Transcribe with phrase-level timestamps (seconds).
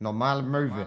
[0.00, 0.86] Normale Möwe.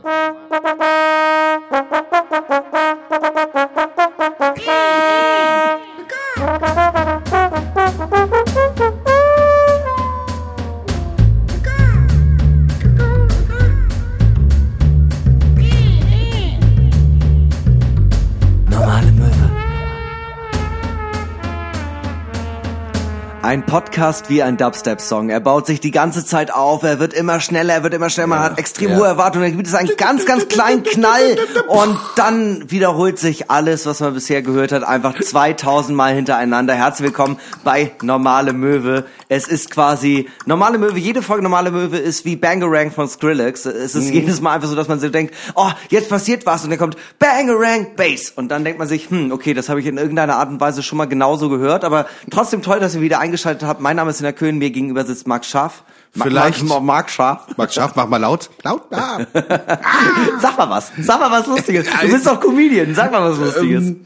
[23.49, 25.31] Ein Podcast wie ein Dubstep-Song.
[25.31, 28.27] Er baut sich die ganze Zeit auf, er wird immer schneller, er wird immer schneller,
[28.27, 28.97] man hat extrem ja.
[28.97, 31.35] hohe Erwartungen, dann gibt es einen ganz, ganz kleinen Knall
[31.67, 36.75] und dann wiederholt sich alles, was man bisher gehört hat, einfach 2000 Mal hintereinander.
[36.75, 39.05] Herzlich willkommen bei Normale Möwe.
[39.29, 43.65] Es ist quasi, Normale Möwe, jede Folge Normale Möwe ist wie Bangarang von Skrillex.
[43.65, 46.69] Es ist jedes Mal einfach so, dass man so denkt, oh, jetzt passiert was und
[46.69, 49.97] dann kommt Bangarang Bass und dann denkt man sich, hm, okay, das habe ich in
[49.97, 53.38] irgendeiner Art und Weise schon mal genauso gehört, aber trotzdem toll, dass ihr wieder eingeschaltet
[53.45, 53.81] habt.
[53.81, 55.83] Mein Name ist Sina Köhn, mir gegenüber sitzt Marc Scharf.
[56.15, 57.47] Ma- Vielleicht- Marc, Marc Scharf.
[57.57, 58.49] Max Schaff, mach mal laut.
[58.63, 58.83] Laut.
[58.91, 59.19] Ah.
[60.41, 60.91] Sag mal was.
[60.99, 61.87] Sag mal was Lustiges.
[62.01, 62.95] Du bist doch Comedian.
[62.95, 63.83] Sag mal was Lustiges.
[63.89, 64.05] Ähm,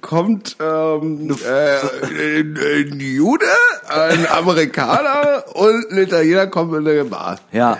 [0.00, 3.46] kommt ähm, äh, ein, Jude,
[3.88, 7.38] ein Amerikaner und ein Italiener kommen in eine Bar.
[7.52, 7.78] ja.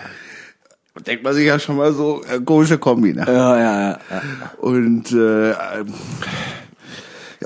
[1.07, 3.25] Denkt man sich ja schon mal so, äh, komische Kombi, ne?
[3.27, 3.99] Ja, ja, ja.
[4.11, 4.23] ja.
[4.59, 5.95] Und äh, ähm,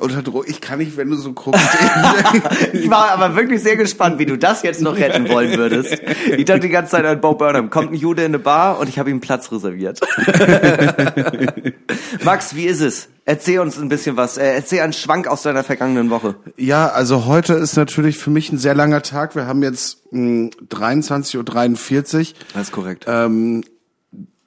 [0.00, 1.62] unter Druck, ich kann nicht, wenn du so guckst.
[2.72, 5.96] Ich war aber wirklich sehr gespannt, wie du das jetzt noch retten wollen würdest.
[6.36, 7.70] Ich dachte die ganze Zeit an Bo Burnham.
[7.70, 10.00] Kommt ein Jude in eine Bar und ich habe ihm Platz reserviert.
[12.24, 13.08] Max, wie ist es?
[13.24, 14.36] Erzähl uns ein bisschen was.
[14.36, 16.34] Äh, Erzähl einen Schwank aus deiner vergangenen Woche.
[16.56, 19.34] ja, also heute ist natürlich für mich ein sehr langer Tag.
[19.34, 22.34] Wir haben jetzt mh, 23.43 Uhr.
[22.52, 23.04] Das ist korrekt.
[23.08, 23.64] Ähm,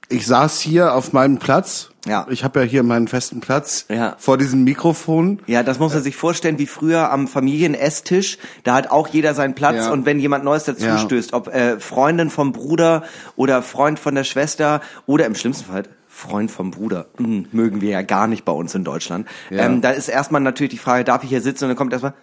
[0.08, 1.90] ich saß hier auf meinem Platz.
[2.06, 2.26] Ja.
[2.30, 4.14] Ich habe ja hier meinen festen Platz Ja.
[4.18, 5.40] vor diesem Mikrofon.
[5.46, 8.38] Ja, das muss man sich vorstellen, wie früher am Familienesstisch.
[8.64, 9.90] Da hat auch jeder seinen Platz Ja.
[9.92, 10.98] und wenn jemand Neues dazu Ja.
[10.98, 13.02] stößt, ob äh, Freundin vom Bruder
[13.36, 17.90] oder Freund von der Schwester oder im schlimmsten Fall Freund vom Bruder, hm, mögen wir
[17.90, 19.28] ja gar nicht bei uns in Deutschland.
[19.50, 19.66] Ja.
[19.66, 21.64] Ähm, da ist erstmal natürlich die Frage, darf ich hier sitzen?
[21.64, 22.14] Und dann kommt erstmal,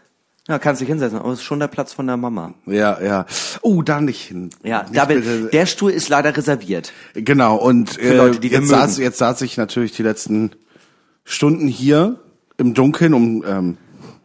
[0.47, 2.53] ja, kannst dich hinsetzen, aber es ist schon der Platz von der Mama.
[2.65, 3.25] Ja, ja.
[3.61, 4.51] Oh, da nicht hin.
[4.63, 5.49] Ja, nicht David, bitte.
[5.51, 6.93] der Stuhl ist leider reserviert.
[7.15, 8.67] Genau, und äh, Leute, jetzt, mögen.
[8.67, 10.51] saß, jetzt saß ich natürlich die letzten
[11.23, 12.19] Stunden hier
[12.57, 13.77] im Dunkeln, um ähm,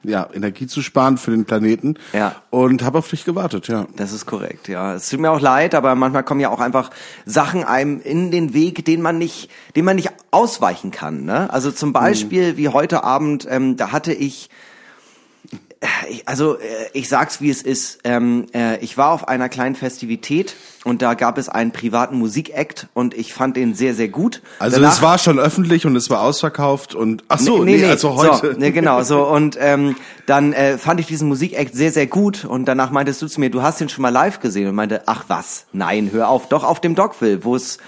[0.03, 1.95] ja, Energie zu sparen für den Planeten.
[2.13, 2.37] Ja.
[2.51, 3.87] Und habe auf dich gewartet, ja.
[3.97, 4.95] Das ist korrekt, ja.
[4.95, 6.91] Es tut mir auch leid, aber manchmal kommen ja auch einfach
[7.27, 11.25] Sachen einem in den Weg, den man nicht, den man nicht ausweichen kann.
[11.25, 11.51] Ne?
[11.53, 14.49] Also zum Beispiel wie heute Abend, ähm, da hatte ich-
[16.27, 18.01] also äh, ich sag's wie es ist.
[18.05, 20.55] Ähm, äh, ich war auf einer kleinen Festivität
[20.85, 24.43] und da gab es einen privaten Musikakt und ich fand den sehr sehr gut.
[24.59, 27.79] Also Danach- es war schon öffentlich und es war ausverkauft und ach so, Nee, nee,
[27.79, 28.53] nee, also heute.
[28.53, 29.27] So, nee, genau, so.
[29.27, 29.97] Und ähm,
[30.27, 32.45] dann äh, fand ich diesen Musikakt sehr, sehr gut.
[32.45, 34.69] Und danach meintest du zu mir, du hast ihn schon mal live gesehen.
[34.69, 37.79] Und meinte, ach was, nein, hör auf, doch auf dem Dogville, wo es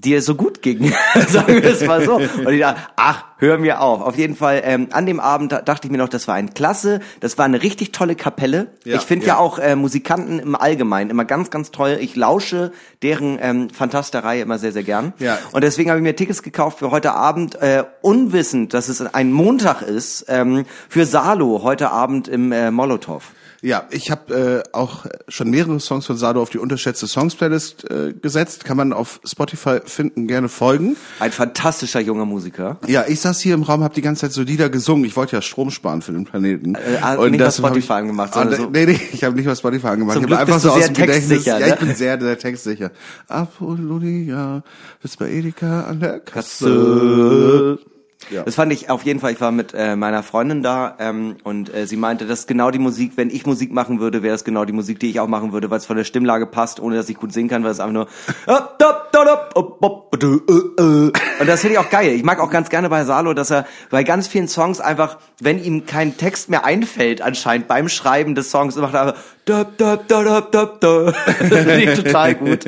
[0.00, 0.92] dir so gut ging.
[1.28, 2.16] Sagen wir es mal so.
[2.16, 4.02] Und ich dachte, ach, hör mir auf.
[4.02, 6.54] Auf jeden Fall, ähm, an dem Abend da- dachte ich mir noch, das war ein
[6.54, 8.68] Klasse, das war eine richtig tolle Kapelle.
[8.84, 9.34] Ja, ich finde ja.
[9.34, 9.38] ja.
[9.38, 11.98] auch äh, Musikanten im Allgemeinen immer ganz, ganz toll.
[12.00, 12.72] Ich lausche
[13.02, 15.12] deren ähm, Fantasterei immer sehr, sehr gern.
[15.18, 15.38] Ja.
[15.52, 19.32] Und deswegen habe ich mir Tickets gekauft für heute Abend, äh, unwissend, dass es ein
[19.32, 23.22] Montag ist, ähm, für Salo heute Abend im äh, Molotow.
[23.62, 27.88] Ja, ich habe äh, auch schon mehrere Songs von Sado auf die unterschätzte Songs Playlist
[27.90, 28.64] äh, gesetzt.
[28.64, 30.96] Kann man auf Spotify finden, gerne folgen.
[31.18, 32.78] Ein fantastischer junger Musiker.
[32.86, 35.04] Ja, ich saß hier im Raum, habe die ganze Zeit so Lieder gesungen.
[35.04, 36.74] Ich wollte ja Strom sparen für den Planeten.
[36.74, 39.58] Äh, hat nicht hab Spotify angemacht, Ah, sondern so- nee, nee, ich habe nicht was
[39.58, 40.14] Spotify angemacht.
[40.16, 41.28] Zum ich habe einfach bist so aus dem Gedächtnis.
[41.28, 41.72] textsicher, Ja, ne?
[41.74, 42.90] ich bin sehr, sehr textsicher.
[43.28, 44.62] Apollonia,
[45.02, 46.64] das bei Edeka an der Kasse.
[46.64, 47.78] Kasse.
[48.30, 48.42] Ja.
[48.44, 51.74] Das fand ich auf jeden Fall, ich war mit äh, meiner Freundin da ähm, und
[51.74, 54.44] äh, sie meinte, das ist genau die Musik, wenn ich Musik machen würde, wäre es
[54.44, 56.96] genau die Musik, die ich auch machen würde, weil es von der Stimmlage passt, ohne
[56.96, 58.06] dass ich gut singen kann, weil es einfach nur
[61.40, 62.12] und das finde ich auch geil.
[62.14, 65.62] Ich mag auch ganz gerne bei Salo, dass er bei ganz vielen Songs einfach, wenn
[65.62, 70.08] ihm kein Text mehr einfällt, anscheinend beim Schreiben des Songs, macht er einfach dab, dab,
[70.08, 71.14] dab, dab, dab, dab.
[71.50, 72.64] Das total gut.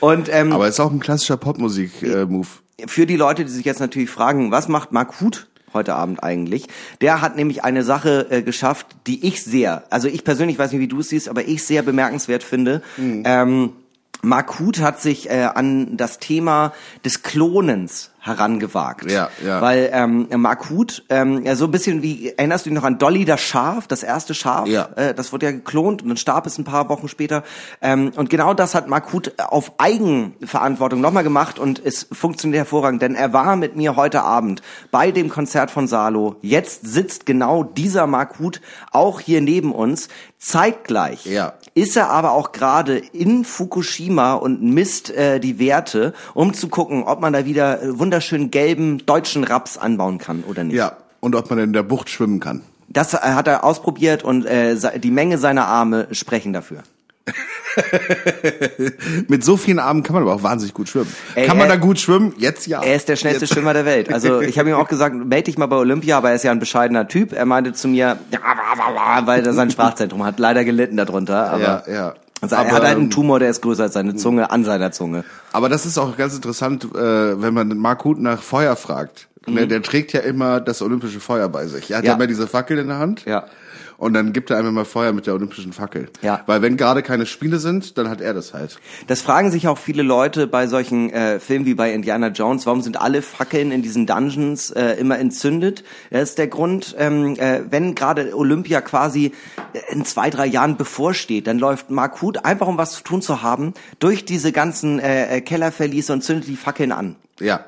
[0.00, 2.48] Und ähm, Aber es ist auch ein klassischer Popmusik-Move.
[2.86, 6.66] Für die Leute, die sich jetzt natürlich fragen, was macht Mark Huth heute Abend eigentlich?
[7.00, 10.80] Der hat nämlich eine Sache äh, geschafft, die ich sehr, also ich persönlich weiß nicht,
[10.80, 12.82] wie du es siehst, aber ich sehr bemerkenswert finde.
[13.24, 13.72] Ähm,
[14.24, 16.72] Mark Huth hat sich äh, an das Thema
[17.04, 19.10] des Klonens herangewagt.
[19.10, 19.60] Ja, ja.
[19.60, 22.96] Weil ähm, Mark Huth, ähm, ja, so ein bisschen wie, erinnerst du dich noch an
[22.96, 24.66] Dolly das Schaf, das erste Schaf?
[24.66, 24.88] Ja.
[24.96, 27.44] Äh, das wurde ja geklont und dann starb es ein paar Wochen später.
[27.82, 33.02] Ähm, und genau das hat Mark Huth auf Eigenverantwortung nochmal gemacht und es funktioniert hervorragend,
[33.02, 36.36] denn er war mit mir heute Abend bei dem Konzert von Salo.
[36.40, 41.54] Jetzt sitzt genau dieser Mark Huth auch hier neben uns, zeitgleich Ja.
[41.74, 47.02] Ist er aber auch gerade in Fukushima und misst äh, die Werte, um zu gucken,
[47.02, 50.76] ob man da wieder äh, wunderschönen gelben deutschen Raps anbauen kann oder nicht.
[50.76, 52.62] Ja, und ob man in der Bucht schwimmen kann.
[52.88, 56.82] Das hat er ausprobiert und äh, die Menge seiner Arme sprechen dafür.
[59.28, 61.12] Mit so vielen Armen kann man aber auch wahnsinnig gut schwimmen.
[61.34, 62.34] Ey, kann man er- da gut schwimmen?
[62.38, 62.82] Jetzt ja.
[62.82, 63.54] Er ist der schnellste Jetzt.
[63.54, 64.12] Schwimmer der Welt.
[64.12, 66.50] Also ich habe ihm auch gesagt, melde dich mal bei Olympia, aber er ist ja
[66.52, 67.32] ein bescheidener Typ.
[67.32, 71.50] Er meinte zu mir, ja, weil er sein Sprachzentrum hat leider gelitten darunter.
[71.50, 72.14] Aber Ja, ja.
[72.40, 74.64] Also er Aber, hat halt einen ähm, Tumor, der ist größer als seine Zunge, an
[74.64, 75.24] seiner Zunge.
[75.52, 79.28] Aber das ist auch ganz interessant, äh, wenn man Mark Huth nach Feuer fragt.
[79.46, 81.90] Ne, der trägt ja immer das olympische Feuer bei sich.
[81.90, 82.18] Er hat ja, Mhm.
[82.20, 82.24] Ja.
[82.24, 83.24] immer diese Fackel in der Hand.
[83.26, 83.44] Ja.
[83.96, 86.08] Und dann gibt er einem mal Feuer mit der olympischen Fackel.
[86.22, 86.42] Ja.
[86.46, 88.78] Weil wenn gerade keine Spiele sind, dann hat er das halt.
[89.06, 92.66] Das fragen sich auch viele Leute bei solchen äh, Filmen wie bei Indiana Jones.
[92.66, 95.84] Warum sind alle Fackeln in diesen Dungeons äh, immer entzündet?
[96.10, 99.32] Das ist der Grund, ähm, äh, wenn gerade Olympia quasi
[99.90, 103.42] in zwei, drei Jahren bevorsteht, dann läuft Mark Huth, einfach um was zu tun zu
[103.42, 107.16] haben, durch diese ganzen äh, äh, Kellerverliese und zündet die Fackeln an.
[107.40, 107.64] Ja.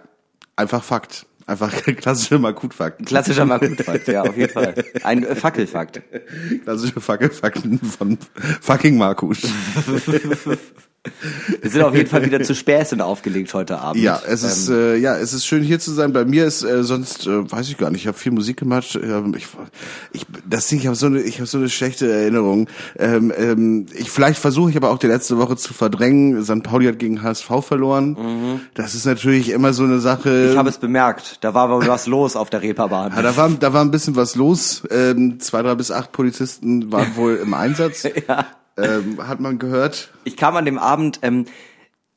[0.56, 1.26] Einfach Fakt.
[1.46, 3.06] Einfach klassische Mark Huth-Fakt.
[3.06, 4.74] Klassischer Mark Huth-Fakt, ja, auf jeden Fall.
[5.04, 6.02] Ein äh, Fackelfakt.
[6.64, 8.18] Klassische Fackelfakten von
[8.60, 9.38] fucking Mark Huth.
[11.62, 14.02] Wir sind auf jeden Fall wieder zu Späßen aufgelegt heute Abend.
[14.02, 16.12] Ja, es ist Ähm, äh, ja, es ist schön hier zu sein.
[16.12, 18.02] Bei mir ist äh, sonst äh, weiß ich gar nicht.
[18.02, 18.98] Ich habe viel Musik gemacht.
[19.00, 19.46] Ähm, ich,
[20.12, 22.68] ich, das Ding, ich habe so eine, ich habe so eine schlechte Erinnerung.
[22.98, 26.44] Ähm, ähm, ich vielleicht versuche ich aber auch die letzte Woche zu verdrängen.
[26.44, 26.62] St.
[26.62, 28.60] Pauli hat gegen HSV verloren.
[28.74, 30.28] Das ist natürlich immer so eine Sache.
[30.30, 30.50] Mhm.
[30.52, 31.38] ich habe es bemerkt.
[31.42, 33.12] Da war wohl was los auf der Reeperbahn.
[33.14, 34.82] ja, da war, da war ein bisschen was los.
[34.90, 38.06] Ähm, zwei, drei bis acht Polizisten waren wohl im Einsatz.
[38.28, 38.46] Ja.
[38.76, 40.10] Ähm, hat man gehört.
[40.24, 41.46] Ich kam an dem Abend, ähm,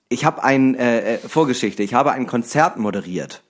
[0.10, 3.44] ich habe ein äh, äh, Vorgeschichte, ich habe ein Konzert moderiert.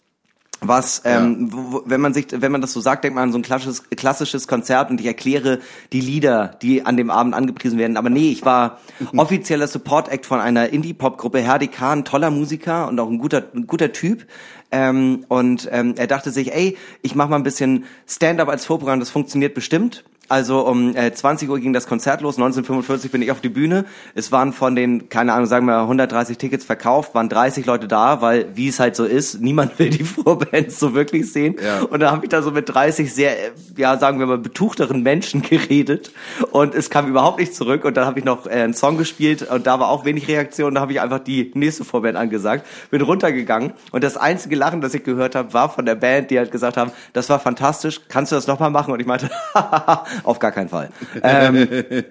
[0.62, 3.32] Was, ähm, wo, wo- wenn man sich, wenn man das so sagt, denkt man an
[3.32, 5.60] so ein klassisches, klassisches Konzert und ich erkläre
[5.94, 7.96] die Lieder, die an dem Abend angepriesen werden.
[7.96, 8.80] Aber nee, ich war
[9.16, 11.40] offizieller Support-Act von einer Indie-Pop-Gruppe.
[11.40, 14.26] Herdi Kahn, toller Musiker und auch ein guter, ein guter Typ.
[14.70, 19.00] Ähm, und ähm, er dachte sich, ey, ich mache mal ein bisschen Stand-up als Vorprogramm,
[19.00, 20.04] das funktioniert bestimmt.
[20.30, 23.86] Also um äh, 20 Uhr ging das Konzert los, 1945 bin ich auf die Bühne.
[24.14, 28.22] Es waren von den, keine Ahnung, sagen wir 130 Tickets verkauft, waren 30 Leute da,
[28.22, 31.56] weil wie es halt so ist, niemand will die Vorbands so wirklich sehen.
[31.64, 31.82] Ja.
[31.82, 35.02] Und da habe ich da so mit 30 sehr, äh, ja sagen wir mal, betuchteren
[35.02, 36.12] Menschen geredet
[36.52, 39.50] und es kam überhaupt nicht zurück und dann habe ich noch äh, einen Song gespielt
[39.50, 43.02] und da war auch wenig Reaktion, da habe ich einfach die nächste Vorband angesagt, bin
[43.02, 46.52] runtergegangen und das einzige Lachen, das ich gehört habe, war von der Band, die halt
[46.52, 48.94] gesagt haben, das war fantastisch, kannst du das nochmal machen?
[48.94, 49.32] Und ich meinte,
[50.24, 50.90] auf gar keinen Fall.
[51.24, 51.68] ähm,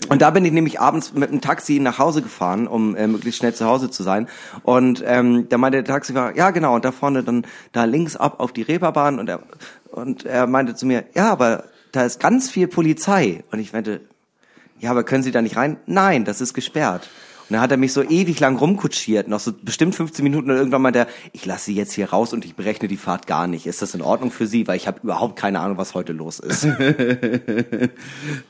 [0.08, 3.38] und da bin ich nämlich abends mit dem Taxi nach Hause gefahren, um äh, möglichst
[3.38, 4.28] schnell zu Hause zu sein.
[4.62, 8.40] Und ähm, da meinte der Taxifahrer, ja genau, und da vorne dann da links ab
[8.40, 9.40] auf die Reeperbahn und er,
[9.90, 13.44] und er meinte zu mir, ja, aber da ist ganz viel Polizei.
[13.50, 14.00] Und ich meinte,
[14.78, 15.78] ja, aber können Sie da nicht rein?
[15.86, 17.08] Nein, das ist gesperrt.
[17.48, 20.56] Und dann hat er mich so ewig lang rumkutschiert, noch so bestimmt 15 Minuten und
[20.56, 23.46] irgendwann meinte er, ich lasse Sie jetzt hier raus und ich berechne die Fahrt gar
[23.46, 23.66] nicht.
[23.66, 24.66] Ist das in Ordnung für Sie?
[24.66, 26.66] Weil ich habe überhaupt keine Ahnung, was heute los ist.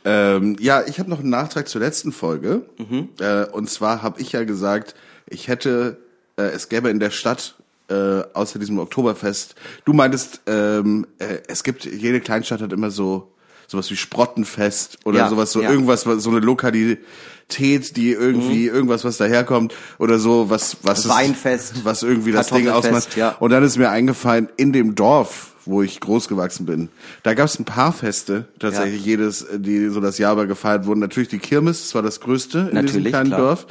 [0.04, 2.62] Ähm, ja, ich habe noch einen Nachtrag zur letzten Folge.
[2.78, 3.08] Mhm.
[3.20, 4.94] Äh, und zwar habe ich ja gesagt,
[5.26, 5.98] ich hätte,
[6.36, 7.56] äh, es gäbe in der Stadt
[7.88, 9.54] äh, außer diesem Oktoberfest.
[9.84, 13.32] Du meintest, ähm, äh, es gibt jede Kleinstadt hat immer so
[13.68, 15.70] sowas wie Sprottenfest oder Ja, sowas so ja.
[15.70, 21.04] irgendwas was- so eine Lokalität, die irgendwie irgendwas was daherkommt oder so was was es-
[21.04, 21.10] Mhm.
[21.10, 23.16] Weinfest, was irgendwie das Ding ausmacht.
[23.16, 23.36] ja.
[23.38, 26.88] Und dann ist mir eingefallen, in dem Dorf, wo ich groß gewachsen bin,
[27.22, 29.06] da gab es ein paar Feste, tatsächlich Ja.
[29.06, 31.00] jedes, die so das Jahr über gefeiert wurden.
[31.00, 33.40] Natürlich die Kirmes, das war das Größte in diesem Natürlich, kleinen klar.
[33.40, 33.66] Dorf.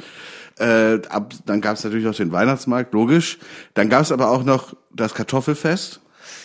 [0.60, 3.38] Äh, ab, dann gab es natürlich noch den Weihnachtsmarkt, logisch.
[3.74, 6.00] Dann gab es aber auch noch das Kartoffelfest.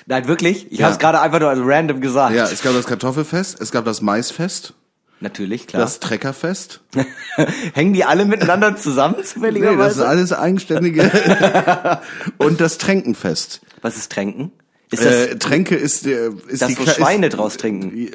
[0.05, 0.71] Nein, wirklich?
[0.71, 0.85] Ich Ja.
[0.85, 2.35] habe es gerade einfach nur als random gesagt.
[2.35, 4.73] Ja, es gab das Kartoffelfest, es gab das Maisfest,
[5.21, 5.81] Natürlich, klar.
[5.81, 6.81] das Treckerfest.
[7.73, 10.07] Hängen die alle miteinander zusammen, Nee, das ist zufälligerweise?
[10.07, 11.09] alles eigenständige.
[12.37, 13.61] Und das Tränkenfest.
[13.81, 14.51] Was ist Tränken?
[14.93, 17.97] Ist das, Äh, Tränke ist der ist dass die Kle- Schweine ist, draus trinken?
[17.97, 18.11] Äh,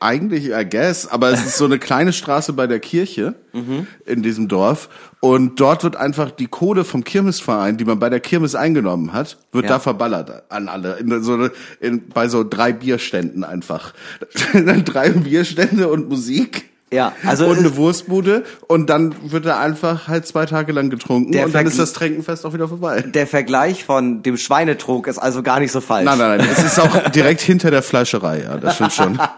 [0.00, 3.86] Eigentlich, I guess, aber es ist so eine kleine Straße bei der Kirche Mhm.
[4.06, 4.88] in diesem Dorf
[5.20, 9.36] und dort wird einfach die Kohle vom Kirmesverein, die man bei der Kirmes eingenommen hat,
[9.52, 9.72] wird Ja.
[9.72, 11.48] da verballert an alle in so
[11.80, 13.92] in, bei so drei Bierständen einfach.
[14.84, 16.70] Drei Bierstände und Musik.
[16.92, 21.36] Ja, also und eine Wurstbude und dann wird da einfach halt zwei Tage lang getrunken
[21.36, 23.02] und dann ist das Tränkenfest auch wieder vorbei.
[23.02, 26.04] der Vergleich von dem Schweinetrog ist also gar nicht so falsch.
[26.04, 26.48] Nein, nein, nein.
[26.52, 29.18] Es ist auch direkt hinter der Fleischerei, ja, das stimmt schon.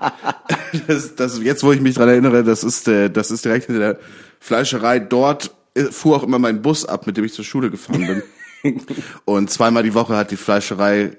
[0.88, 3.80] Das, das, jetzt, wo ich mich dran erinnere, das ist, äh, das ist direkt hinter
[3.80, 3.98] der
[4.40, 4.98] Fleischerei.
[4.98, 8.22] Dort äh, fuhr auch immer mein Bus ab, mit dem ich zur Schule gefahren
[8.62, 8.82] bin.
[9.24, 11.16] Und zweimal die Woche hat die Fleischerei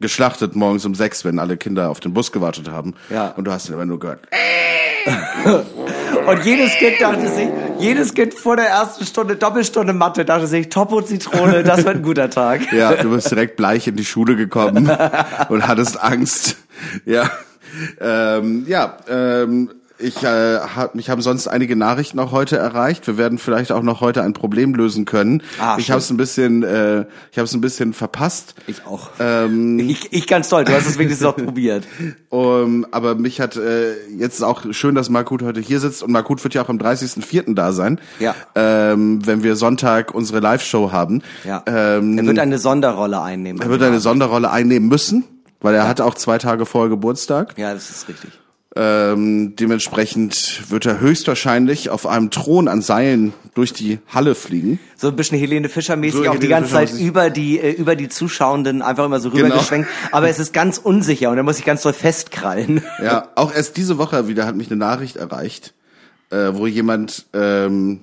[0.00, 2.94] geschlachtet morgens um sechs, wenn alle Kinder auf den Bus gewartet haben.
[3.10, 3.28] Ja.
[3.28, 4.20] Und du hast dann immer nur gehört.
[6.26, 10.68] Und jedes Kind dachte sich, jedes Kind vor der ersten Stunde, Doppelstunde Mathe, dachte sich,
[10.68, 12.72] Topo Zitrone, das wird ein guter Tag.
[12.72, 14.90] Ja, du bist direkt bleich in die Schule gekommen
[15.48, 16.56] und hattest Angst.
[17.04, 17.30] Ja,
[18.00, 23.06] ähm, ja, ähm, ich äh, hab, mich haben sonst einige Nachrichten auch heute erreicht.
[23.06, 25.42] Wir werden vielleicht auch noch heute ein Problem lösen können.
[25.60, 28.54] Ah, ich habe es ein bisschen, äh, ich habe es ein bisschen verpasst.
[28.66, 29.10] Ich auch.
[29.18, 31.84] Ähm, Ich, ich ganz toll, du hast es wenigstens noch probiert.
[32.28, 36.42] um, aber mich hat äh, jetzt auch schön, dass Markut heute hier sitzt und Markut
[36.44, 37.54] wird ja auch am 30.04.
[37.54, 38.00] da sein.
[38.20, 38.34] Ja.
[38.54, 41.22] Ähm, wenn wir Sonntag unsere Live-Show haben.
[41.44, 41.62] Ja.
[41.66, 43.60] Ähm, er wird eine Sonderrolle einnehmen.
[43.60, 45.24] er wird eine Sonderrolle einnehmen müssen,
[45.60, 47.54] weil er hatte auch zwei Tage vorher Geburtstag.
[47.58, 48.39] ja, das ist richtig.
[48.76, 54.78] Ähm, dementsprechend wird er höchstwahrscheinlich auf einem Thron an Seilen durch die Halle fliegen.
[54.96, 57.96] So ein bisschen Helene Fischer-mäßig, So auch die Helene ganze Zeit über die, äh, über
[57.96, 59.46] die Zuschauenden einfach immer so Genau.
[59.46, 59.88] rübergeschwenkt.
[60.12, 62.82] Aber es ist ganz unsicher und er muss sich ganz doll festkrallen.
[63.02, 65.74] Ja, auch erst diese Woche wieder hat mich eine Nachricht erreicht,
[66.30, 68.00] äh, wo jemand ähm,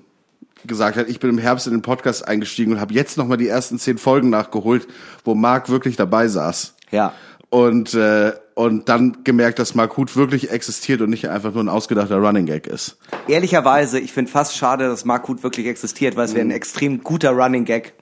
[0.65, 3.47] gesagt hat, ich bin im Herbst in den Podcast eingestiegen und habe jetzt nochmal die
[3.47, 4.85] ersten zehn Folgen nachgeholt,
[5.23, 6.73] wo Marc wirklich dabei saß.
[6.91, 7.13] Ja.
[7.49, 11.69] Und, äh, und dann gemerkt, dass Mark Huth wirklich existiert und nicht einfach nur ein
[11.69, 12.97] ausgedachter Running Gag ist.
[13.27, 16.51] Ehrlicherweise, ich finde fast schade, dass Mark Huth wirklich existiert, weil es wäre Mhm.
[16.51, 17.93] ein extrem guter Running Gag,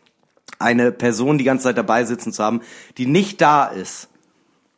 [0.57, 2.61] eine Person die ganze Zeit dabei sitzen zu haben,
[2.97, 4.07] die nicht da ist,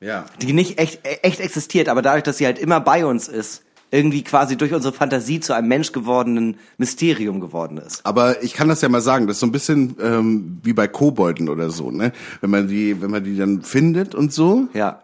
[0.01, 0.25] Ja.
[0.41, 4.21] die nicht echt, echt existiert, aber dadurch, dass sie halt immer bei uns ist, irgendwie
[4.23, 8.05] quasi durch unsere Fantasie zu einem Mensch gewordenen Mysterium geworden ist.
[8.05, 10.87] Aber ich kann das ja mal sagen, das ist so ein bisschen ähm, wie bei
[10.87, 12.11] Kobolden oder so, ne?
[12.41, 15.01] Wenn man die, wenn man die dann findet und so Ja.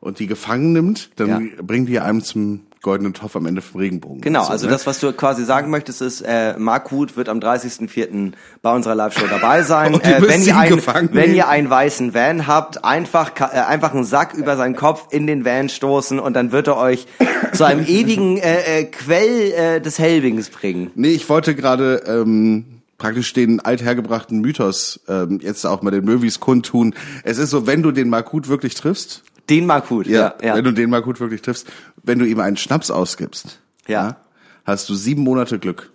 [0.00, 1.40] und die gefangen nimmt, dann Ja.
[1.62, 4.20] bringen die einem zum goldenen Topf am Ende vom Regenbogen.
[4.20, 4.72] Genau, so, also ne?
[4.72, 8.32] das, was du quasi sagen möchtest, ist, äh, Mark Huth wird am 30.04.
[8.62, 9.94] bei unserer Live-Show dabei sein.
[9.94, 13.58] Und ihr Äh, wenn, ihr einen, gefangen wenn ihr einen weißen Van habt, einfach, äh,
[13.60, 17.06] einfach einen Sack über seinen Kopf in den Van stoßen und dann wird er euch
[17.52, 20.90] zu einem ewigen äh, äh, Quell äh, des Helbings bringen.
[20.94, 26.38] Nee, ich wollte gerade ähm, praktisch den althergebrachten Mythos ähm, jetzt auch mal den Möwis
[26.38, 26.94] kundtun.
[27.24, 30.34] Es ist so, wenn du den Markut wirklich triffst, Den Mark Huth, ja.
[30.42, 31.66] ja, wenn du den Markut wirklich triffst,
[32.02, 34.16] wenn du ihm einen Schnaps ausgibst, Ja.
[34.64, 35.90] hast du sieben Monate Glück.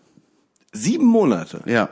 [0.73, 1.61] Sieben Monate.
[1.65, 1.89] Ja.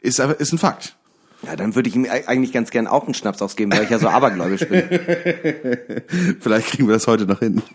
[0.00, 0.94] Ist aber ist ein Fakt.
[1.42, 3.98] Ja, dann würde ich ihm eigentlich ganz gern auch einen Schnaps ausgeben, weil ich ja
[3.98, 4.82] so abergläubisch bin.
[6.40, 7.62] Vielleicht kriegen wir das heute noch hin.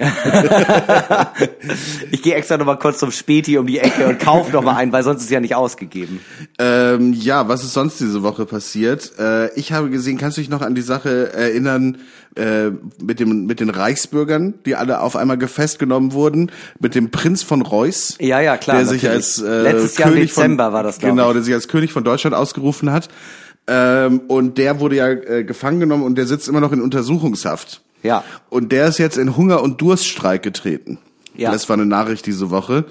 [2.11, 4.75] Ich gehe extra noch mal kurz zum Späti um die Ecke und kaufe noch mal
[4.75, 6.19] einen, weil sonst ist es ja nicht ausgegeben.
[6.59, 9.13] Ähm, ja, was ist sonst diese Woche passiert?
[9.17, 11.97] Äh, ich habe gesehen, kannst du dich noch an die Sache erinnern
[12.35, 12.69] äh,
[13.01, 17.61] mit dem mit den Reichsbürgern, die alle auf einmal festgenommen wurden, mit dem Prinz von
[17.61, 19.25] Reuß, Ja, ja, klar, der sich natürlich.
[19.25, 21.91] als äh, Letztes Jahr im König Dezember von, war das, genau, der sich als König
[21.91, 23.09] von Deutschland ausgerufen hat.
[23.67, 27.81] Ähm, und der wurde ja äh, gefangen genommen und der sitzt immer noch in Untersuchungshaft.
[28.03, 28.23] Ja.
[28.49, 30.97] Und der ist jetzt in Hunger- und Durststreik getreten.
[31.35, 31.51] Ja.
[31.51, 32.85] Das war eine Nachricht diese Woche.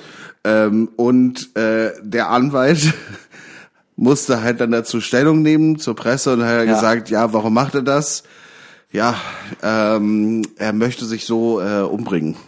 [0.45, 2.95] Ähm, und äh, der Anwalt
[3.97, 6.73] musste halt dann dazu Stellung nehmen zur Presse und hat Ja.
[6.75, 8.23] gesagt, ja, warum macht er das?
[8.93, 9.17] Ja,
[9.63, 12.37] ähm, er möchte sich so äh, umbringen.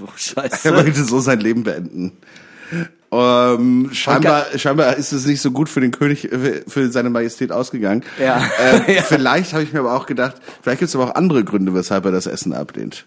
[0.00, 0.18] Oh, Er
[0.50, 0.72] scheiße.
[0.72, 2.12] möchte so sein Leben beenden.
[3.12, 7.52] Ähm, scheinbar, scheinbar ist es nicht so gut für den König, äh, für seine Majestät
[7.52, 8.02] ausgegangen.
[8.20, 8.42] Ja.
[8.58, 9.02] Äh, Ja.
[9.02, 12.04] Vielleicht habe ich mir aber auch gedacht, vielleicht gibt es aber auch andere Gründe, weshalb
[12.06, 13.06] er das Essen ablehnt.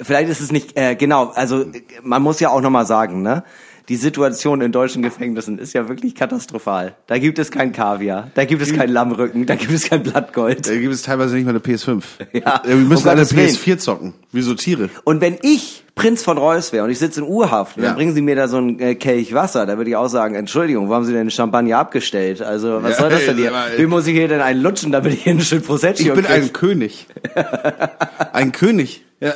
[0.00, 1.66] Vielleicht ist es nicht, äh, genau, also
[2.02, 3.44] man muss ja auch nochmal sagen, ne?
[3.88, 6.94] Die Situation in deutschen Gefängnissen ist ja wirklich katastrophal.
[7.06, 10.68] Da gibt es kein Kaviar, da gibt es kein Lammrücken, da gibt es kein Blattgold.
[10.68, 12.02] Da gibt es teilweise nicht mal eine PS5.
[12.34, 13.26] Ja, Wir müssen um Willen.
[13.26, 14.14] PS4 zocken.
[14.30, 14.90] Wie so Tiere.
[15.04, 17.88] Und wenn ich Prinz von Reuß wäre und ich sitze in Urhaft und Ja.
[17.88, 20.34] dann bringen sie mir da so einen äh, Kelch Wasser, da würde ich auch sagen,
[20.34, 22.42] Entschuldigung, wo haben sie denn den Champagner abgestellt?
[22.42, 23.52] Also was Ja, soll das denn hier?
[23.78, 26.24] Wie muss ich hier denn einen lutschen, damit ich hier einen schönen Prosecco Ich bin
[26.24, 26.30] krieg?
[26.30, 27.06] ein König.
[28.34, 29.02] ein König.
[29.20, 29.32] Ja.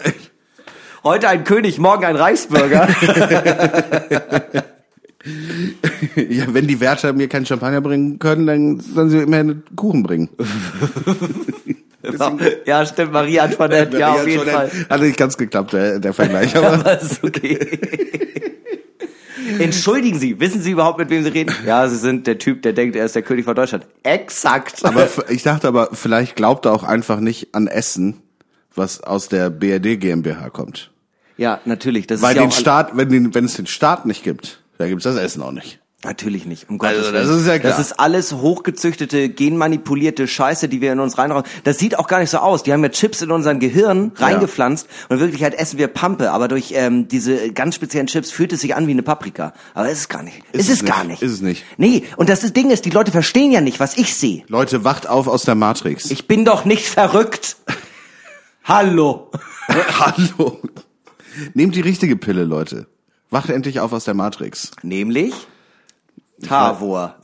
[1.05, 2.89] Heute ein König, morgen ein Reichsbürger.
[6.17, 9.65] ja, wenn die Wärter mir keinen Champagner bringen können, dann sollen sie mir immerhin einen
[9.75, 10.29] Kuchen bringen.
[12.67, 14.71] ja, stimmt, Marie Antoinette, ja, auf jeden Fall.
[14.89, 16.57] Hat nicht ganz geklappt, der, der Vergleich.
[16.63, 17.59] Aber Aber ist okay.
[19.59, 21.53] Entschuldigen Sie, wissen Sie überhaupt, mit wem Sie reden?
[21.67, 23.89] Ja, Sie sind der Typ, der denkt, er ist der König von Deutschland.
[24.05, 24.85] Exakt.
[24.85, 28.23] Aber ich dachte aber, vielleicht glaubt er auch einfach nicht an Essen,
[28.75, 30.92] was aus der BRD GmbH kommt.
[31.37, 32.07] Ja, natürlich.
[32.07, 34.89] Das Weil ist ja den Staat, wenn, den, wenn es den Staat nicht gibt, dann
[34.89, 35.79] gibt's das Essen auch nicht.
[36.05, 37.41] Natürlich nicht, um Also, Gottes das Willen.
[37.43, 37.71] ist ja klar.
[37.77, 41.45] Das ist alles hochgezüchtete, genmanipulierte Scheiße, die wir in uns reinrauen.
[41.63, 42.65] Das sieht auch gar nicht so aus.
[42.65, 46.33] Die haben ja Chips in unseren Gehirn reingepflanzt und in Wirklichkeit essen wir Pampe.
[46.33, 49.53] Aber durch ähm, diese ganz speziellen Chips fühlt es sich an wie eine Paprika.
[49.75, 50.39] Aber ist es gar nicht.
[50.51, 51.11] Ist, Ist es es gar nicht.
[51.11, 51.23] nicht.
[51.23, 51.65] Ist es nicht.
[51.77, 54.43] Nee, und das ist- Ding ist, die Leute verstehen ja nicht, was ich sehe.
[54.49, 56.11] Leute, wacht auf aus der Matrix.
[56.11, 57.55] Ich bin doch nicht verrückt.
[58.65, 59.31] Hallo.
[60.01, 60.59] Hallo.
[61.55, 62.87] Nehmt die richtige Pille, Leute.
[63.31, 64.73] Wacht endlich auf aus der Matrix.
[64.83, 65.35] Nämlich
[66.43, 67.17] Tavor.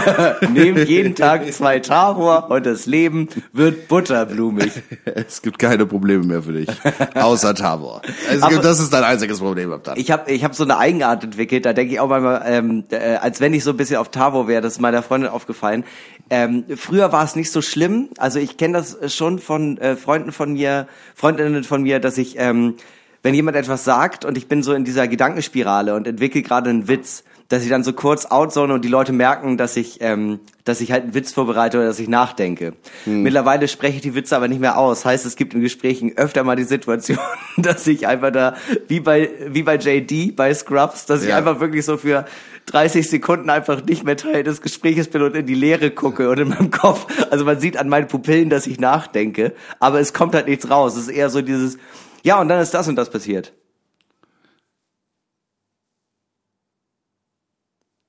[0.52, 4.72] Nehmt jeden Tag zwei Tavor und das Leben wird butterblumig.
[5.04, 6.68] Es gibt keine Probleme mehr für dich.
[7.14, 8.02] Außer Tavor.
[8.48, 9.98] Gibt, das ist dein einziges Problem ab dann.
[9.98, 13.16] Ich habe ich hab so eine Eigenart entwickelt, da denke ich auch manchmal, ähm, äh,
[13.16, 15.84] als wenn ich so ein bisschen auf Tavor wäre, das ist meiner Freundin aufgefallen.
[16.30, 20.32] Ähm, früher war es nicht so schlimm, also ich kenne das schon von äh, Freunden
[20.32, 22.76] von mir, Freundinnen von mir, dass ich, ähm,
[23.22, 26.88] wenn jemand etwas sagt und ich bin so in dieser Gedankenspirale und entwickle gerade einen
[26.88, 30.80] Witz, dass ich dann so kurz outzone und die Leute merken, dass ich, ähm, dass
[30.80, 32.72] ich halt einen Witz vorbereite oder dass ich nachdenke.
[33.04, 35.04] Mittlerweile spreche ich die Witze aber nicht mehr aus.
[35.04, 37.18] Heißt, es gibt in Gesprächen öfter mal die Situation,
[37.58, 38.54] dass ich einfach da,
[38.88, 41.36] wie bei, wie bei JD, bei Scrubs, dass ich Ja.
[41.36, 42.24] einfach wirklich so für
[42.66, 46.38] 30 Sekunden einfach nicht mehr Teil des Gespräches bin und in die Leere gucke und
[46.40, 47.06] in meinem Kopf.
[47.30, 50.96] Also man sieht an meinen Pupillen, dass ich nachdenke, aber es kommt halt nichts raus.
[50.96, 51.76] Es ist eher so dieses,
[52.22, 53.52] ja, und dann ist das und das passiert.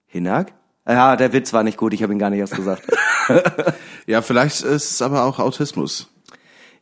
[0.08, 0.54] Hinak?
[0.88, 2.84] Ja, der Witz war nicht gut, ich habe ihn gar nicht erst gesagt.
[4.06, 6.10] Ja, vielleicht ist es aber auch Autismus.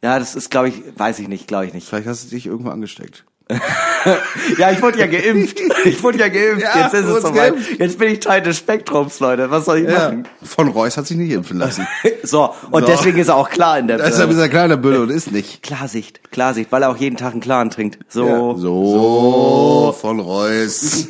[0.03, 1.87] Ja, das ist, glaube ich, weiß ich nicht, glaube ich nicht.
[1.87, 3.25] Vielleicht hast du dich irgendwo angesteckt.
[4.57, 5.59] Ja, ich wurde ja geimpft.
[5.85, 6.61] Ich wurde ja geimpft.
[6.63, 7.35] Ja, Jetzt ist es soweit.
[7.53, 7.79] geimpft.
[7.79, 9.51] Jetzt bin ich Teil des Spektrums, Leute.
[9.51, 10.27] Was soll ich machen?
[10.43, 11.85] Von Reus hat sich nicht impfen lassen.
[12.23, 12.91] So, und So.
[12.91, 15.09] deswegen ist er auch klar in der Da ist er ein bisschen kleiner Bülle und
[15.09, 15.61] ist nicht.
[15.63, 17.99] Klarsicht, Klarsicht, weil er auch jeden Tag einen Klaren trinkt.
[18.09, 18.27] So.
[18.27, 18.53] Ja.
[18.57, 21.07] So, von Reus.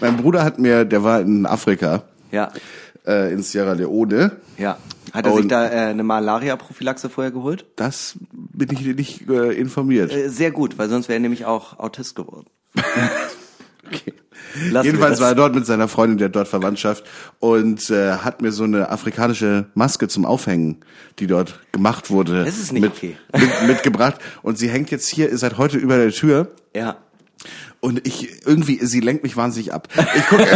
[0.00, 2.50] mein Bruder hat mir, der war in Afrika, Ja.
[3.06, 4.32] äh, in Sierra Leone.
[4.58, 4.76] Ja.
[5.12, 7.66] Hat er sich Und- da äh, eine Malaria-Prophylaxe vorher geholt?
[7.76, 10.12] Das bin ich nicht äh, informiert.
[10.12, 12.46] Äh, sehr gut, weil sonst wäre er nämlich auch Autist geworden.
[14.54, 17.04] Lassen wir Jedenfalls war er dort mit seiner Freundin, der dort Verwandtschaft
[17.38, 20.78] und äh, hat mir so eine afrikanische Maske zum Aufhängen,
[21.18, 23.16] die dort gemacht wurde, Das ist nicht mit, okay.
[23.32, 24.16] mit, mitgebracht.
[24.42, 26.52] Und sie hängt jetzt hier seit heute über der Tür.
[26.74, 26.96] Ja.
[27.80, 29.88] Und ich irgendwie, sie lenkt mich wahnsinnig ab.
[30.16, 30.46] Ich gucke,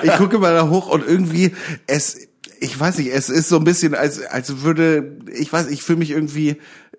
[0.02, 1.54] ich gucke mal da hoch und irgendwie
[1.86, 2.16] es,
[2.62, 5.98] ich weiß nicht, es ist so ein bisschen, als als würde, ich weiß, ich fühle
[5.98, 6.56] mich irgendwie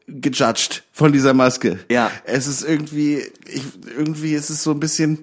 [0.07, 1.79] gejudged von dieser Maske.
[1.89, 2.11] Ja.
[2.25, 3.63] Es ist irgendwie, ich,
[3.97, 5.19] irgendwie ist es so ein bisschen.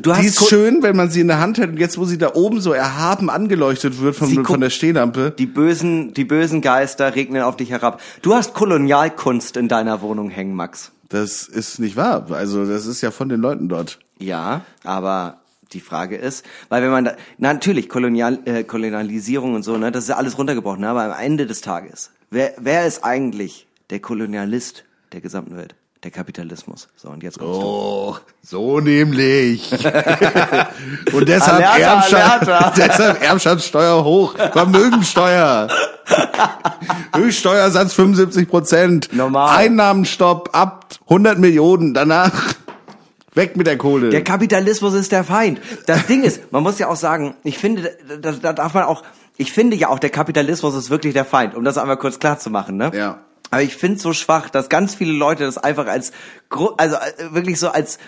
[0.00, 2.04] Du hast die ist schön, wenn man sie in der Hand hält und jetzt, wo
[2.04, 5.32] sie da oben so erhaben angeleuchtet wird von, von der Stehlampe.
[5.36, 8.00] Die bösen, die bösen Geister regnen auf dich herab.
[8.22, 10.90] Du hast Kolonialkunst in deiner Wohnung hängen, Max.
[11.08, 12.26] Das ist nicht wahr.
[12.30, 13.98] Also, das ist ja von den Leuten dort.
[14.18, 15.38] Ja, aber
[15.72, 19.90] die Frage ist, weil wenn man da, na, natürlich Kolonial, äh, Kolonialisierung und so, ne,
[19.90, 23.66] das ist ja alles runtergebrochen, ne, aber am Ende des Tages, wer, wer ist eigentlich
[23.90, 25.74] der Kolonialist der gesamten Welt?
[26.02, 26.88] Der Kapitalismus.
[26.96, 27.66] So, und jetzt kommst du.
[27.66, 29.72] Oh, so nämlich.
[31.14, 35.68] Und deshalb, Erbschaft, deshalb Erbschaftssteuer hoch, Vermögensteuer.
[37.16, 39.08] Höchststeuersatz 75 Prozent.
[39.12, 39.56] Normal.
[39.56, 41.94] Einnahmenstopp ab 100 Millionen.
[41.94, 42.54] Danach
[43.34, 44.10] weg mit der Kohle.
[44.10, 45.60] Der Kapitalismus ist der Feind.
[45.86, 49.02] Das Ding ist, man muss ja auch sagen, ich finde, da, da darf man auch,
[49.36, 52.38] ich finde ja auch, der Kapitalismus ist wirklich der Feind, um das einmal kurz klar
[52.38, 52.90] zu machen, ne?
[52.94, 53.18] Ja.
[53.50, 56.12] Aber ich finde so schwach, dass ganz viele Leute das einfach als,
[56.76, 57.98] also äh, wirklich so als,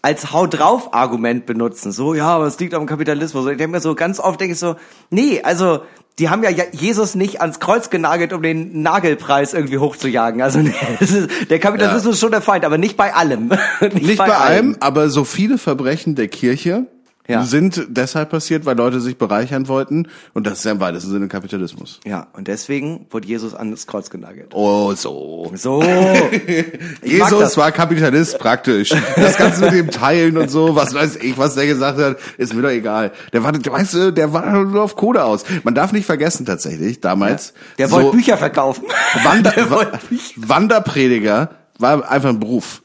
[0.00, 1.92] als Hau drauf Argument benutzen.
[1.92, 3.44] So, ja, aber es liegt am Kapitalismus.
[3.44, 4.76] Und ich denke mir so, ganz oft denke ich so,
[5.10, 5.82] nee, also,
[6.18, 10.40] die haben ja Jesus nicht ans Kreuz genagelt, um den Nagelpreis irgendwie hochzujagen.
[10.40, 10.60] Also,
[11.00, 12.10] ist, der Kapitalismus Ja.
[12.12, 13.50] ist schon der Feind, aber nicht bei allem.
[13.92, 16.86] Nicht bei allem, aber so viele Verbrechen der Kirche
[17.28, 17.42] Ja.
[17.44, 20.08] sind deshalb passiert, weil Leute sich bereichern wollten.
[20.34, 22.00] Und das ist ja im weitesten Sinne Kapitalismus.
[22.04, 24.52] Ja, und deswegen wurde Jesus ans Kreuz genagelt.
[24.54, 25.50] Oh, so.
[25.54, 25.82] So.
[27.02, 27.56] Jesus das.
[27.56, 28.94] war Kapitalist praktisch.
[29.16, 32.54] Das Ganze mit dem Teilen und so, was weiß ich, was der gesagt hat, ist
[32.54, 33.12] mir doch egal.
[33.32, 35.44] Der war, der, weißt du, der war nur auf Kohle aus.
[35.64, 37.54] Man darf nicht vergessen tatsächlich, damals.
[37.78, 38.84] Der so wollte Bücher verkaufen.
[39.24, 40.32] Wander, Der Wa- wollte Bücher.
[40.36, 42.82] Wanderprediger war einfach ein Beruf.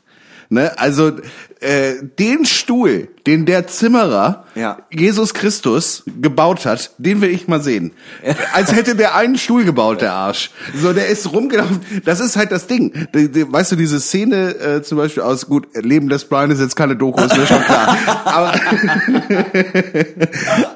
[0.51, 0.77] Ne?
[0.77, 1.13] Also
[1.61, 4.79] äh, den Stuhl, den der Zimmerer Ja.
[4.91, 7.93] Jesus Christus gebaut hat, den will ich mal sehen.
[8.53, 10.51] Als hätte der einen Stuhl gebaut, der Arsch.
[10.75, 11.79] So, der ist rumgelaufen.
[12.03, 12.91] Das ist halt das Ding.
[13.13, 16.97] Weißt du, diese Szene äh, zum Beispiel aus, gut, Leben des Brian ist jetzt keine
[16.97, 17.97] Doku, ist mir schon klar.
[18.25, 18.53] Aber,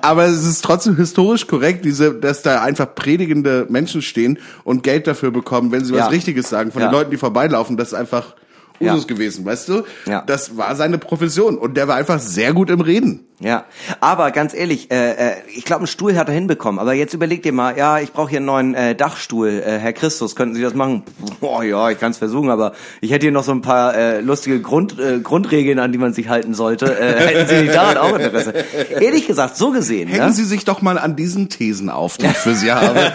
[0.02, 5.08] aber es ist trotzdem historisch korrekt, diese, dass da einfach predigende Menschen stehen und Geld
[5.08, 6.06] dafür bekommen, wenn sie Ja.
[6.06, 6.88] was Richtiges sagen von Ja.
[6.88, 7.78] den Leuten, die vorbeilaufen.
[7.78, 8.36] Das ist einfach
[8.80, 9.08] Usus Ja.
[9.08, 9.84] gewesen, weißt du?
[10.08, 10.22] Ja.
[10.26, 13.22] Das war seine Profession und der war einfach sehr gut im Reden.
[13.42, 13.66] Ja,
[14.00, 16.80] aber ganz ehrlich, äh, äh, ich glaube, einen Stuhl hat er hinbekommen.
[16.80, 19.50] Aber jetzt überleg dir mal, ja, ich brauche hier einen neuen äh, Dachstuhl.
[19.50, 21.04] Äh, Herr Christus, könnten Sie das machen?
[21.42, 24.22] Boah, ja, ich kann es versuchen, aber ich hätte hier noch so ein paar äh,
[24.22, 26.86] lustige Grund, äh, Grundregeln, an die man sich halten sollte.
[26.98, 28.54] Äh, hätten Sie nicht daran auch Interesse?
[29.02, 32.28] Ehrlich gesagt, so gesehen, Hängen ja, Sie sich doch mal an diesen Thesen auf, die
[32.28, 33.12] ich für Sie habe.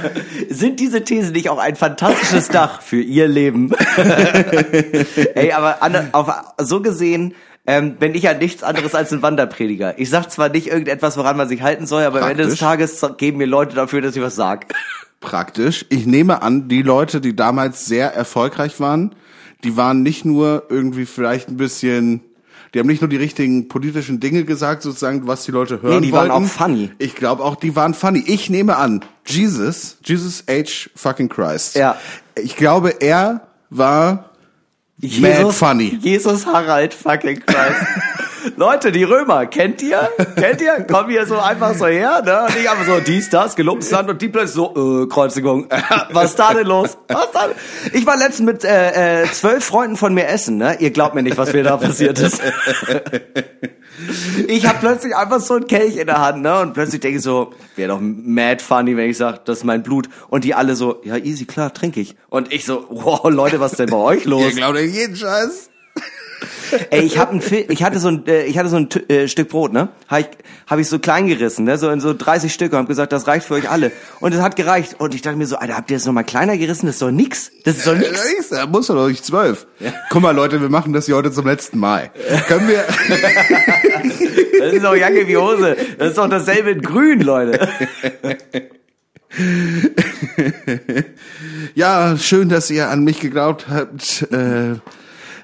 [0.51, 3.70] sind diese Thesen nicht auch ein fantastisches Dach für Ihr Leben?
[5.35, 7.34] Ey, Nee, aber an, auf, so gesehen
[7.66, 9.98] ähm, bin ich ja nichts anderes als ein Wanderprediger.
[9.98, 12.98] Ich sag zwar nicht irgendetwas, woran man sich halten soll, aber am Ende des Praktisch.
[13.00, 14.66] Tages geben mir Leute dafür, dass ich was sag.
[15.20, 15.84] Praktisch.
[15.90, 19.14] Ich nehme an, die Leute, die damals sehr erfolgreich waren,
[19.64, 22.22] die waren nicht nur irgendwie vielleicht ein bisschen,
[22.72, 26.06] die haben nicht nur die richtigen politischen Dinge gesagt, sozusagen, was die Leute hören Nee,
[26.06, 26.44] die waren wollten.
[26.46, 26.90] auch funny.
[26.98, 28.24] Ich glaube auch, die waren funny.
[28.26, 30.88] Ich nehme an, Jesus, Jesus H.
[30.96, 31.76] fucking Christ.
[31.76, 31.98] Ja.
[32.42, 34.29] Ich glaube, er war
[35.02, 35.98] Jesus, funny.
[36.00, 37.86] Jesus Harald fucking Christ.
[38.56, 40.08] Leute, die Römer, kennt ihr?
[40.36, 40.84] Kennt ihr?
[40.84, 42.46] Kommen hier so einfach so her, ne?
[42.46, 45.68] Und ich einfach so, dies, das, gelobtes Land und die plötzlich so, äh, Kreuzigung.
[46.10, 46.98] Was ist da denn los?
[47.08, 47.56] Was da denn?
[47.92, 50.76] Ich war letztens mit äh, äh, zwölf Freunden von mir essen, ne?
[50.80, 52.40] Ihr glaubt mir nicht, was mir da passiert ist.
[54.48, 56.61] Ich habe plötzlich einfach so einen Kelch in der Hand, ne?
[56.61, 59.83] Und plötzlich denke ich so, wäre doch mad funny, wenn ich sage, das ist mein
[59.83, 60.09] Blut.
[60.29, 62.16] Und die alle so, ja, easy, klar, trinke ich.
[62.29, 64.50] Und ich so, wow, Leute, was ist denn bei euch los?
[64.50, 65.69] Ihr glaubt jeden Scheiß.
[66.90, 69.29] Ey, ich hab ein ich hatte so ein äh, ich hatte so ein T äh,
[69.29, 69.88] Stück Brot, ne?
[70.09, 70.29] Habe ich
[70.66, 71.79] hab ich so klein gerissen, ne?
[71.79, 73.92] So in so 30 Stücke und hab gesagt, das reicht für euch alle.
[74.20, 76.22] Und es hat gereicht und ich dachte mir so, Alter, habt ihr das noch mal
[76.22, 76.87] kleiner gerissen?
[76.87, 77.50] Das ist doch nix.
[77.64, 78.50] Das ist doch nix.
[78.50, 79.66] Ja, Da muss doch nicht zwölf.
[80.11, 82.11] Guck mal, Leute, wir machen das hier heute zum letzten Mal.
[82.48, 82.85] Können wir,
[84.61, 85.76] Das ist doch Jacke wie Hose.
[85.98, 87.66] Das ist doch dasselbe in grün, Leute.
[91.74, 94.22] ja, schön, dass ihr an mich geglaubt habt.
[94.31, 94.74] Äh,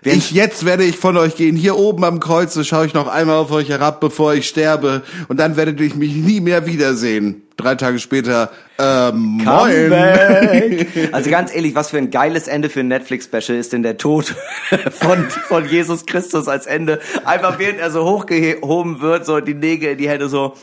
[0.02, 1.56] ich, jetzt werde ich von euch gehen.
[1.56, 5.02] Hier oben am Kreuz schaue ich noch einmal auf euch herab, bevor ich sterbe.
[5.28, 7.42] Und dann werdet ihr mich nie mehr wiedersehen.
[7.56, 9.92] Drei Tage später, äh, moin.
[11.12, 14.34] Also ganz ehrlich, was für ein geiles Ende für ein Netflix-Special ist denn der Tod
[14.90, 17.00] von, von Jesus Christus als Ende.
[17.24, 20.54] Einfach während er so hochgehoben wird, so die Nägel in die Hände so,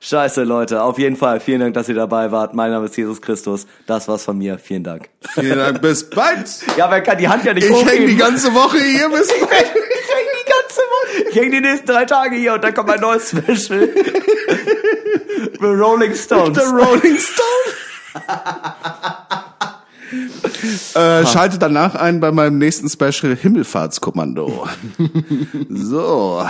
[0.00, 2.54] scheiße Leute, auf jeden Fall, vielen Dank, dass ihr dabei wart.
[2.54, 3.66] Mein Name ist Jesus Christus.
[3.86, 4.58] Das war's von mir.
[4.58, 5.08] Vielen Dank.
[5.34, 6.48] Vielen Dank, bis bald.
[6.76, 7.88] Ja, man kann die Hand ja nicht Ich hochheben.
[7.90, 11.28] hänge die ganze Woche hier, bis ich häng die ganze Woche.
[11.30, 13.88] Ich häng die nächsten drei Tage hier und dann kommt ein neues Special.
[15.60, 16.58] The Rolling Stones.
[16.58, 17.74] The Rolling Stone.
[20.94, 24.68] äh, schalte danach ein bei meinem nächsten Special Himmelfahrtskommando.
[25.68, 26.44] so,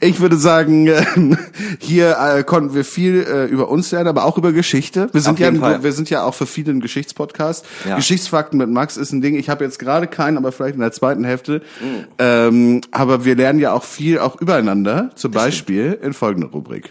[0.00, 1.36] ich würde sagen, ähm,
[1.78, 5.08] hier äh, konnten wir viel äh, über uns lernen, aber auch über Geschichte.
[5.12, 7.64] Wir sind Auf ja, ein, wir sind ja auch für viele ein Geschichtspodcast.
[7.88, 7.96] Ja.
[7.96, 9.36] Geschichtsfakten mit Max ist ein Ding.
[9.36, 11.62] Ich habe jetzt gerade keinen, aber vielleicht in der zweiten Hälfte.
[11.80, 12.04] Mhm.
[12.18, 15.10] Ähm, aber wir lernen ja auch viel auch übereinander.
[15.14, 16.90] Zum Beispiel in folgender Rubrik.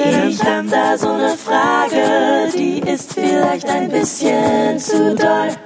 [0.00, 0.28] Dadam-dam.
[0.28, 5.56] Ich hab da so ne Frage, die ist vielleicht ein bisschen zu doll.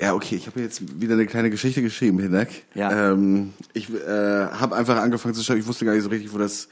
[0.00, 2.48] Ja, okay, ich habe jetzt wieder eine kleine Geschichte geschrieben, Hinak.
[2.74, 3.12] Ja.
[3.12, 6.38] Ähm, ich äh, habe einfach angefangen zu schreiben, ich wusste gar nicht so richtig, wo
[6.38, 6.68] das...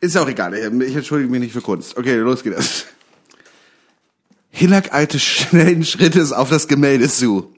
[0.00, 1.96] Ist auch egal, ich entschuldige mich nicht für Kunst.
[1.96, 2.84] Okay, los geht das.
[4.50, 7.52] Hinak eilte schnellen Schrittes auf das Gemälde zu.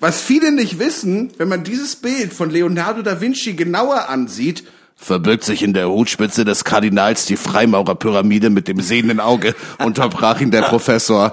[0.00, 4.64] Was viele nicht wissen, wenn man dieses Bild von Leonardo da Vinci genauer ansieht,
[4.96, 9.54] verbirgt sich in der Hutspitze des Kardinals die Freimaurerpyramide mit dem sehenden Auge,
[9.84, 11.32] unterbrach ihn der Professor.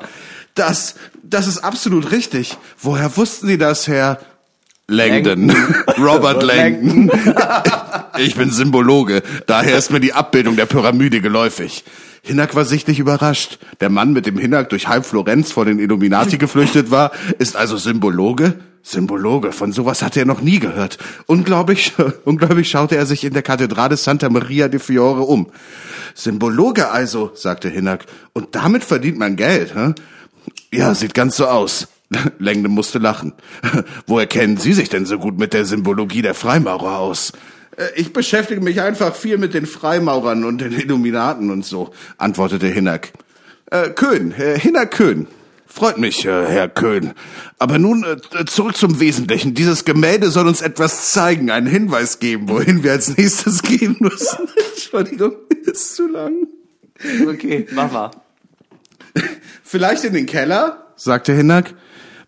[0.53, 2.57] Das, das ist absolut richtig.
[2.79, 4.19] Woher wussten Sie das, Herr
[4.87, 5.55] Langdon?
[5.97, 7.09] Robert Langdon.
[8.17, 11.83] Ich bin Symbologe, daher ist mir die Abbildung der Pyramide geläufig.
[12.21, 13.59] Hinak war sichtlich überrascht.
[13.81, 17.75] Der Mann, mit dem Hinak durch halb Florenz vor den Illuminati geflüchtet war, ist also
[17.75, 18.55] Symbologe?
[18.83, 20.97] Symbologe, von sowas hatte er noch nie gehört.
[21.25, 21.93] Unglaublich,
[22.25, 25.49] unglaublich schaute er sich in der Kathedrale Santa Maria de Fiore um.
[26.13, 28.05] Symbologe also, sagte Hinak.
[28.33, 29.93] Und damit verdient man Geld, hä?
[30.71, 31.87] Ja, sieht ganz so aus.
[32.39, 33.33] Langdon musste lachen.
[34.07, 37.31] Woher kennen Sie sich denn so gut mit der Symbologie der Freimaurer aus?
[37.77, 42.67] Äh, Ich beschäftige mich einfach viel mit den Freimaurern und den Illuminaten und so, antwortete
[42.67, 43.13] Hinak.
[43.71, 45.27] Äh, Köhn, äh, Hinak Köhn.
[45.75, 47.13] Freut mich, äh, Herr Köhn.
[47.57, 49.55] Aber nun äh, zurück zum Wesentlichen.
[49.55, 54.47] Dieses Gemälde soll uns etwas zeigen, einen Hinweis geben, wohin wir als nächstes gehen müssen.
[54.69, 55.33] Entschuldigung,
[55.65, 56.47] ist zu lang.
[57.27, 58.11] Okay, mach mal.
[59.63, 60.93] Vielleicht in den Keller?
[60.95, 61.73] sagte Hinak.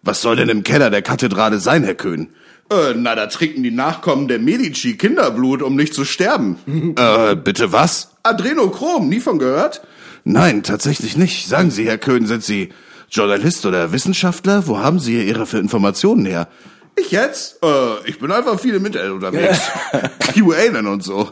[0.01, 2.29] Was soll denn im Keller der Kathedrale sein, Herr Köhn?
[2.71, 6.57] Äh, na, da trinken die Nachkommen der Medici Kinderblut, um nicht zu sterben.
[6.97, 8.09] äh, bitte was?
[8.23, 9.85] Adrenochrom, nie von gehört?
[10.23, 11.47] Nein, tatsächlich nicht.
[11.47, 12.69] Sagen Sie, Herr Köhn, sind Sie
[13.09, 14.67] Journalist oder Wissenschaftler?
[14.67, 16.47] Wo haben Sie Ihre Informationen her?
[16.97, 17.61] Ich jetzt?
[17.63, 19.61] Äh, ich bin einfach viel im Internet unterwegs.
[20.33, 21.29] QAnon und so.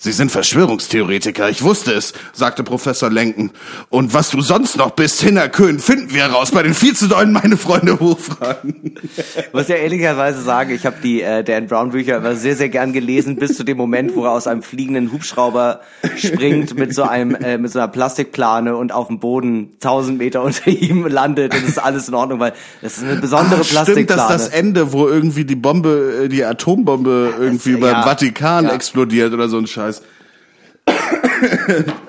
[0.00, 3.50] Sie sind Verschwörungstheoretiker, ich wusste es, sagte Professor Lenken.
[3.90, 7.08] Und was du sonst noch bist, Hinner Köhn, finden wir heraus bei den viel zu
[7.08, 8.94] dollen meine Freunde hochfragen.
[9.12, 12.68] Ich muss ja ehrlicherweise sagen, ich habe die äh, Dan Brown Bücher immer sehr, sehr
[12.68, 15.80] gern gelesen, bis zu dem Moment, wo er aus einem fliegenden Hubschrauber
[16.16, 20.42] springt mit so einem äh, mit so einer Plastikplane und auf dem Boden 1000 Meter
[20.44, 23.84] unter ihm landet und es ist alles in Ordnung, weil das ist eine besondere stimmt,
[23.84, 24.28] Plastikplane.
[24.32, 28.64] dass das Ende, wo irgendwie die Bombe, äh, die Atombombe irgendwie das- beim ja, Vatikan
[28.66, 28.72] ja.
[28.74, 29.87] explodiert oder so ein Scheiß.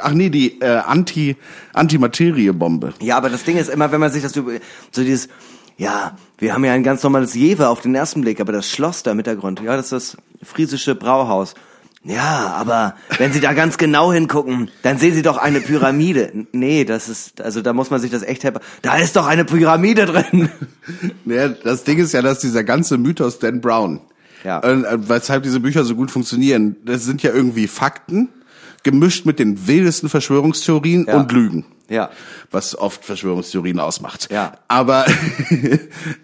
[0.02, 1.36] Ach nee, die äh, Anti
[1.74, 2.94] Antimateriebombe.
[3.02, 4.54] Ja, aber das Ding ist immer, wenn man sich das über,
[4.92, 5.30] so dieses,
[5.78, 9.04] ja, wir haben ja ein ganz normales Jever auf den ersten Blick, aber das Schloss
[9.04, 11.56] da im Hintergrund, ja, das ist das friesische Brauhaus.
[12.04, 16.32] Ja, aber wenn Sie da ganz genau hingucken, dann sehen Sie doch eine Pyramide.
[16.54, 18.62] Nee, das ist, also da muss man sich das echt helfen.
[18.82, 20.50] Da ist doch eine Pyramide drin.
[21.26, 24.02] Ja, das Ding ist ja, dass dieser ganze Mythos Dan Brown,
[24.44, 24.60] Ja.
[24.60, 28.30] äh, äh, weshalb diese Bücher so gut funktionieren, das sind ja irgendwie Fakten,
[28.84, 31.18] gemischt mit den wildesten Verschwörungstheorien Ja.
[31.18, 31.66] und Lügen.
[31.90, 32.12] Ja.
[32.52, 34.30] Was oft Verschwörungstheorien ausmacht.
[34.32, 34.54] Ja.
[34.68, 35.06] Aber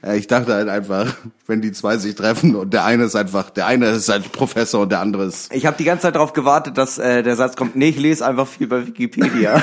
[0.03, 1.15] ja, ich dachte halt einfach,
[1.47, 4.83] wenn die zwei sich treffen und der eine ist einfach, der eine ist halt Professor
[4.83, 5.51] und der andere ist.
[5.53, 8.25] Ich habe die ganze Zeit darauf gewartet, dass äh, der Satz kommt, nee, ich lese
[8.25, 9.61] einfach viel bei Wikipedia.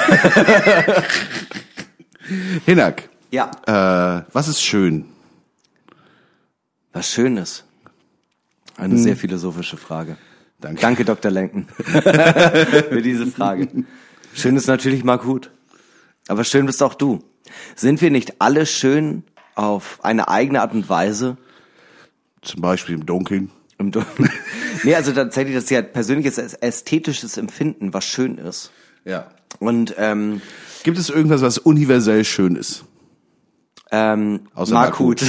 [2.67, 3.51] Hinak, ja.
[3.67, 5.07] äh, was ist schön?
[6.93, 7.65] Was Schönes.
[8.83, 10.17] Eine sehr philosophische Frage.
[10.61, 10.81] Danke.
[10.81, 11.31] Danke, Dr.
[11.31, 13.69] Lenken, für diese Frage.
[14.35, 15.51] Schön ist natürlich mal gut.
[16.29, 17.21] Aber schön bist auch du.
[17.75, 21.37] Sind wir nicht alle schön auf eine eigene Art und Weise?
[22.43, 23.51] Zum Beispiel im Dunkeln.
[23.79, 24.05] Im Du-
[24.85, 28.71] nee, also tatsächlich, das ist ja persönliches ästhetisches Empfinden, was schön ist.
[29.05, 29.29] Ja.
[29.59, 30.41] Und ähm,
[30.85, 32.85] Gibt es irgendwas, was universell schön ist?
[33.91, 35.23] ähm, Außer Markut.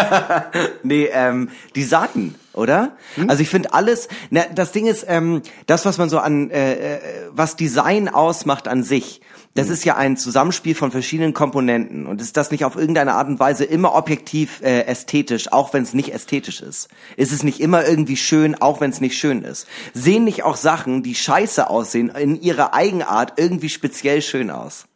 [0.82, 2.96] nee, ähm, Design, oder?
[3.28, 6.96] Also ich finde alles, na, das Ding ist, ähm, das, was man so an, äh,
[6.96, 9.20] äh, was Design ausmacht an sich,
[9.54, 13.28] das ist ja ein Zusammenspiel von verschiedenen Komponenten und ist das nicht auf irgendeine Art
[13.28, 16.88] und Weise immer objektiv äh, ästhetisch, auch wenn es nicht ästhetisch ist?
[17.16, 19.66] Ist es nicht immer irgendwie schön, auch wenn es nicht schön ist?
[19.94, 24.86] Sehen nicht auch Sachen, die scheiße aussehen, in ihrer Eigenart irgendwie speziell schön aus?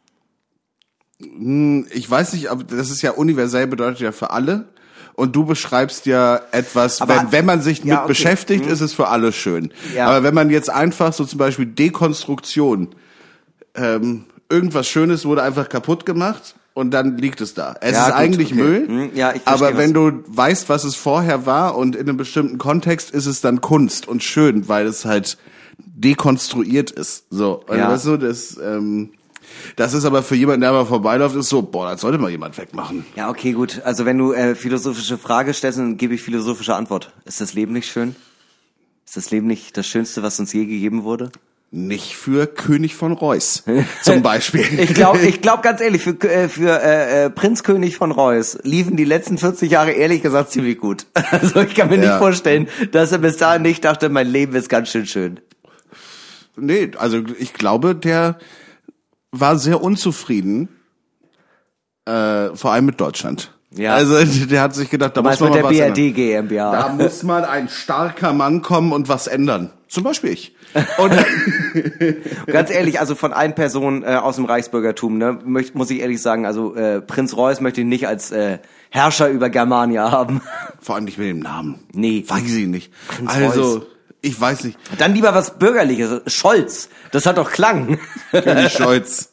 [1.19, 4.69] Ich weiß nicht, aber das ist ja universell bedeutet ja für alle.
[5.21, 8.07] Und du beschreibst ja etwas, Aber- wenn, wenn man sich Ja, mit okay.
[8.07, 9.71] beschäftigt, ist es für alle schön.
[9.95, 10.07] Ja.
[10.07, 12.87] Aber wenn man jetzt einfach so zum Beispiel Dekonstruktion,
[13.75, 17.75] ähm, irgendwas Schönes wurde einfach kaputt gemacht und dann liegt es da.
[17.81, 18.61] Es Ja, ist gut, eigentlich okay.
[18.63, 22.09] Müll, Hm, ja, ich verstehe, aber wenn du weißt, was es vorher war und in
[22.09, 25.37] einem bestimmten Kontext ist es dann Kunst und schön, weil es halt
[25.77, 27.25] dekonstruiert ist.
[27.29, 27.91] So, und Ja.
[27.91, 29.11] weißt du, das, ähm,
[29.75, 32.57] das ist aber für jemanden, der mal vorbeiläuft, ist so, boah, das sollte mal jemand
[32.57, 33.05] wegmachen.
[33.15, 33.81] Ja, okay, gut.
[33.83, 37.11] Also wenn du äh, philosophische Frage stellst, dann gebe ich philosophische Antwort.
[37.25, 38.15] Ist das Leben nicht schön?
[39.05, 41.31] Ist das Leben nicht das Schönste, was uns je gegeben wurde?
[41.73, 43.63] Nicht für König von Reuß,
[44.03, 44.65] zum Beispiel.
[44.77, 48.97] Ich glaube, ich glaub ganz ehrlich, für, äh, für äh, äh, Prinzkönig von Reuß liefen
[48.97, 51.05] die letzten 40 Jahre ehrlich gesagt ziemlich gut.
[51.31, 52.17] Also ich kann mir nicht Ja.
[52.17, 55.39] vorstellen, dass er bis dahin nicht dachte, mein Leben ist ganz schön schön.
[56.57, 58.37] Nee, also ich glaube, der
[59.31, 60.69] war sehr unzufrieden,
[62.05, 63.53] äh, vor allem mit Deutschland.
[63.73, 63.93] Ja.
[63.95, 66.13] Also der hat sich gedacht, da muss man mit der was BRD ändern.
[66.13, 66.71] GmbH.
[66.71, 69.71] Da muss mal ein starker Mann kommen und was ändern.
[69.87, 70.55] Zum Beispiel ich.
[70.97, 71.11] Und
[72.47, 76.21] Ganz ehrlich, also von allen Personen äh, aus dem Reichsbürgertum, ne, möcht, muss ich ehrlich
[76.21, 80.41] sagen, also äh, Prinz Reuß möchte ich nicht als äh, Herrscher über Germania haben.
[80.79, 81.83] vor allem nicht mit dem Namen.
[81.91, 82.23] Nee.
[82.25, 82.91] Weiß ich nicht.
[83.07, 83.81] Prinz also, Reuß.
[84.21, 84.77] Ich weiß nicht.
[84.97, 86.21] Dann lieber was Bürgerliches.
[86.33, 86.89] Scholz.
[87.11, 87.99] Das hat doch Klang.
[88.31, 89.29] König Scholz.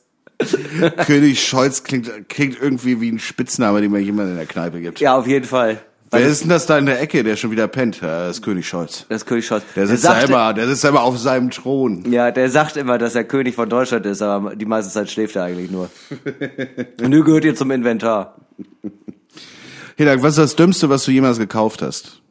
[1.07, 5.01] König Scholz klingt, klingt irgendwie wie ein Spitzname, den mir jemand in der Kneipe gibt.
[5.01, 5.81] ja, auf jeden Fall.
[6.11, 7.99] Wer ist denn das da in der Ecke, der schon wieder pennt?
[8.01, 9.05] Das ist König Scholz.
[9.11, 9.63] Das ist König Scholz.
[9.77, 12.11] Der sitzt der da sagt, immer, der sitzt immer auf seinem Thron.
[12.11, 15.37] Ja, der sagt immer, dass er König von Deutschland ist, aber die meiste Zeit schläft
[15.37, 15.91] er eigentlich nur.
[17.01, 18.37] Nö, gehört ihr zum Inventar.
[19.97, 22.23] Hinak, was ist das Dümmste, was du jemals gekauft hast?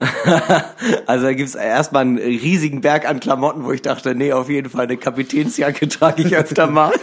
[1.06, 4.70] Also da gibt's erstmal einen riesigen Berg an Klamotten, wo ich dachte, nee, auf jeden
[4.70, 6.92] Fall eine Kapitänsjacke trage ich öfter mal.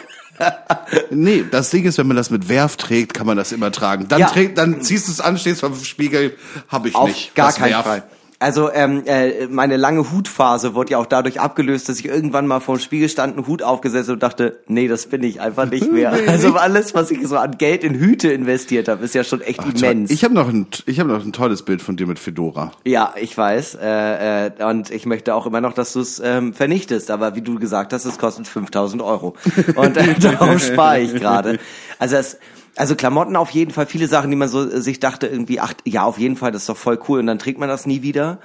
[1.12, 4.10] Nee, das Ding ist, wenn man das mit Werf trägt, kann man das immer tragen.
[4.10, 4.27] Dann, Ja.
[4.27, 6.36] trägt, dann ziehst du es an, stehst vor dem Spiegel,
[6.67, 7.36] hab ich Auf nicht.
[7.36, 7.86] gar keinen Werf.
[7.86, 8.03] Fall.
[8.39, 12.60] Also ähm, äh, meine lange Hutphase wurde ja auch dadurch abgelöst, dass ich irgendwann mal
[12.60, 15.91] vor dem Spiegel stand, einen Hut aufgesetzt und dachte, nee, das bin ich einfach nicht
[15.91, 16.13] mehr.
[16.36, 19.62] Also alles, was ich so an Geld in Hüte investiert habe, ist ja schon echt
[19.63, 20.12] immens.
[20.12, 22.71] Ich habe noch, ein, ich hab noch ein tolles Bild von dir mit Fedora.
[22.84, 23.78] Ja, ich weiß.
[23.82, 27.12] Äh, äh, und ich möchte auch immer noch, dass du es ähm, vernichtest.
[27.12, 29.36] Aber wie du gesagt hast, es kostet 5000 Euro.
[29.76, 31.60] Und äh, darauf spare ich gerade.
[32.00, 32.38] Also es,
[32.77, 35.73] also Klamotten auf jeden Fall, viele Sachen, die man so äh, sich dachte irgendwie, ach
[35.85, 37.19] ja, auf jeden Fall, das ist doch voll cool.
[37.19, 38.39] Und dann trägt man das nie wieder.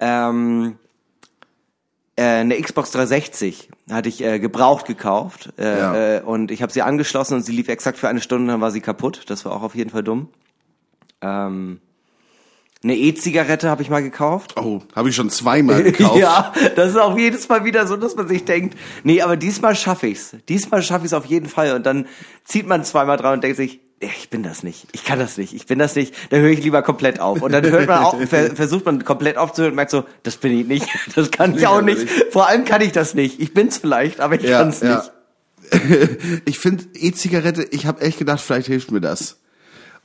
[0.00, 0.76] Ähm,
[2.16, 6.16] äh, eine Xbox 360 hatte ich äh, gebraucht gekauft äh, Ja.
[6.16, 8.70] äh, und ich habe sie angeschlossen und sie lief exakt für eine Stunde, dann war
[8.70, 9.24] sie kaputt.
[9.28, 10.28] Das war auch auf jeden Fall dumm.
[11.20, 11.80] Ähm,
[12.84, 14.54] eine E-Zigarette habe ich mal gekauft.
[14.56, 16.18] Oh, habe ich schon zweimal gekauft.
[16.18, 19.74] Ja, das ist auch jedes Mal wieder so, dass man sich denkt, nee, aber diesmal
[19.74, 20.36] schaffe ich's.
[20.48, 21.74] Diesmal schaffe ich's auf jeden Fall.
[21.74, 22.06] Und dann
[22.44, 25.54] zieht man zweimal dran und denkt sich, ich bin das nicht, ich kann das nicht,
[25.54, 27.40] ich bin das nicht, dann höre ich lieber komplett auf.
[27.40, 30.52] Und dann hört man auch, ver versucht man komplett aufzuhören und merkt so, das bin
[30.58, 30.86] ich nicht,
[31.16, 32.06] das kann ich auch nicht.
[32.30, 33.40] Vor allem kann ich das nicht.
[33.40, 35.02] Ich bin's vielleicht, aber ich Ja, kann's ja.
[35.72, 36.42] nicht.
[36.44, 39.38] ich finde E-Zigarette, ich habe echt gedacht, vielleicht hilft mir das.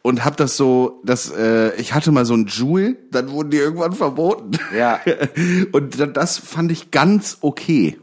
[0.03, 3.57] Und hab das so, das, äh, ich hatte mal so ein Joule, dann wurden die
[3.57, 4.51] irgendwann verboten.
[4.75, 4.99] Ja.
[5.73, 7.97] Und da- das fand ich ganz okay.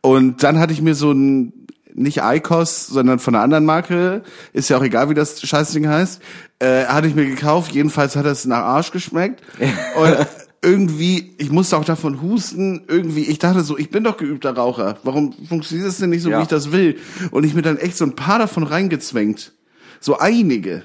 [0.00, 1.52] Und dann hatte ich mir so ein,
[1.94, 4.22] nicht Icos, sondern von einer anderen Marke,
[4.52, 6.20] ist ja auch egal, wie das Scheißding heißt,
[6.60, 7.72] äh, hatte ich mir gekauft.
[7.72, 9.42] Jedenfalls hat es nach Arsch geschmeckt.
[9.96, 10.16] Und
[10.62, 14.98] irgendwie, ich musste auch davon husten, irgendwie, ich dachte so, ich bin doch geübter Raucher.
[15.04, 16.38] Warum funktioniert das denn nicht so, Ja.
[16.38, 16.98] wie ich das will?
[17.30, 19.52] Und ich mir dann echt so ein paar davon reingezwängt.
[20.00, 20.82] So einige.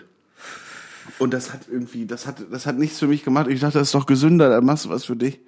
[1.20, 3.48] Und das hat irgendwie, das hat, das hat nichts für mich gemacht.
[3.50, 5.40] Ich dachte, das ist doch gesünder, dann machst du was für dich.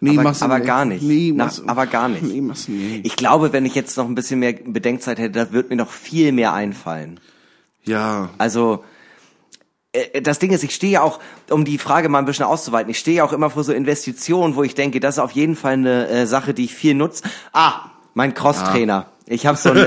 [0.00, 1.02] Nee, Aber, machst du aber gar nicht.
[1.02, 2.22] Nee, Na, machst, aber gar nicht.
[2.32, 3.06] Nee, machst du nicht.
[3.06, 5.90] Ich glaube, wenn ich jetzt noch ein bisschen mehr Bedenkzeit hätte, da wird mir noch
[5.90, 7.20] viel mehr einfallen.
[7.84, 8.30] ja.
[8.38, 8.84] Also
[9.92, 12.90] äh, das Ding ist, ich stehe ja auch, um die Frage mal ein bisschen auszuweiten,
[12.90, 15.54] ich stehe ja auch immer vor so Investitionen, wo ich denke, das ist auf jeden
[15.56, 17.24] Fall eine äh, Sache, die ich viel nutze.
[17.52, 19.06] Ah, mein Crosstrainer.
[19.26, 19.76] Ich habe so ein,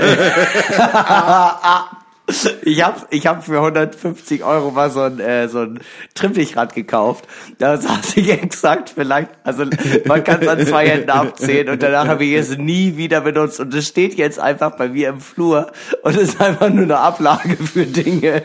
[2.62, 5.80] ich habe ich hab für 150 Euro mal so ein äh, so ein
[6.14, 7.26] Trimmlichtrad gekauft.
[7.58, 9.64] Da saß ich exakt vielleicht, also
[10.06, 13.60] man kann es an zwei Händen abzählen und danach habe ich es nie wieder benutzt
[13.60, 15.70] und es steht jetzt einfach bei mir im Flur
[16.02, 18.42] und ist einfach nur eine Ablage für Dinge.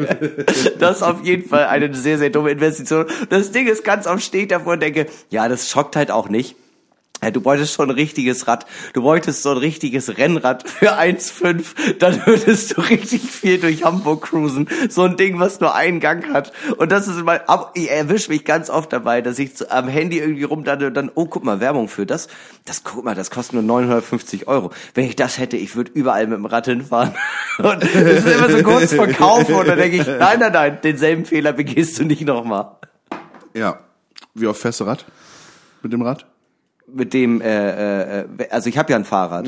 [0.79, 3.05] Das ist auf jeden Fall eine sehr, sehr dumme Investition.
[3.29, 6.55] Das Ding ist ganz oft steht davor und denke, ja, das schockt halt auch nicht.
[7.29, 8.65] Du bräuchtest schon ein richtiges Rad.
[8.93, 11.99] Du bräuchtest so ein richtiges Rennrad für 1,5.
[11.99, 14.67] Dann würdest du richtig viel durch Hamburg cruisen.
[14.89, 16.51] So ein Ding, was nur einen Gang hat.
[16.77, 20.17] Und das ist immer, aber ich erwische mich ganz oft dabei, dass ich am Handy
[20.17, 22.27] irgendwie rumdande und dann, oh, guck mal, Werbung für das.
[22.65, 24.71] Das, guck mal, das kostet nur 950 Euro.
[24.95, 27.13] Wenn ich das hätte, ich würde überall mit dem Rad hinfahren.
[27.59, 30.79] Und das ist immer so kurz vor Kauf und dann denke ich, nein, nein, nein,
[30.83, 32.77] denselben Fehler begehst du nicht nochmal.
[33.53, 33.79] Ja.
[34.33, 35.05] Wie oft fährst du Rad?
[35.83, 36.25] Mit dem Rad?
[36.93, 39.47] Mit dem, äh, äh, also ich habe ja ein Fahrrad.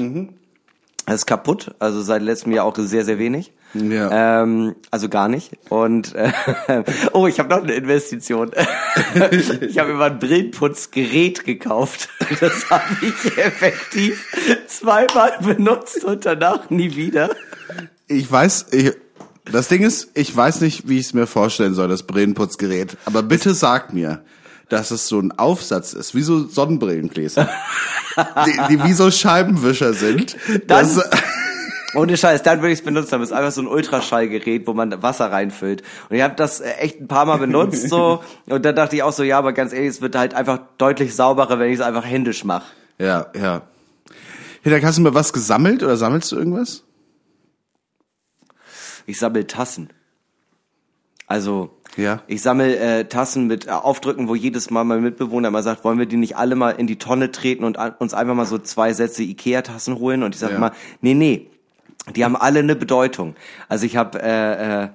[1.06, 3.52] Das ist kaputt, also seit letztem Jahr auch sehr, sehr wenig.
[3.74, 4.44] Ja.
[4.44, 5.52] Ähm, also gar nicht.
[5.70, 6.32] Und äh,
[7.14, 8.52] oh, ich habe noch eine Investition.
[9.62, 12.10] ich habe mal ein Brillenputzgerät gekauft.
[12.40, 14.26] Das habe ich effektiv
[14.68, 17.32] zweimal benutzt und danach nie wieder.
[18.08, 18.94] Ich weiß, ich,
[19.52, 22.96] das Ding ist, ich weiß nicht, wie ich es mir vorstellen soll, das Brillenputzgerät.
[23.06, 24.24] Aber bitte sag mir,
[24.74, 27.50] dass es so ein Aufsatz ist, wie so Sonnenbrillengläser,
[28.46, 30.36] die, die wie so Scheibenwischer sind.
[30.68, 31.02] Dann-
[31.96, 33.20] Ohne Scheiß, dann würde ich es benutzen.
[33.20, 35.84] Das ist einfach so ein Ultraschallgerät, wo man Wasser reinfüllt.
[36.10, 38.24] Und ich habe das äh, echt ein paar Mal benutzt so.
[38.48, 41.14] Und dann dachte ich auch so, ja, aber ganz ehrlich, es wird halt einfach deutlich
[41.16, 42.66] sauberer, wenn ich es einfach händisch mache.
[42.98, 43.62] ja, ja.
[44.64, 46.84] Hinak, hast du mal was gesammelt oder sammelst du irgendwas?
[49.06, 49.90] Ich sammle Tassen.
[51.28, 52.22] Also, Ja.
[52.28, 56.00] ich sammle äh, Tassen mit äh, Aufdrücken, wo jedes Mal mein Mitbewohner immer sagt, wollen
[56.00, 58.58] wir die nicht alle mal in die Tonne treten und an, uns einfach mal so
[58.58, 60.24] zwei Sätze Ikea-Tassen holen?
[60.24, 60.58] Und ich sage Ja.
[60.58, 61.48] immer, nee, nee,
[62.16, 63.36] die haben alle eine Bedeutung.
[63.70, 64.88] Also ich habe, äh, äh,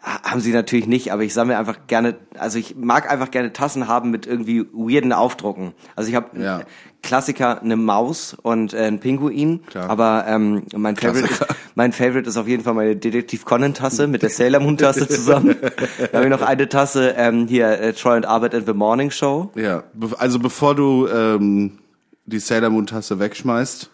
[0.00, 3.88] haben sie natürlich nicht, aber ich sammle einfach gerne, also ich mag einfach gerne Tassen
[3.88, 5.72] haben mit irgendwie weirden Aufdrucken.
[5.96, 6.60] Also ich habe Ja.
[7.02, 9.88] Klassiker, eine Maus und äh, ein Pinguin, Klar.
[9.90, 11.54] aber ähm, mein Favorite, Klassiker.
[11.78, 15.06] Mein Favorite ist auf jeden Fall meine Detektiv Conan Tasse mit der Sailor Moon Tasse
[15.06, 15.54] zusammen.
[15.60, 19.12] Dann habe ich noch eine Tasse ähm, hier äh, Troy and Albert and the Morning
[19.12, 19.52] Show.
[19.54, 19.84] Ja.
[20.18, 21.78] Also bevor du ähm,
[22.26, 23.90] die Sailor Moon Tasse wegschmeißt,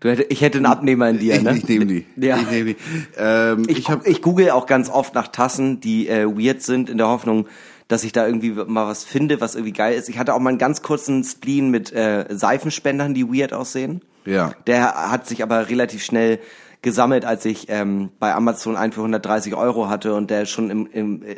[0.00, 1.56] Du hätte, ich hätte einen Abnehmer in dir, ich, ne?
[1.56, 2.06] ich nehme die.
[2.14, 2.36] Ja.
[2.36, 2.76] Ich nehme die.
[3.16, 6.88] Ähm, Ich, ich habe ich google auch ganz oft nach Tassen, die äh, weird sind,
[6.88, 7.48] in der Hoffnung,
[7.88, 10.08] dass ich da irgendwie mal was finde, was irgendwie geil ist.
[10.08, 14.02] Ich hatte auch mal einen ganz kurzen Spleen mit äh, Seifenspendern, die weird aussehen.
[14.24, 14.52] Ja.
[14.68, 16.38] Der hat sich aber relativ schnell
[16.82, 20.86] gesammelt, als ich ähm, bei Amazon einen für 130 Euro hatte und der schon im,
[20.86, 21.36] im äh,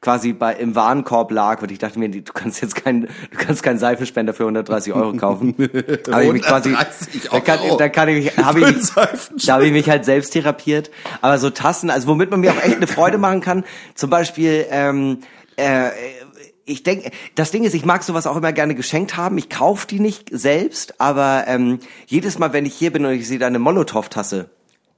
[0.00, 3.62] quasi bei im Warenkorb lag und ich dachte mir, du kannst jetzt keinen, du kannst
[3.62, 5.54] keinen Seifenspender für 130 Euro kaufen.
[6.10, 9.54] Habe ich mich quasi, 130 da kann, da kann ich mich, habe ich mich, da
[9.54, 10.90] habe ich mich halt selbst therapiert.
[11.20, 13.64] Aber so Tassen, also womit man mir auch echt eine Freude machen kann,
[13.94, 15.18] zum Beispiel, ähm,
[15.54, 15.90] äh,
[16.64, 19.38] ich denke, das Ding ist, ich mag sowas auch immer gerne geschenkt haben.
[19.38, 23.26] Ich kaufe die nicht selbst, aber ähm, jedes Mal, wenn ich hier bin und ich
[23.26, 24.50] sehe da eine Molotow-Tasse,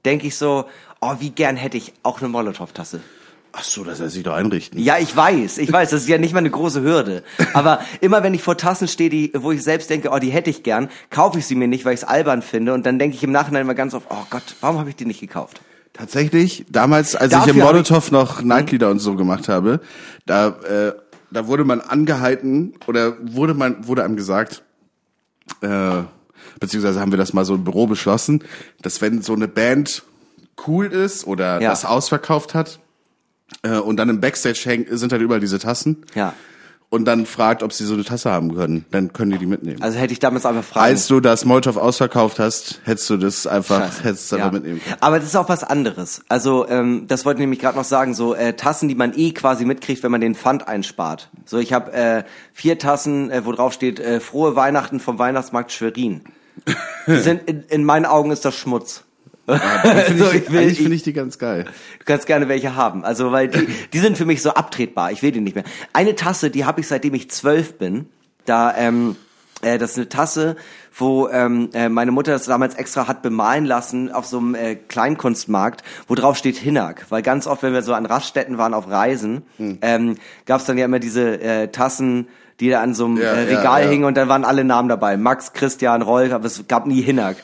[0.05, 0.65] denke ich so,
[1.01, 3.01] oh, wie gern hätte ich auch eine Molotow-Tasse.
[3.57, 4.77] Ach so, das lässt sich doch einrichten.
[4.79, 7.23] Ja, ich weiß, ich weiß, das ist ja nicht mal eine große Hürde.
[7.53, 10.49] Aber immer wenn ich vor Tassen stehe, die, wo ich selbst denke, oh, die hätte
[10.49, 12.73] ich gern, kaufe ich sie mir nicht, weil ich es albern finde.
[12.73, 15.05] Und dann denke ich im Nachhinein immer ganz oft, oh Gott, warum habe ich die
[15.05, 15.61] nicht gekauft?
[15.93, 19.79] Tatsächlich, damals, als Dafür ich im Molotow noch Nightlieder und so gemacht habe,
[20.25, 20.93] da, äh,
[21.31, 24.63] da wurde man angehalten oder wurde man, wurde einem gesagt,
[25.61, 26.03] äh,
[26.59, 28.43] beziehungsweise haben wir das mal so im Büro beschlossen,
[28.81, 30.03] dass wenn so eine Band
[30.67, 31.69] cool ist oder Ja.
[31.69, 32.79] das ausverkauft hat
[33.63, 36.33] äh, und dann im Backstage hängt, sind halt überall diese Tassen Ja.
[36.89, 39.81] und dann fragt, ob sie so eine Tasse haben können, dann können die die mitnehmen.
[39.81, 40.85] Also hätte ich damals einfach fragen.
[40.85, 44.03] Als du das Molotow ausverkauft hast, hättest du das einfach, Scheiße.
[44.05, 44.43] hättest du Ja.
[44.45, 44.95] einfach mitnehmen können.
[45.01, 46.21] Aber das ist auch was anderes.
[46.29, 49.31] Also ähm, das wollte ich nämlich gerade noch sagen, so äh, Tassen, die man eh
[49.33, 51.29] quasi mitkriegt, wenn man den Pfand einspart.
[51.45, 55.73] So ich habe äh, vier Tassen, äh, wo drauf steht äh, frohe Weihnachten vom Weihnachtsmarkt
[55.73, 56.21] Schwerin.
[57.07, 59.03] Die sind in, in meinen Augen ist das Schmutz.
[59.47, 61.65] Finde So, ich, ich will- eigentlich finde ich die ganz geil.
[61.99, 63.05] Du kannst gerne welche haben.
[63.05, 65.11] Also, weil die, die sind für mich so abtretbar.
[65.11, 65.65] Ich will die nicht mehr.
[65.93, 68.07] Eine Tasse, die habe ich seitdem ich zwölf bin.
[68.45, 69.15] Da, ähm,
[69.65, 70.55] äh, das ist eine Tasse,
[70.95, 74.75] wo ähm, äh, meine Mutter das damals extra hat bemalen lassen auf so einem äh,
[74.75, 77.07] Kleinkunstmarkt, wo drauf steht Hinnack.
[77.09, 79.43] Weil ganz oft, wenn wir so an Raststätten waren auf Reisen,
[79.81, 82.27] ähm, gab es dann ja immer diese äh, Tassen,
[82.59, 83.89] die da an so einem Ja, äh, ja, Regal ja.
[83.89, 85.17] hingen und dann waren alle Namen dabei.
[85.17, 87.37] Max, Christian, Rolf, aber es gab nie Hinnack.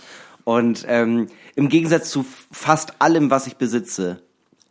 [0.44, 4.22] Und ähm, im Gegensatz zu fast allem, was ich besitze,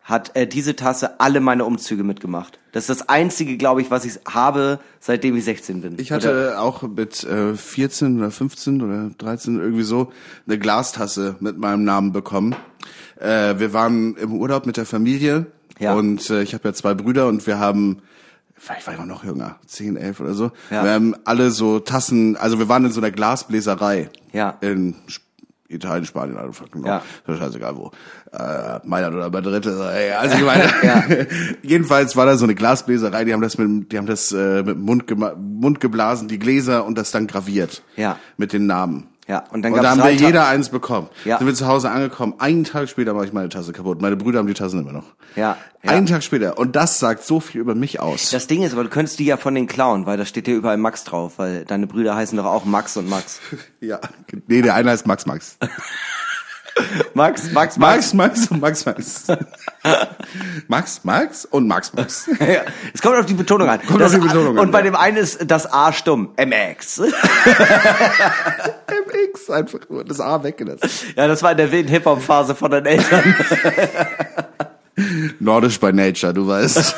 [0.02, 2.58] hat äh, diese Tasse alle meine Umzüge mitgemacht.
[2.72, 5.98] Das ist das einzige, glaube ich, was ich habe, seitdem ich 16 bin.
[5.98, 10.12] Ich hatte auch mit äh, 14 oder 15 oder 13 irgendwie so
[10.46, 12.54] eine Glastasse mit meinem Namen bekommen.
[13.20, 15.46] Äh, wir waren im Urlaub mit der Familie
[15.78, 15.94] Ja.
[15.94, 17.98] und äh, ich habe ja zwei Brüder und wir haben
[18.78, 20.50] ich war immer noch jünger, 10, 11 oder so.
[20.70, 20.84] Ja.
[20.84, 24.58] Wir haben alle so Tassen, also wir waren in so einer Glasbläserei Ja.
[24.60, 25.24] in Sp-
[25.70, 26.88] Italien, Spanien, also fuck genau.
[26.88, 26.96] Ja.
[26.98, 27.90] Ist mir scheißegal wo.
[28.32, 31.04] Äh, Mailand oder Madrid, äh, also ich meine, Ja.
[31.62, 34.76] jedenfalls war da so eine Glasbläserei, die haben das mit, die haben das äh, mit
[34.76, 35.04] dem Mund,
[35.38, 37.82] Mund geblasen, die Gläser und das dann graviert.
[37.96, 38.18] Ja.
[38.36, 39.09] Mit den Namen.
[39.30, 41.08] Ja, und dann Und gab's da haben wir jeder eins bekommen.
[41.24, 41.38] Ja.
[41.38, 42.34] Sind wir zu Hause angekommen.
[42.38, 44.02] Einen Tag später mache ich meine Tasse kaputt.
[44.02, 45.04] Meine Brüder haben die Tassen immer noch.
[45.36, 45.90] Ja, ja.
[45.92, 46.58] Einen Tag später.
[46.58, 48.30] Und das sagt so viel über mich aus.
[48.30, 50.54] Das Ding ist, aber du könntest die ja von den klauen, weil da steht ja
[50.54, 53.38] überall Max drauf, weil deine Brüder heißen doch auch Max und Max.
[53.80, 54.00] ja.
[54.48, 55.58] Nee, der eine heißt Max Max.
[57.14, 59.24] Max, Max, Max Max und Max Max.
[60.68, 62.28] Max Max und Max Max.
[62.40, 62.62] Ja,
[62.94, 63.80] es kommt auf die Betonung an.
[63.82, 64.84] Kommt das auf die Betonung A, an, Und bei ja.
[64.84, 66.30] dem einen ist das A stumm.
[66.36, 67.00] MX.
[67.00, 67.10] MX
[69.50, 70.88] einfach nur das A weggelassen.
[71.16, 73.34] ja, das war in der wilden Hip-Hop-Phase von deinen Eltern.
[75.40, 76.94] Nordisch by Nature, du weißt.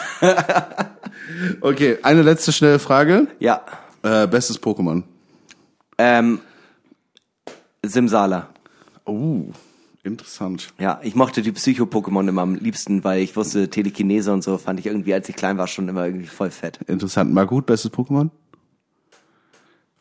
[1.61, 3.27] okay, eine letzte schnelle Frage.
[3.39, 3.61] ja.
[4.05, 5.05] Äh, bestes Pokémon.
[5.97, 6.41] Ähm,
[7.85, 8.49] Simsala.
[9.05, 9.45] Oh,
[10.05, 10.73] interessant.
[10.79, 14.81] Ja, ich mochte die Psycho-Pokémon immer am liebsten, weil ich wusste, Telekinese und so fand
[14.81, 16.81] ich irgendwie, als ich klein war, schon immer irgendwie voll fett.
[16.87, 17.33] Interessant.
[17.33, 18.31] Mal gut, bestes Pokémon?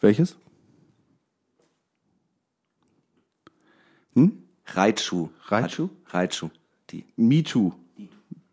[0.01, 0.35] Welches?
[4.73, 5.29] Raichu.
[5.47, 5.89] Raichu?
[6.07, 6.49] Raichu.
[6.91, 7.03] Die.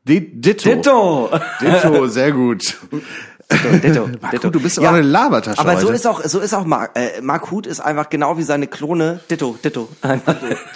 [0.04, 0.70] Di- Ditto.
[0.74, 1.30] Ditto!
[1.60, 2.76] Ditto, sehr gut.
[3.50, 4.50] Ditto, Ditto.
[4.50, 5.96] Du bist aber eine Labertasche Aber so heute.
[5.96, 9.20] ist auch, so ist auch Mark, äh, Mark Huth ist einfach genau wie seine Klone.
[9.30, 9.88] Ditto, Ditto.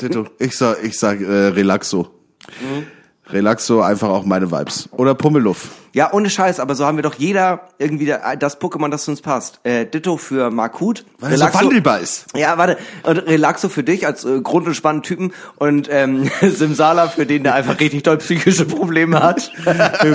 [0.01, 0.27] Ditto.
[0.39, 2.09] Ich sag, ich sag äh, Relaxo.
[3.33, 4.89] Relaxo, einfach auch meine Vibes.
[4.93, 5.71] Oder Pummeluff.
[5.95, 9.11] Ja, ohne Scheiß, aber so haben wir doch jeder irgendwie da- das Pokémon, das zu
[9.11, 9.61] uns passt.
[9.63, 11.05] Äh, Ditto für Mark Huth.
[11.19, 12.25] Weil er so wandelbar ist.
[12.35, 12.79] Ja, warte.
[13.03, 17.43] Und Relaxo für dich als äh, grund- und spannenden Typen und ähm, Simsala für den,
[17.43, 19.43] der einfach richtig doll psychische Probleme hat.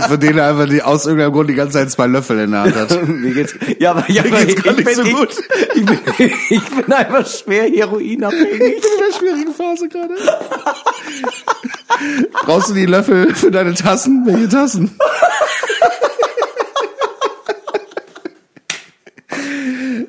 [0.08, 2.62] Für den er einfach die, aus irgendeinem Grund die ganze Zeit zwei Löffel in der
[2.62, 3.08] Hand hat.
[3.08, 5.36] Mir geht's, ja, aber, ja, Mir aber geht's gar nicht so ich, gut.
[5.76, 6.00] Ich, bin,
[6.50, 8.62] ich bin einfach schwer heroinabhängig.
[8.62, 10.14] in der schwierigen Phase gerade.
[12.46, 14.26] Brauchst du die Löffel für deine Tassen?
[14.26, 14.98] Welche Tassen?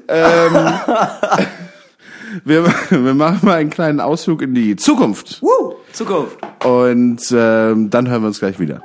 [0.09, 0.55] ähm,
[2.45, 5.43] wir, wir machen mal einen kleinen Ausflug in die Zukunft.
[5.43, 6.39] Woo, Zukunft.
[6.65, 8.83] Und ähm, dann hören wir uns gleich wieder.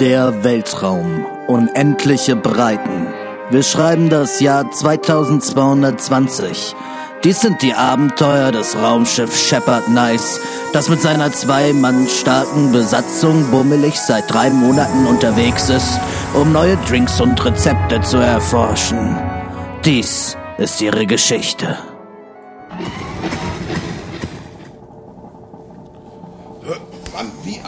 [0.00, 1.26] Der Weltraum.
[1.46, 3.08] Unendliche Breiten.
[3.50, 6.74] Wir schreiben das Jahr 2220.
[7.22, 10.40] Dies sind die Abenteuer des Raumschiffs Shepard Nice,
[10.72, 16.00] das mit seiner zwei Mann starken Besatzung bummelig seit drei Monaten unterwegs ist,
[16.32, 19.18] um neue Drinks und Rezepte zu erforschen.
[19.84, 21.76] Dies ist ihre Geschichte.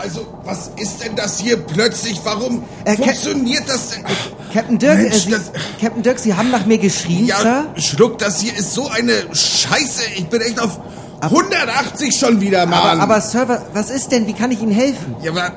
[0.02, 2.20] Also, was ist denn das hier plötzlich?
[2.24, 4.04] Warum Äh, Cap- funktioniert das denn?
[4.52, 7.64] Captain Dirk, Mensch, äh, Sie, das- Captain Dirk, Sie haben nach mir geschrien, Ja, Sir?
[7.76, 10.02] Schluck, das hier ist so eine Scheiße.
[10.16, 10.78] Ich bin echt auf
[11.20, 12.80] 180 schon wieder, Mann.
[12.98, 14.26] Aber, aber Sir, wa- was ist denn?
[14.26, 15.14] Wie kann ich Ihnen helfen?
[15.22, 15.52] ja, aber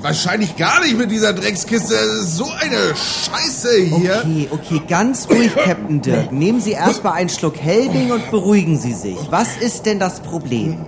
[0.00, 2.22] wahrscheinlich gar nicht mit dieser Dreckskiste.
[2.22, 4.18] So eine Scheiße hier.
[4.24, 6.30] Okay, okay, ganz ruhig, Captain Dirk.
[6.30, 9.16] Nehmen Sie erstmal einen Schluck Helbing und beruhigen Sie sich.
[9.30, 10.86] Was ist denn das Problem?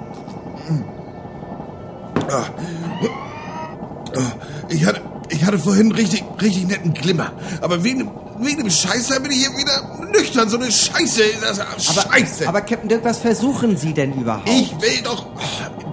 [4.69, 7.33] Ich hatte, ich hatte vorhin richtig, richtig netten Glimmer.
[7.61, 10.49] Aber wegen, dem- wegen dem Scheiße bin ich hier wieder nüchtern.
[10.49, 11.23] So eine Scheiße.
[11.41, 12.49] Das, Aber, Scheiße.
[12.49, 14.49] aber Captain Dirk, was versuchen Sie denn überhaupt?
[14.49, 15.27] ich will doch...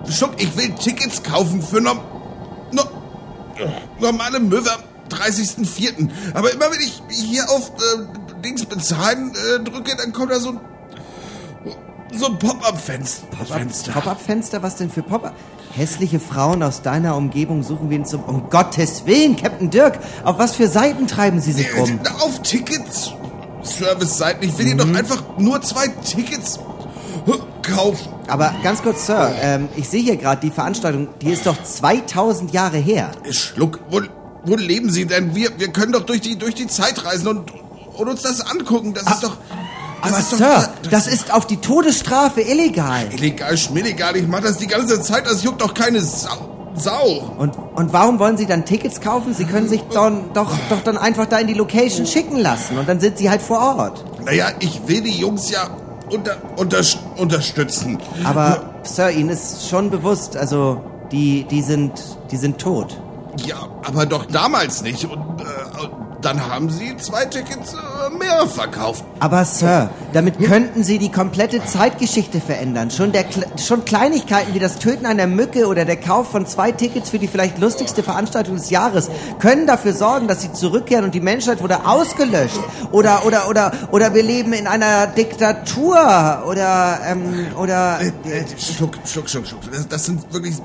[0.09, 1.99] Schluck, ich will Tickets kaufen für norm,
[2.72, 2.84] no,
[3.99, 6.09] normale Möwe am 30.04.
[6.34, 10.49] Aber immer wenn ich hier auf äh, Dings bezahlen äh, drücke, dann kommt da so
[10.51, 10.59] ein...
[12.14, 13.28] So ein Pop-Up-Fenster.
[13.45, 13.91] Fenster.
[13.91, 14.64] Pop-up-Fenster?
[14.64, 15.34] Was denn für Pop-up?
[15.74, 18.24] Hässliche Frauen aus deiner Umgebung suchen wen zum...
[18.24, 19.99] Um Gottes Willen, Captain Dirk!
[20.24, 21.99] Auf was für Seiten treiben Sie sich rum?
[22.03, 23.12] Äh, Auf Tickets,
[23.64, 24.43] Service-Seiten.
[24.43, 26.60] Ich will dir doch einfach nur zwei Tickets
[27.68, 28.08] kaufen.
[28.28, 32.53] Aber ganz kurz, Sir, ähm, ich sehe hier gerade die Veranstaltung, die ist doch 2000
[32.53, 33.12] Jahre her.
[33.32, 34.01] Schluck, wo,
[34.43, 35.36] wo leben Sie denn?
[35.36, 37.51] Wir, wir können doch durch die, durch die Zeit reisen und,
[37.95, 38.93] und uns das angucken.
[38.93, 39.38] Das ist doch...
[40.04, 43.08] Das Aber Sir, das ist auf die Todesstrafe illegal.
[43.12, 44.16] Illegal, schmillegal.
[44.16, 45.26] Ich mach das die ganze Zeit.
[45.26, 46.50] Das juckt doch keine Sau.
[46.76, 47.34] Sau.
[47.38, 49.34] Und, und warum wollen Sie dann Tickets kaufen?
[49.34, 52.88] Sie können sich dann, doch, doch dann einfach da in die Location schicken lassen und
[52.88, 54.06] dann sind Sie halt vor Ort.
[54.24, 55.68] Naja, ich will die Jungs ja
[56.12, 56.82] unter, unter,
[57.18, 57.98] unterstützen.
[58.24, 60.82] Aber Sir, Ihnen ist schon bewusst, also
[61.12, 61.93] die, die sind,
[62.32, 63.02] die sind tot.
[63.45, 65.06] Ja, aber doch damals nicht.
[65.06, 65.88] Und äh,
[66.28, 69.05] dann haben sie zwei Tickets äh, mehr verkauft.
[69.21, 72.91] Aber Sir, damit könnten Sie die komplette Zeitgeschichte verändern.
[72.91, 73.23] Schon, der,
[73.57, 77.30] schon Kleinigkeiten wie das Töten einer Mücke oder der Kauf von zwei Tickets für die
[77.30, 79.09] vielleicht lustigste Veranstaltung des Jahres
[79.39, 82.59] können dafür sorgen, dass Sie zurückkehren und die Menschheit wurde ausgelöscht.
[82.91, 86.43] Oder, oder, oder, oder wir leben in einer Diktatur.
[86.45, 88.01] Oder, ähm, oder...
[88.01, 89.61] Äh, äh, Schluck, Schluck, Schluck, Schluck.
[89.71, 90.55] Das, das sind wirklich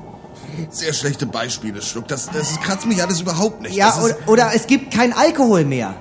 [0.71, 2.09] sehr schlechte Beispiele, Schluck.
[2.09, 3.75] Das, das kratzt mich alles überhaupt nicht.
[3.75, 5.95] Ja, oder, oder es gibt kein Alkohol mehr.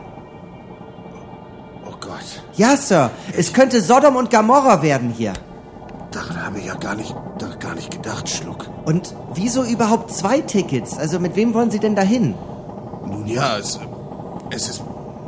[1.85, 5.33] Oh Gott, Ja, Sir, es könnte Sodom und Gomorra werden hier.
[6.11, 7.15] daran habe ich ja gar nicht,
[7.59, 8.67] gar nicht gedacht, Schluck.
[8.85, 10.97] Und wieso überhaupt zwei Tickets?
[10.97, 12.35] Also mit wem wollen Sie denn dahin?
[13.05, 13.79] Nun ja, es,
[14.51, 14.79] es ist,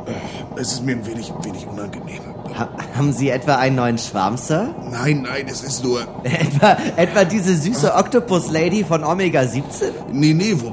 [0.06, 2.22] äh, es ist mir ein wenig, wenig unangenehm.
[2.58, 4.74] Ha haben Sie etwa einen neuen Schwarm, Sir?
[4.90, 9.88] Nein, nein, es ist nur, etwa, etwa diese süße Octopus-Lady von Omega 17?
[10.12, 10.72] nee, nee, wo,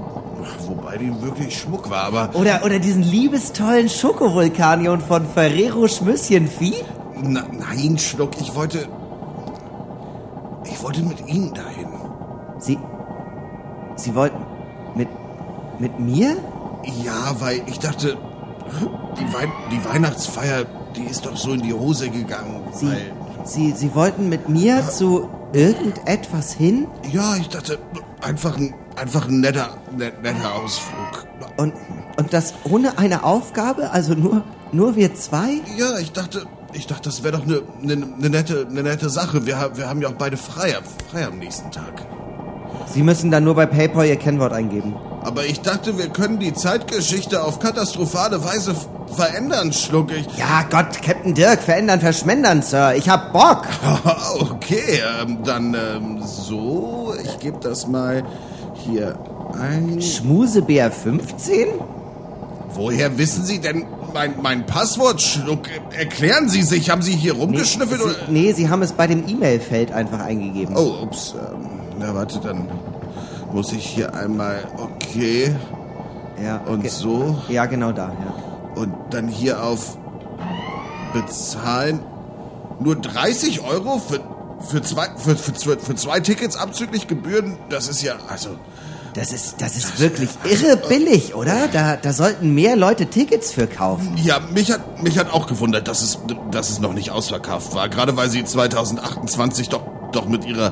[0.68, 6.76] wobei die wirklich Schmuck war, aber Oder, oder diesen liebestollen Schokovulkanion von Ferrero Schmüsschenvieh?
[7.24, 8.88] na, nein, Schluck, ich wollte,
[10.66, 11.88] ich wollte mit Ihnen dahin.
[12.60, 12.78] Sie...
[13.96, 14.38] Sie wollten...
[14.96, 15.08] Mit...
[15.80, 16.38] mit mir?
[17.04, 18.18] Ja, weil ich dachte,
[19.20, 20.66] die, Wei die Weihnachtsfeier,
[20.96, 22.62] die ist doch so in die Hose gegangen.
[22.74, 22.88] Sie...
[23.44, 26.88] Sie, Sie wollten mit mir zu irgendetwas hin?
[27.12, 27.80] ja, ich dachte,
[28.22, 31.26] einfach ein, einfach ein netter, net, netter Ausflug.
[31.58, 31.74] Und,
[32.18, 33.92] und das ohne eine Aufgabe?
[33.92, 35.62] Also nur, nur wir zwei?
[35.76, 39.46] Ja, ich dachte, ich dachte, das wäre doch eine ne, ne nette, ne nette Sache.
[39.46, 40.76] Wir, wir haben ja auch beide frei,
[41.10, 42.06] frei am nächsten Tag.
[42.94, 44.94] Sie müssen dann nur bei PayPal Ihr Kennwort eingeben.
[45.24, 48.76] Aber ich dachte, wir können die Zeitgeschichte auf katastrophale Weise
[49.13, 50.26] verändern, Schluck ich.
[50.38, 52.95] Ja, Gott, Captain Dirk, verändern, verschmendern, Sir.
[52.95, 53.67] Ich hab Bock.
[54.39, 57.13] okay, ähm, dann ähm, so.
[57.24, 58.24] Ich gebe das mal
[58.74, 59.17] hier
[59.59, 60.01] ein.
[60.01, 61.67] Schmusebär 15?
[62.74, 65.67] Woher wissen Sie denn mein, mein Passwort, Schluck?
[65.95, 68.01] Erklären Sie sich, haben Sie hier rumgeschnüffelt?
[68.01, 68.13] oder?
[68.13, 70.76] Sie, nee, Sie haben es bei dem E-Mail-Feld einfach eingegeben.
[70.76, 71.36] Oh, ups.
[71.38, 71.67] Ähm,
[71.99, 72.69] na, warte, dann
[73.54, 74.64] muss ich hier einmal.
[74.78, 75.56] Okay.
[76.43, 77.41] ja, Und so.
[77.49, 78.82] Ja, genau da, ja.
[78.82, 79.97] Und dann hier auf
[81.14, 81.99] bezahlen.
[82.80, 84.20] Nur 30 Euro für,
[84.60, 87.58] für, zwei, für, für, für zwei Tickets abzüglich Gebühren?
[87.70, 88.49] Das ist ja, also.
[89.14, 91.68] Das ist, das ist wirklich irre billig, oder?
[91.68, 94.18] Da, da sollten mehr Leute Tickets für kaufen.
[94.24, 97.89] Ja, mich hat, mich hat auch gewundert, dass es, dass es noch nicht ausverkauft war.
[97.89, 99.82] Gerade weil sie 2028 doch,
[100.12, 100.72] doch mit ihrer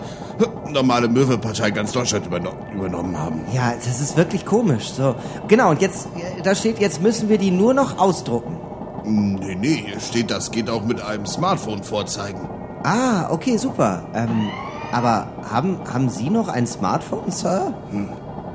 [0.70, 3.42] normale Möwe-Partei ganz Deutschland überno übernommen haben.
[3.54, 4.92] Ja, das ist wirklich komisch.
[4.92, 5.16] So,
[5.48, 5.72] genau.
[5.72, 8.58] Und jetzt, äh, da steht, jetzt müssen wir die nur noch ausdrucken.
[9.06, 12.48] Nee, nee, hier steht, das geht auch mit einem Smartphone vorzeigen.
[12.84, 14.04] Ah, okay, super.
[14.14, 14.50] Ähm,
[14.92, 17.74] aber haben, haben Sie noch ein Smartphone, Sir?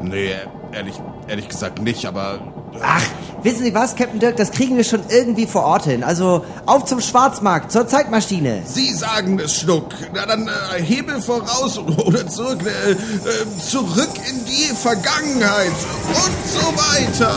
[0.01, 0.30] Nee,
[0.72, 2.39] ehrlich, ehrlich gesagt nicht, aber...
[2.82, 3.03] Ach,
[3.45, 6.03] wissen Sie was, Captain Dirk, das kriegen wir schon irgendwie vor Ort hin.
[6.03, 8.62] Also auf zum Schwarzmarkt, zur Zeitmaschine.
[8.64, 9.90] Sie sagen es, Schluck.
[10.12, 12.97] Na dann äh, Hebel voraus oder zurück, äh, äh,
[13.61, 15.72] zurück in die Vergangenheit
[16.09, 17.34] und so weiter.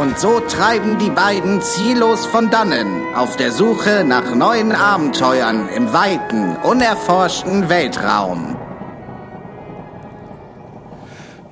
[0.00, 5.92] Und so treiben die beiden ziellos von dannen, auf der Suche nach neuen Abenteuern im
[5.92, 8.56] weiten, unerforschten Weltraum.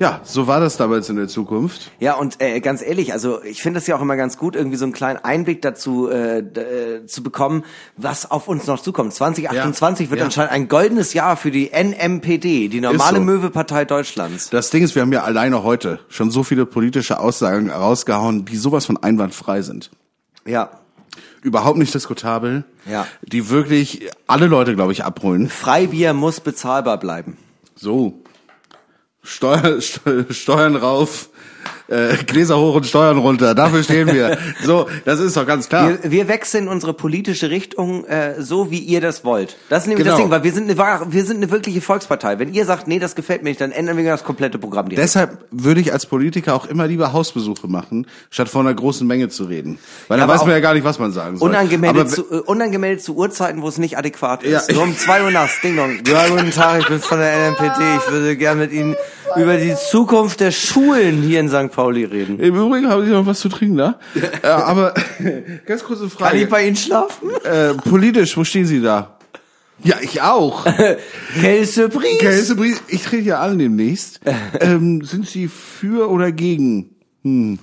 [0.00, 1.90] Ja, so war das damals in der Zukunft.
[2.00, 4.78] Ja, und äh, ganz ehrlich, also ich finde es ja auch immer ganz gut, irgendwie
[4.78, 7.64] so einen kleinen Einblick dazu äh, äh, zu bekommen,
[7.98, 9.12] was auf uns noch zukommt.
[9.12, 10.24] 2028 wird Ja.
[10.24, 13.24] anscheinend ein goldenes Jahr für die NMPD, die normale so.
[13.24, 14.48] Möwe-Partei Deutschlands.
[14.48, 18.56] Das Ding ist, wir haben ja alleine heute schon so viele politische Aussagen rausgehauen, die
[18.56, 19.90] sowas von einwandfrei sind.
[20.46, 20.70] Ja.
[21.42, 22.64] Überhaupt nicht diskutabel.
[22.90, 23.06] Ja.
[23.20, 25.50] Die wirklich alle Leute, glaube ich, abholen.
[25.50, 27.36] Freibier muss bezahlbar bleiben.
[27.76, 28.22] So.
[29.22, 31.29] Steuer, Steu- Steuern rauf,
[31.90, 33.54] äh, Gläser hoch und Steuern runter.
[33.54, 34.38] Dafür stehen wir.
[34.62, 35.98] So, das ist doch ganz klar.
[36.02, 39.56] Wir, wir wechseln unsere politische Richtung äh, so, wie ihr das wollt.
[39.68, 40.24] Das ist nämlich das Genau.
[40.24, 42.38] Ding, weil wir sind, eine, wir sind eine wirkliche Volkspartei.
[42.38, 45.02] Wenn ihr sagt, nee, das gefällt mir nicht, dann ändern wir das komplette Programm direkt.
[45.04, 49.28] Deshalb würde ich als Politiker auch immer lieber Hausbesuche machen, statt vor einer großen Menge
[49.28, 49.78] zu reden.
[50.08, 51.48] Weil Ja, da aber weiß man ja gar nicht, was man sagen soll.
[51.48, 54.68] Unangemeldet, Aber zu, äh, unangemeldet zu Uhrzeiten, wo es nicht adäquat ist.
[54.68, 54.74] Ja.
[54.74, 55.98] So um zwei Uhr nachts, Ding Dong.
[56.06, 57.82] Ja, guten Tag, ich bin von der NMPD.
[58.06, 58.94] Ich würde gerne mit Ihnen
[59.36, 61.70] über die Zukunft der Schulen hier in St.
[61.80, 62.38] Pauli reden.
[62.38, 63.98] Im Übrigen habe ich noch was zu trinken da.
[64.42, 64.94] äh, aber
[65.66, 66.38] ganz kurze Kann Frage.
[66.42, 67.30] ich bei Ihnen schlafen?
[67.44, 69.16] äh, politisch, wo stehen Sie da?
[69.82, 70.64] Ja, ich auch.
[71.40, 72.18] Quelle Surprise.
[72.18, 74.20] Käsebries, ich trete ja an demnächst.
[74.60, 76.90] ähm, sind Sie für oder gegen?
[77.24, 77.58] Hm.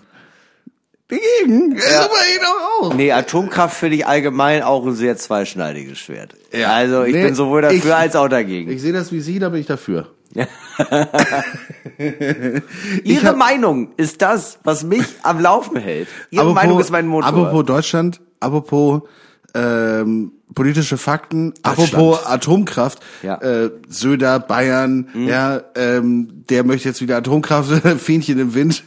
[1.09, 1.75] Dagegen?
[1.77, 2.01] Ja.
[2.05, 2.93] Aber ich doch auch.
[2.95, 6.33] Nee, Atomkraft finde ich allgemein auch ein sehr zweischneidiges Schwert.
[6.51, 6.73] Ja.
[6.73, 8.69] Also ich Nee, bin sowohl dafür ich- als auch dagegen.
[8.71, 10.07] Ich sehe das wie Sie, da bin ich dafür.
[13.03, 16.07] Ihre hab- Meinung ist das, was mich am Laufen hält.
[16.29, 17.29] Ihre Meinung ist mein Motor.
[17.29, 19.01] Apropos Deutschland, apropos
[19.55, 23.35] ähm, politische Fakten, apropos Atomkraft, Ja.
[23.41, 27.69] äh, Söder, Bayern, ja, ähm, der möchte jetzt wieder Atomkraft,
[27.99, 28.83] Fähnchen im Wind.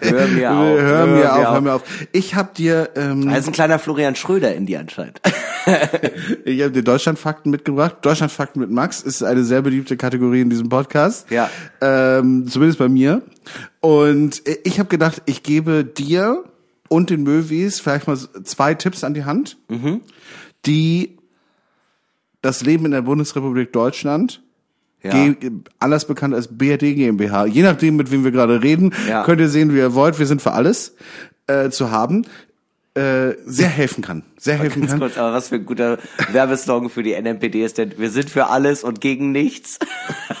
[0.00, 1.52] Hör mir auf, hör, hör mir auf, auf.
[1.54, 1.82] hör mir auf.
[2.12, 5.20] Ich habe dir, ähm, Er ist ein kleiner Florian Schröder in die anscheinend.
[6.44, 7.96] ich habe dir Deutschlandfakten mitgebracht.
[8.02, 11.30] Deutschlandfakten mit Max ist eine sehr beliebte Kategorie in diesem Podcast.
[11.30, 11.48] Ja.
[11.80, 13.22] Ähm, zumindest bei mir.
[13.80, 16.44] Und ich habe gedacht, ich gebe dir
[16.88, 20.00] und den Möwis vielleicht mal zwei Tipps an die Hand, Mhm.
[20.66, 21.16] Die
[22.42, 24.42] das Leben in der Bundesrepublik Deutschland
[25.02, 25.12] Ja.
[25.78, 27.46] Anders bekannt als BRD GmbH.
[27.46, 29.22] Je nachdem, mit wem wir gerade reden, Ja.
[29.24, 30.18] könnt ihr sehen, wie ihr wollt.
[30.18, 30.94] Wir sind für alles
[31.46, 32.26] äh, zu haben.
[32.94, 34.22] Äh, sehr helfen kann.
[34.38, 35.00] Sehr helfen Ganz kann.
[35.00, 35.98] kurz, aber was für ein guter
[36.32, 39.78] Werbeslogan für die NMPD ist denn, wir sind für alles und gegen nichts.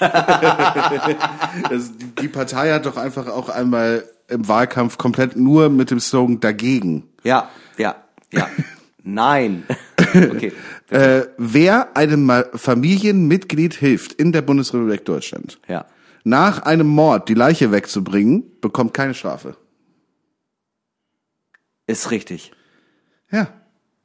[1.70, 6.40] Die- die Partei hat doch einfach auch einmal im Wahlkampf komplett nur mit dem Slogan
[6.40, 7.04] dagegen.
[7.24, 7.96] Ja, ja,
[8.32, 8.48] ja.
[9.04, 9.62] Nein.
[10.14, 10.52] Okay.
[10.90, 15.86] Äh, wer einem Ma- Familienmitglied hilft in der Bundesrepublik Deutschland, Ja.
[16.22, 19.56] nach einem Mord die Leiche wegzubringen, bekommt keine Strafe.
[21.88, 22.52] Ist richtig.
[23.30, 23.48] Ja.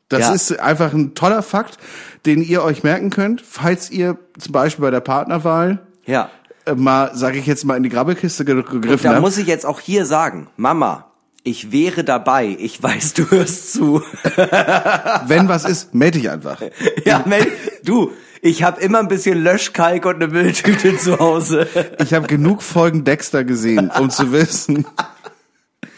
[0.10, 0.34] Das Ja.
[0.34, 1.78] ist einfach ein toller Fakt,
[2.26, 6.32] den ihr euch merken könnt, falls ihr zum Beispiel bei der Partnerwahl Ja.
[6.66, 9.22] äh, mal, sage ich jetzt mal, in die Grabbelkiste gegriffen da habt.
[9.22, 11.09] muss ich jetzt auch hier sagen, Mama,
[11.44, 12.56] ich wäre dabei.
[12.60, 14.02] Ich weiß, du hörst zu.
[15.28, 16.62] Wenn was ist, melde dich einfach.
[17.06, 17.48] ja, Mensch,
[17.84, 18.12] du,
[18.42, 21.68] ich habe immer ein bisschen Löschkalk und eine Mülltüte zu Hause.
[22.02, 24.86] Ich habe genug Folgen Dexter gesehen, um zu wissen,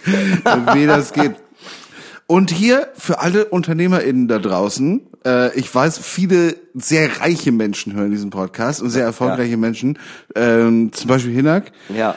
[0.06, 1.36] wie das geht.
[2.28, 8.12] Und hier für alle UnternehmerInnen da draußen, äh, ich weiß, viele sehr reiche Menschen hören
[8.12, 10.00] diesen Podcast und sehr erfolgreiche Menschen,
[10.34, 11.74] ähm, zum Beispiel Hinak.
[11.89, 12.16] Ja.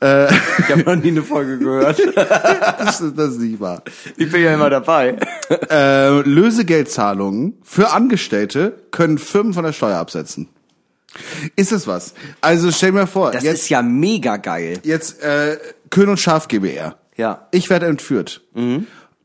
[0.00, 2.00] Ich habe noch nie eine Folge gehört.
[2.78, 3.82] Das ist das ist nicht wahr.
[4.16, 5.16] Ich bin ja immer dabei.
[5.70, 10.48] Äh, Lösegeldzahlungen für Angestellte können Firmen von der Steuer absetzen.
[11.56, 12.12] Ist das was?
[12.42, 14.80] Also stell mir vor, Das jetzt, ist ja mega geil.
[14.82, 15.56] jetzt äh,
[15.90, 16.96] Köhn und Schaf GbR.
[17.16, 17.48] Ja.
[17.50, 18.42] Ich werde entführt.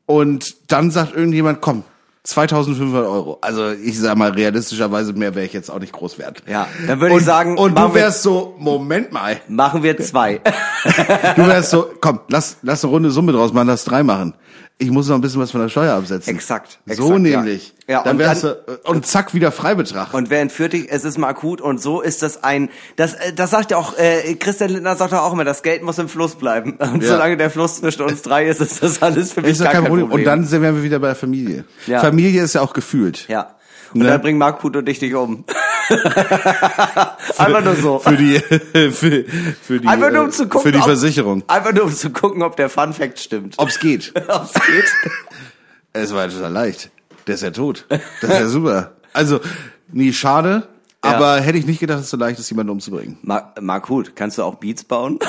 [0.05, 1.83] Und dann sagt irgendjemand, komm,
[2.23, 3.39] 2500 Euro.
[3.41, 6.43] Also ich sag mal, realistischerweise mehr wäre ich jetzt auch nicht groß wert.
[6.47, 9.37] Ja, dann würde ich sagen, Und du wir- wärst so, Moment mal.
[9.47, 10.39] Machen wir zwei.
[11.35, 14.33] Du wärst so, komm, lass, lass eine runde Summe draus machen, lass drei machen.
[14.81, 16.33] Ich muss noch ein bisschen was von der Steuer absetzen.
[16.33, 17.73] Exakt, So exakt, nämlich.
[17.87, 17.93] ja.
[17.97, 20.13] Ja, dann und wärst dann- du, und zack, wieder Freibetrag.
[20.13, 20.87] Und wer entführt dich?
[20.89, 23.97] Es ist mal akut und so ist das ein, das, äh, das sagt ja auch,
[23.97, 26.77] äh, Christian Lindner sagt ja auch immer, das Geld muss im Fluss bleiben.
[26.79, 27.09] Und Ja.
[27.09, 29.81] solange der Fluss zwischen uns drei ist, ist das alles für mich ist gar kein
[29.83, 30.07] kein Problem.
[30.09, 30.25] Problem.
[30.25, 31.65] Und dann sind wir wieder bei der Familie.
[31.85, 31.99] Ja.
[31.99, 33.27] Familie ist ja auch gefühlt.
[33.27, 33.55] ja.
[33.93, 34.07] Und Ne?
[34.07, 35.43] dann bringt Markut und dich dich um.
[37.37, 37.99] Einfach nur so.
[37.99, 38.39] Für die,
[38.91, 39.25] für,
[39.61, 41.43] für die, Einfach nur um äh, zu gucken, für die ob- Versicherung.
[41.47, 43.55] Einfach nur um zu gucken, ob der Fun Fact stimmt.
[43.57, 44.13] Ob's geht.
[44.27, 44.85] Ob's geht.
[45.93, 46.89] Es war total leicht.
[47.27, 47.85] Der ist ja tot.
[47.89, 48.91] Das ist ja super.
[49.13, 49.39] Also,
[49.91, 50.67] nie schade,
[51.03, 51.11] Ja.
[51.15, 53.17] aber hätte ich nicht gedacht, dass es so leicht ist, jemanden umzubringen.
[53.21, 55.19] Mar Markut, kannst du auch Beats bauen?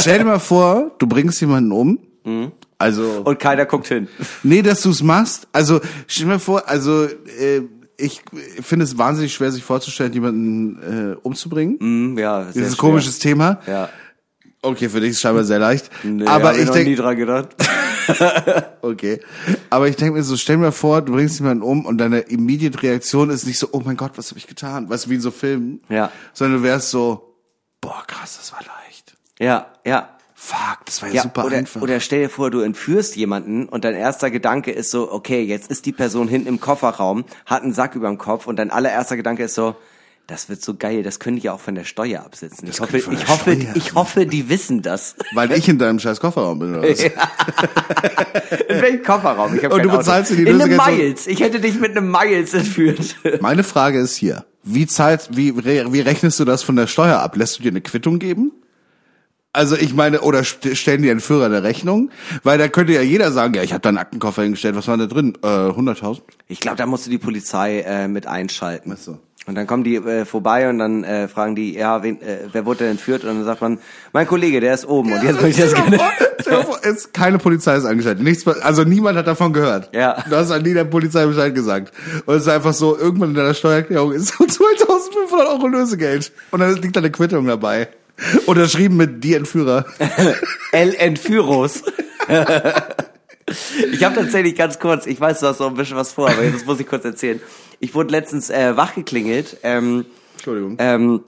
[0.00, 1.98] Stell dir mal vor, du bringst jemanden um
[2.78, 4.08] Also Und keiner guckt hin.
[4.42, 5.48] nee, dass du es machst.
[5.52, 7.62] Also stell mir vor, also äh,
[7.96, 8.22] ich
[8.62, 11.78] finde es wahnsinnig schwer, sich vorzustellen, jemanden äh, umzubringen.
[11.78, 13.60] Hm, ja, sehr Dieses komisches Thema.
[13.66, 13.88] Ja.
[14.62, 15.90] Okay, für dich ist es scheinbar sehr leicht.
[16.02, 17.48] Nee, aber hab ich noch nie denke, dran gedacht.
[18.80, 19.20] okay.
[19.68, 22.82] Aber ich denke mir so, stell mir vor, du bringst jemanden um und deine immediate
[22.82, 24.88] Reaktion ist nicht so, oh mein Gott, was habe ich getan?
[24.88, 25.82] Weißt du, wie in so Filmen.
[25.90, 26.10] Ja.
[26.32, 27.36] Sondern du wärst so,
[27.82, 29.14] boah, krass, das war leicht.
[29.38, 30.13] Ja, ja.
[30.46, 31.80] Fuck, das war ja, Ja, super oder, einfach.
[31.80, 35.70] oder stell dir vor, du entführst jemanden und dein erster Gedanke ist so, okay, jetzt
[35.70, 39.16] ist die Person hinten im Kofferraum, hat einen Sack über dem Kopf und dein allererster
[39.16, 39.74] Gedanke ist so,
[40.26, 42.68] das wird so geil, das könnte ich auch von der Steuer absetzen.
[42.68, 45.16] Ich hoffe, ich hoffe, Steuer ich hoffe, die wissen das.
[45.32, 47.00] Weil ich in deinem scheiß Kofferraum bin, oder was?
[48.68, 49.56] In welchem Kofferraum?
[49.56, 51.26] Ich hab Und du bezahlst dir die In einem Miles.
[51.26, 53.16] Ich hätte dich mit einem Miles entführt.
[53.40, 57.34] Meine Frage ist hier, wie Zeit, wie, wie rechnest du das von der Steuer ab?
[57.36, 58.52] Lässt du dir eine Quittung geben?
[59.54, 62.10] Also ich meine, oder st- stellen die Entführer eine Rechnung?
[62.42, 64.96] Weil da könnte ja jeder sagen, ja, ich habe da einen Aktenkoffer hingestellt, was war
[64.98, 65.38] da drin?
[65.42, 66.20] Äh, 100.000?
[66.48, 68.92] Ich glaube, da musst du die Polizei äh, mit einschalten.
[68.94, 69.18] Ach so.
[69.46, 72.64] Und dann kommen die äh, vorbei und dann äh, fragen die, ja, wen, äh, wer
[72.64, 73.24] wurde denn entführt?
[73.24, 73.78] Und dann sagt man,
[74.14, 75.12] mein Kollege, der ist oben.
[75.12, 75.98] Und jetzt möchte ich das gerne.
[76.64, 78.20] Vor, es- keine Polizei ist angestellt.
[78.20, 79.90] Nichts, also niemand hat davon gehört.
[79.94, 80.24] Ja.
[80.30, 81.92] Du hast an nie der Polizei Bescheid gesagt.
[82.24, 86.32] Und es ist einfach so, irgendwann in deiner Steuererklärung ist so 2500 Euro Lösegeld.
[86.50, 87.88] Und dann liegt da eine Quittung dabei.
[88.46, 89.86] Unterschrieben mit die Entführer.
[90.72, 91.82] El Entführos.
[93.92, 96.42] ich habe tatsächlich ganz kurz, ich weiß, du hast noch ein bisschen was vor, aber
[96.42, 97.40] das muss ich kurz erzählen.
[97.80, 100.06] Ich wurde letztens äh, wachgeklingelt, ähm,
[100.36, 100.76] Entschuldigung.
[100.78, 101.24] ähm,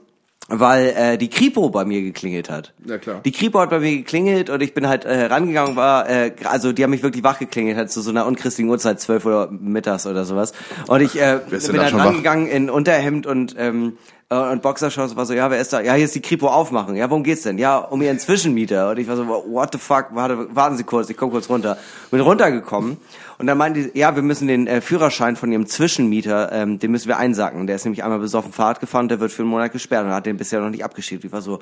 [0.49, 2.73] weil äh, die Kripo bei mir geklingelt hat.
[2.85, 3.21] Ja, klar.
[3.23, 6.71] Die Kripo hat bei mir geklingelt und ich bin halt äh, rangegangen, war, äh, also
[6.71, 10.23] die haben mich wirklich wachgeklingelt, halt zu so einer unchristlichen Uhrzeit, 12 Uhr mittags oder
[10.23, 10.53] sowas.
[10.87, 12.05] Und ich äh, bin halt schon wach?
[12.05, 15.79] rangegangen in Unterhemd und ähm, äh, und Boxershorts war so, ja, wer ist da?
[15.79, 16.97] Ja, hier ist die Kripo aufmachen.
[16.97, 17.57] Ja, worum geht's denn?
[17.57, 18.89] Ja, um ihren Zwischenmieter.
[18.89, 20.07] Und ich war so, what the fuck?
[20.11, 21.77] Warte, warten Sie kurz, ich komm kurz runter.
[22.11, 22.97] Bin runtergekommen
[23.37, 26.91] und dann meinten die, ja, wir müssen den äh, Führerschein von Ihrem Zwischenmieter, ähm, den
[26.91, 27.67] müssen wir einsacken.
[27.67, 30.25] Der ist nämlich einmal besoffen Fahrrad gefahren der wird für einen Monat gesperrt und hat
[30.25, 31.23] den bisher noch nicht abgeschickt.
[31.23, 31.59] Ich war so,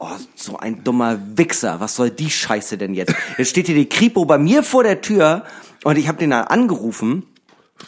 [0.00, 1.78] oh, so ein dummer Wichser.
[1.78, 3.14] Was soll die Scheiße denn jetzt?
[3.36, 5.44] Jetzt steht hier die Kripo bei mir vor der Tür
[5.84, 7.24] und ich habe den dann angerufen.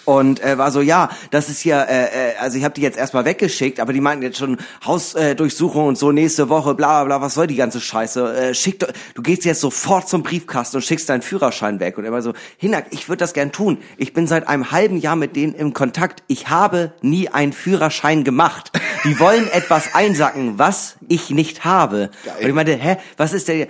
[0.05, 2.97] Und äh, war so, ja, das ist ja, äh, äh, also ich habe die jetzt
[2.97, 7.19] erstmal weggeschickt, aber die meinten jetzt schon Hausdurchsuchung äh, und so nächste Woche, bla bla
[7.19, 8.35] bla, was soll die ganze Scheiße?
[8.35, 8.85] Äh, schick,
[9.15, 11.99] du gehst jetzt sofort zum Briefkasten und schickst deinen Führerschein weg.
[11.99, 13.79] Und er war so, Hinak, ich würde das gern tun.
[13.99, 16.23] Ich bin seit einem halben Jahr mit denen im Kontakt.
[16.29, 18.73] Ich habe nie einen Führerschein gemacht.
[19.05, 22.11] Die wollen etwas einsacken, was ich nicht habe.
[22.41, 23.67] Und ich meinte, hä, was ist der?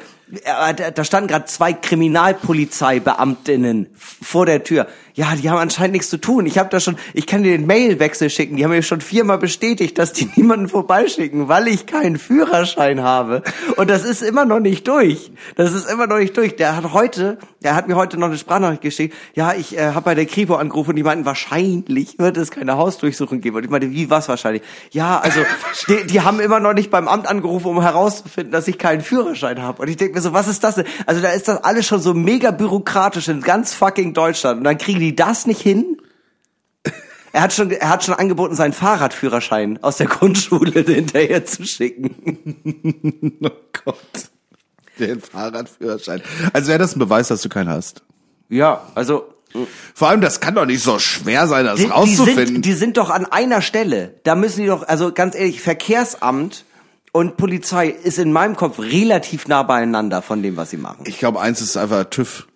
[0.94, 4.86] Da standen gerade zwei Kriminalpolizeibeamtinnen vor der Tür.
[5.14, 6.44] Ja, die haben anscheinend nichts zu tun.
[6.44, 8.56] Ich habe da schon, ich kann dir den Mailwechsel schicken.
[8.56, 13.42] Die haben mir schon viermal bestätigt, dass die niemanden vorbeischicken, weil ich keinen Führerschein habe.
[13.76, 15.30] Und das ist immer noch nicht durch.
[15.56, 16.56] Das ist immer noch nicht durch.
[16.56, 19.14] Der hat heute, der hat mir heute noch eine Sprachnachricht geschickt.
[19.34, 22.76] Ja, ich äh, habe bei der Kripo angerufen und die meinten, wahrscheinlich wird es keine
[22.76, 23.56] Hausdurchsuchung geben.
[23.56, 24.62] Und ich meinte, wie was wahrscheinlich?
[24.90, 25.40] Ja, also
[25.88, 29.62] die, die haben immer noch nicht beim Amt angerufen, um herauszufinden, dass ich keinen Führerschein
[29.62, 29.82] habe.
[29.82, 30.84] Und ich denke mir so, was ist das denn?
[31.06, 34.58] Also da ist das alles schon so mega bürokratisch in ganz fucking Deutschland.
[34.58, 35.99] Und dann kriegen die das nicht hin?
[37.33, 43.37] Er hat schon, er hat schon angeboten, seinen Fahrradführerschein aus der Grundschule hinterher zu schicken.
[43.43, 43.51] Oh
[43.85, 43.97] Gott.
[44.99, 46.20] Den Fahrradführerschein.
[46.53, 48.03] Also wäre das ein Beweis, dass du keinen hast.
[48.51, 49.33] Ja, also
[49.95, 52.47] Vor allem, das kann doch nicht so schwer sein, das die, die, rauszufinden.
[52.47, 54.14] sind, die sind doch an einer Stelle.
[54.24, 56.64] Da müssen die doch, also ganz ehrlich, Verkehrsamt
[57.12, 61.05] und Polizei ist in meinem Kopf relativ nah beieinander von dem, was sie machen.
[61.07, 62.47] ich glaube, eins ist einfach TÜV.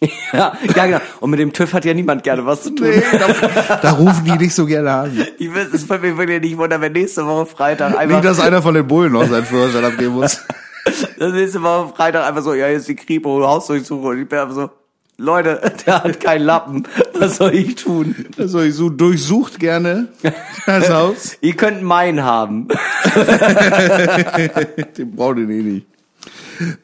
[0.32, 1.00] Ja, ja, genau.
[1.20, 2.88] Und mit dem TÜV hat ja niemand gerne was zu tun.
[2.88, 5.26] Nee, da, da rufen die nicht so gerne an.
[5.38, 8.40] Ich will es bei mir wirklich nicht wundern, wenn nächste Woche Freitag einfach, Nicht, dass
[8.40, 10.42] einer von den Bullen noch seinen Führerschein abgeben muss.
[11.18, 14.04] das nächste Woche Freitag einfach so, ja, hier ist die Kripo, Hausdurchsuchung.
[14.04, 14.70] Und ich bin einfach so,
[15.16, 16.86] Leute, der hat keinen Lappen.
[17.14, 18.14] Was soll ich tun?
[18.36, 20.08] Also ich so durchsucht gerne
[20.66, 21.36] das Haus.
[21.40, 22.68] Ihr könnt meinen haben.
[24.96, 25.86] Den braucht ihr eh nicht.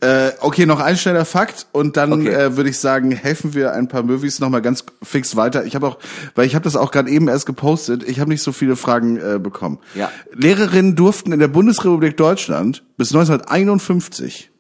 [0.01, 2.28] Äh, okay, noch ein schneller Fakt und dann Okay.
[2.28, 5.64] äh, würde ich sagen, helfen wir ein paar Movies noch mal ganz fix weiter.
[5.64, 5.99] Ich habe auch,
[6.34, 9.16] weil ich habe das auch gerade eben erst gepostet, ich habe nicht so viele Fragen
[9.16, 9.78] äh, bekommen.
[9.95, 10.11] Ja.
[10.32, 14.51] Lehrerinnen durften in der Bundesrepublik Deutschland bis 1951.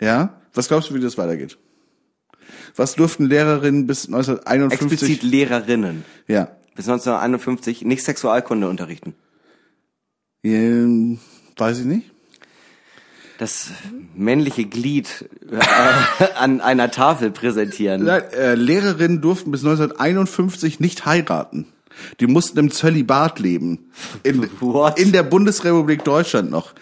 [0.00, 0.40] Ja?
[0.54, 1.58] Was glaubst du, wie das weitergeht?
[2.74, 4.90] Was durften Lehrerinnen bis 1951?
[4.92, 6.04] Explizit Lehrerinnen.
[6.26, 6.48] Ja.
[6.74, 9.14] Bis 1951 nicht Sexualkunde unterrichten.
[10.42, 11.18] Ähm,
[11.56, 12.10] weiß ich nicht.
[13.38, 13.68] Das
[14.14, 18.04] männliche Glied äh, an einer Tafel präsentieren.
[18.04, 21.66] Nein, äh, Lehrerinnen durften bis 1951 nicht heiraten.
[22.20, 23.90] Die mussten im Zölibat leben.
[24.22, 24.48] In,
[24.96, 26.74] in der Bundesrepublik Deutschland noch.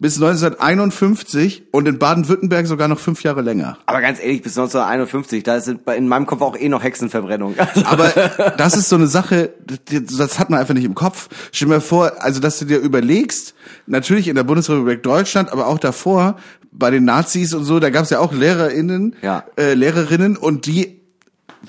[0.00, 3.78] Bis 1951 und in Baden-Württemberg sogar noch fünf Jahre länger.
[3.86, 7.56] Aber ganz ehrlich, bis 1951, da bei- in meinem Kopf auch eh noch Hexenverbrennung.
[7.84, 8.08] Aber
[8.56, 9.54] das ist so eine Sache,
[9.90, 11.28] das hat man einfach nicht im Kopf.
[11.52, 13.54] Stell mal vor, also dass du dir überlegst,
[13.86, 16.36] natürlich in der Bundesrepublik Deutschland, aber auch davor
[16.70, 19.44] bei den Nazis und so, da gab es ja auch LehrerInnen, Ja.
[19.58, 21.00] äh, Lehrerinnen und die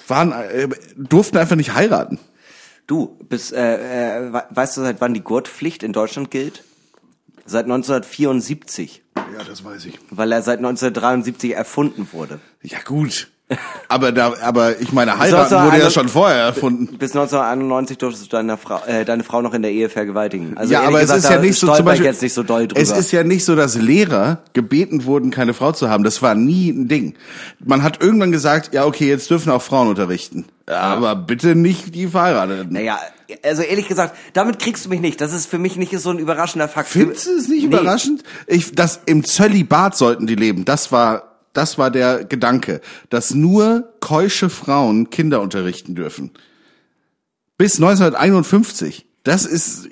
[0.07, 0.67] waren äh,
[0.97, 2.19] durften einfach nicht heiraten.
[2.85, 3.59] Du, bis, äh,
[4.27, 6.63] äh, we- weißt du, seit wann die Gurtpflicht in Deutschland gilt?
[7.49, 9.97] Seit 1974, Ja, das weiß ich.
[10.11, 12.39] weil er seit 1973 erfunden wurde.
[12.61, 13.29] Ja gut.
[13.87, 16.99] Aber da, aber ich meine, heiraten wurde ja schon vorher erfunden.
[16.99, 20.55] Bis 1991 durftest du deine Frau, äh, deine Frau noch in der Ehe vergewaltigen.
[20.55, 22.67] Also ja, aber gesagt, es ist ja nicht so zum Beispiel, jetzt nicht so doll
[22.67, 22.79] drüber.
[22.79, 26.03] Es ist ja nicht so, dass Lehrer gebeten wurden, keine Frau zu haben.
[26.03, 27.15] Das war nie ein Ding.
[27.65, 30.45] Man hat irgendwann gesagt, ja okay, jetzt dürfen auch Frauen unterrichten.
[30.67, 32.71] Aber bitte nicht die Verheirateten.
[32.73, 32.99] Naja,
[33.43, 35.19] also ehrlich gesagt, damit kriegst du mich nicht.
[35.21, 36.89] Das ist für mich nicht so ein überraschender Fakt.
[36.89, 37.67] Findest du es nicht Nee.
[37.67, 38.23] überraschend?
[38.47, 40.65] Ich, das im Zölibat sollten die leben.
[40.65, 46.31] Das war, das war der Gedanke, dass nur keusche Frauen Kinder unterrichten dürfen.
[47.57, 49.05] Bis 1951.
[49.23, 49.89] Das ist,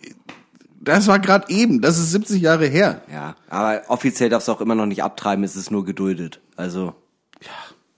[0.80, 1.82] das war gerade eben.
[1.82, 3.02] Das ist 70 Jahre her.
[3.12, 6.40] Ja, aber offiziell darfst du auch immer noch nicht abtreiben, es ist nur geduldet.
[6.56, 6.96] Also,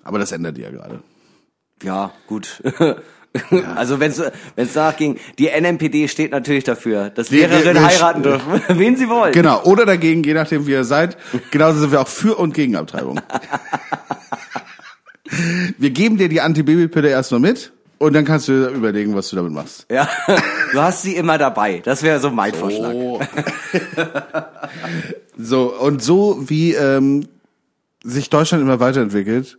[0.03, 1.01] Aber das ändert ja gerade.
[1.83, 2.61] ja, gut.
[3.75, 8.97] Also wenn es danach ging, die NMPD steht natürlich dafür, dass Lehrerinnen heiraten dürfen, wen
[8.97, 9.33] sie wollen.
[9.33, 9.63] Genau.
[9.63, 11.17] Oder dagegen, je nachdem wie ihr seid.
[11.51, 13.21] Genauso sind wir auch für und gegen Abtreibung.
[15.77, 19.51] wir geben dir die Antibabypille erstmal mit und dann kannst du überlegen, was du damit
[19.51, 19.85] machst.
[19.91, 20.09] Ja,
[20.71, 21.81] du hast sie immer dabei.
[21.83, 22.93] Das wäre so mein Vorschlag.
[22.93, 23.21] Oh.
[25.41, 27.25] So, und so wie ähm,
[28.03, 29.57] sich Deutschland immer weiterentwickelt,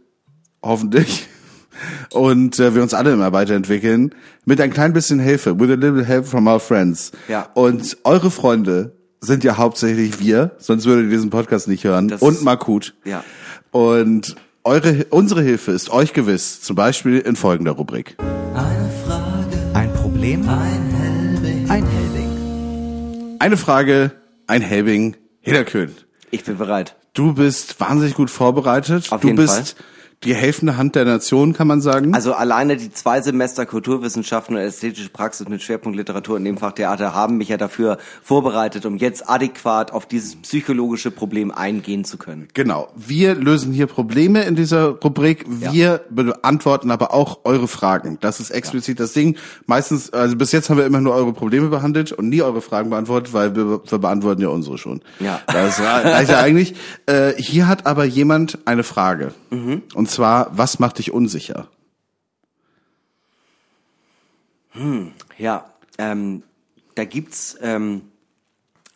[0.62, 1.26] hoffentlich,
[2.12, 4.14] und äh, wir uns alle immer weiterentwickeln,
[4.44, 7.12] mit ein klein bisschen Hilfe, with a little help from our friends.
[7.28, 7.48] Ja.
[7.54, 12.08] Und eure Freunde sind ja hauptsächlich wir, sonst würdet ihr diesen Podcast nicht hören.
[12.08, 12.94] Das und Makut.
[13.04, 13.22] Ja.
[13.70, 18.16] Und eure, unsere Hilfe ist euch gewiss, zum Beispiel in folgender Rubrik.
[18.18, 23.36] Eine Frage, ein Problem, ein Helbing, ein Helbing.
[23.38, 24.12] Eine Frage,
[24.46, 25.92] ein Helbing, Hinterkön.
[26.30, 26.96] Ich bin bereit.
[27.14, 29.10] Du bist wahnsinnig gut vorbereitet.
[29.10, 29.76] Auf du jeden bist
[30.24, 32.12] die helfende Hand der Nation, kann man sagen.
[32.12, 36.72] Also alleine die zwei Semester Kulturwissenschaften und ästhetische Praxis mit Schwerpunkt Literatur in dem Fach
[36.72, 42.18] Theater haben mich ja dafür vorbereitet, um jetzt adäquat auf dieses psychologische Problem eingehen zu
[42.18, 42.48] können.
[42.52, 42.88] genau.
[42.94, 45.46] Wir lösen hier Probleme in dieser Rubrik.
[45.48, 48.18] Wir beantworten aber auch eure Fragen.
[48.20, 49.36] Das ist explizit das Ding.
[49.66, 52.90] Meistens, also bis jetzt haben wir immer nur eure Probleme behandelt und nie eure Fragen
[52.90, 55.00] beantwortet, weil wir, wir beantworten ja unsere schon.
[55.18, 55.40] Ja.
[55.46, 56.74] Das reicht ja eigentlich.
[57.06, 59.32] Äh, hier hat aber jemand eine Frage.
[59.50, 59.82] Mhm.
[59.94, 61.68] Und zwar, was macht dich unsicher?
[65.38, 66.42] Ja, ähm,
[66.94, 68.09] da gibt's, ähm,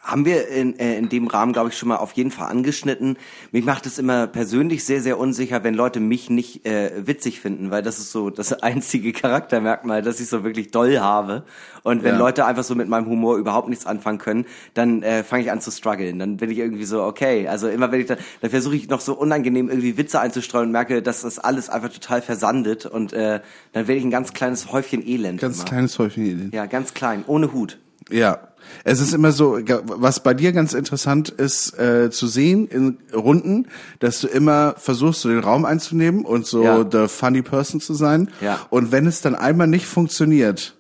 [0.05, 3.17] haben wir in, äh, in dem Rahmen, glaube ich, schon mal auf jeden Fall angeschnitten.
[3.53, 7.71] Mich macht es immer persönlich sehr, sehr unsicher, wenn Leute mich nicht äh, witzig finden,
[7.71, 11.45] weil das ist so das einzige Charaktermerkmal, das ich so wirklich doll habe.
[11.83, 12.19] Und wenn Ja.
[12.19, 14.45] Leute einfach so mit meinem Humor überhaupt nichts anfangen können,
[14.75, 16.19] dann äh, fange ich an zu strugglen.
[16.19, 19.01] Dann bin ich irgendwie so, okay, also immer wenn ich dann, dann versuche ich noch
[19.01, 23.41] so unangenehm irgendwie Witze einzustreuen und merke, dass das alles einfach total versandet und äh,
[23.73, 25.41] dann werde ich ein ganz kleines Häufchen Elend.
[25.41, 25.65] Ganz immer.
[25.65, 26.51] kleines Häufchen Ideen.
[26.53, 27.79] Ja, ganz klein, ohne Hut.
[28.11, 28.49] Ja,
[28.85, 33.69] es ist immer so, was bei dir ganz interessant ist äh, zu sehen in Runden,
[33.99, 36.85] dass du immer versuchst, so den Raum einzunehmen und so Ja.
[36.91, 38.31] the funny person zu sein.
[38.41, 38.61] Ja.
[38.71, 40.77] Und wenn es dann einmal nicht funktioniert,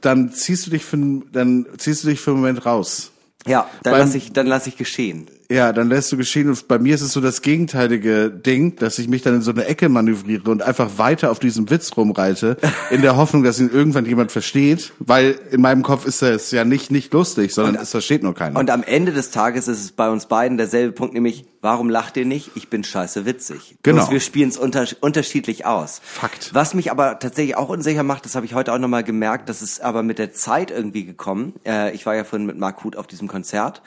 [0.00, 3.12] dann ziehst du dich für, einen- dann ziehst du dich für einen Moment raus.
[3.46, 5.26] Ja, dann Beim- lass ich, dann lass ich geschehen.
[5.52, 6.48] Ja, dann lässt du geschehen.
[6.48, 9.50] Und bei mir ist es so das gegenteilige Ding, dass ich mich dann in so
[9.50, 12.56] eine Ecke manövriere und einfach weiter auf diesem Witz rumreite,
[12.90, 16.64] in der Hoffnung, dass ihn irgendwann jemand versteht, weil in meinem Kopf ist es ja
[16.64, 18.58] nicht nicht lustig, sondern es versteht nur keiner.
[18.58, 22.16] Und am Ende des Tages ist es bei uns beiden derselbe Punkt, nämlich, warum lacht
[22.16, 22.52] ihr nicht?
[22.54, 23.76] Ich bin scheiße witzig.
[23.82, 23.98] Genau.
[23.98, 26.00] Bloß wir spielen es unter, unterschiedlich aus.
[26.02, 26.54] Fakt.
[26.54, 29.60] Was mich aber tatsächlich auch unsicher macht, das habe ich heute auch nochmal gemerkt, das
[29.60, 31.52] ist aber mit der Zeit irgendwie gekommen.
[31.66, 33.82] Äh, ich war ja vorhin mit Mark Huth auf diesem Konzert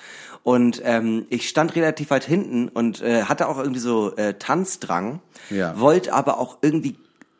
[0.45, 5.19] und ähm, ich stand relativ weit hinten und äh, hatte auch irgendwie so äh, Tanzdrang,
[5.49, 5.77] Ja.
[5.79, 6.95] wollte aber auch irgendwie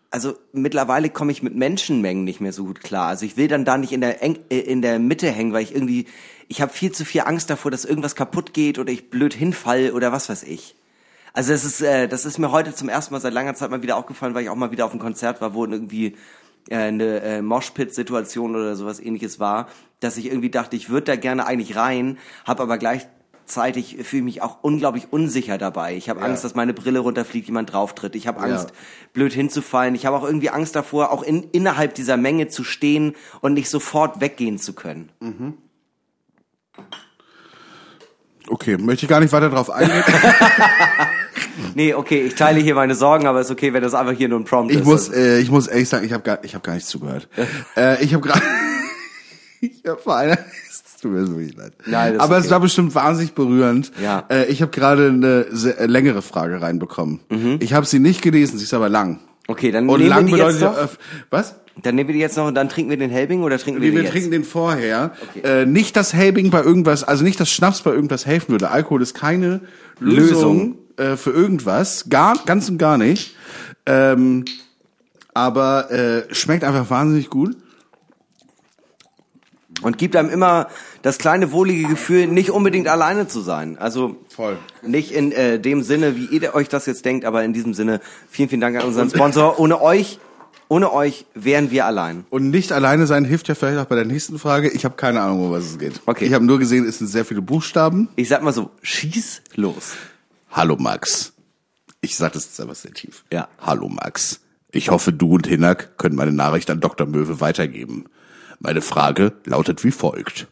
[0.09, 3.07] also mittlerweile komme ich mit Menschenmengen nicht mehr so gut klar.
[3.09, 5.61] Also ich will dann da nicht in der Eng äh, in der Mitte hängen, weil
[5.63, 6.07] ich irgendwie
[6.47, 9.91] ich habe viel zu viel Angst davor, dass irgendwas kaputt geht oder ich blöd hinfall
[9.91, 10.75] oder was weiß ich.
[11.33, 13.83] Also das ist äh, das ist mir heute zum ersten Mal seit langer Zeit mal
[13.83, 16.15] wieder aufgefallen, weil ich auch mal wieder auf einem Konzert war, wo irgendwie
[16.69, 19.67] äh, eine äh, Moshpit-Situation oder sowas ähnliches war,
[20.05, 24.41] dass ich irgendwie dachte, ich würde da gerne eigentlich rein, habe aber gleichzeitig fühle mich
[24.41, 25.95] auch unglaublich unsicher dabei.
[25.95, 28.15] Ich habe Angst, dass meine Brille runterfliegt, jemand drauftritt.
[28.15, 28.69] Ich habe Angst,
[29.13, 29.95] blöd hinzufallen.
[29.95, 33.69] Ich habe auch irgendwie Angst davor, auch in, innerhalb dieser Menge zu stehen und nicht
[33.69, 35.09] sofort weggehen zu können.
[38.47, 40.03] Okay, möchte ich gar nicht weiter drauf eingehen.
[41.73, 44.39] Nee, okay, ich teile hier meine Sorgen, aber ist okay, wenn das einfach hier nur
[44.39, 44.85] ein Prompt Ich ist.
[44.85, 47.27] muss, äh, ich muss ehrlich sagen, ich habe gar, ich habe gar nicht zugehört.
[47.75, 48.41] äh, ich habe gerade,
[49.61, 50.37] ich habe vor einer,
[50.69, 51.73] es tut mir so leid.
[51.85, 52.51] Nein, Aber es okay.
[52.53, 53.91] war bestimmt wahnsinnig berührend.
[54.01, 54.25] Ja.
[54.29, 55.45] Äh, ich habe gerade eine
[55.77, 57.19] äh, längere Frage reinbekommen.
[57.29, 57.57] Mhm.
[57.59, 59.19] Ich habe sie nicht gelesen, sie ist aber lang.
[59.47, 60.83] Okay, dann Und nehmen lang wir die jetzt bedeutet noch.
[60.83, 60.97] öff-
[61.29, 61.55] was?
[61.83, 63.89] Dann nehmen wir die jetzt noch und dann trinken wir den Helbing oder trinken wir
[63.89, 64.11] Nee, den wir jetzt?
[64.13, 65.11] trinken den vorher.
[65.35, 65.61] Okay.
[65.63, 68.69] Äh, nicht, dass Helbing bei irgendwas, also nicht, dass Schnaps bei irgendwas helfen würde.
[68.71, 69.59] Alkohol ist keine
[69.99, 70.17] Lösung,
[70.97, 71.11] Lösung.
[71.13, 72.05] Äh, für irgendwas.
[72.09, 73.35] Gar, ganz und gar nicht.
[73.85, 74.45] Ähm,
[75.33, 77.55] aber äh, schmeckt einfach wahnsinnig gut.
[79.81, 80.67] Und gibt einem immer
[81.01, 83.77] das kleine wohlige Gefühl, nicht unbedingt alleine zu sein.
[83.77, 84.57] Also Voll.
[84.81, 87.99] nicht in äh, dem Sinne, wie ihr euch das jetzt denkt, aber in diesem Sinne,
[88.29, 89.59] vielen, vielen Dank an unseren Sponsor.
[89.59, 90.19] Ohne euch,
[90.69, 92.25] ohne euch wären wir allein.
[92.29, 94.69] Und nicht alleine sein hilft ja vielleicht auch bei der nächsten Frage.
[94.69, 96.01] Ich habe keine Ahnung, um was es geht.
[96.05, 96.25] Okay.
[96.25, 98.07] Ich habe nur gesehen, es sind sehr viele Buchstaben.
[98.15, 99.93] Ich sag mal so, schieß los.
[100.51, 101.33] Hallo Max.
[102.01, 103.25] Ich sag das jetzt einfach sehr tief.
[103.31, 103.49] Ja.
[103.59, 104.39] Hallo Max.
[104.71, 107.07] Ich hoffe, du und Hinak können meine Nachricht an Dr.
[107.07, 108.05] Möwe weitergeben.
[108.65, 110.47] Meine Frage lautet wie folgt.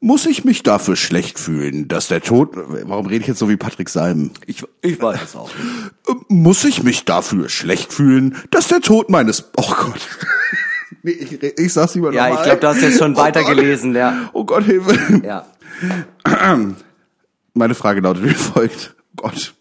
[0.00, 2.50] Muss ich mich dafür schlecht fühlen, dass der Tod...
[2.54, 4.32] Warum rede ich jetzt so wie Patrick Salm?
[4.46, 5.48] Ich, ich weiß es auch.
[6.26, 9.50] Muss ich mich dafür schlecht fühlen, dass der Tod meines...
[9.56, 10.00] Oh Gott.
[11.02, 12.38] Nee, ich, ich sag's lieber Ja, nochmal.
[12.40, 14.28] ich glaube, du hast jetzt schon Oh weitergelesen, ja.
[14.34, 15.22] Oh Gott, Hilfe.
[15.24, 15.46] Ja.
[17.54, 18.94] Meine Frage lautet wie folgt.
[19.16, 19.54] Oh Gott.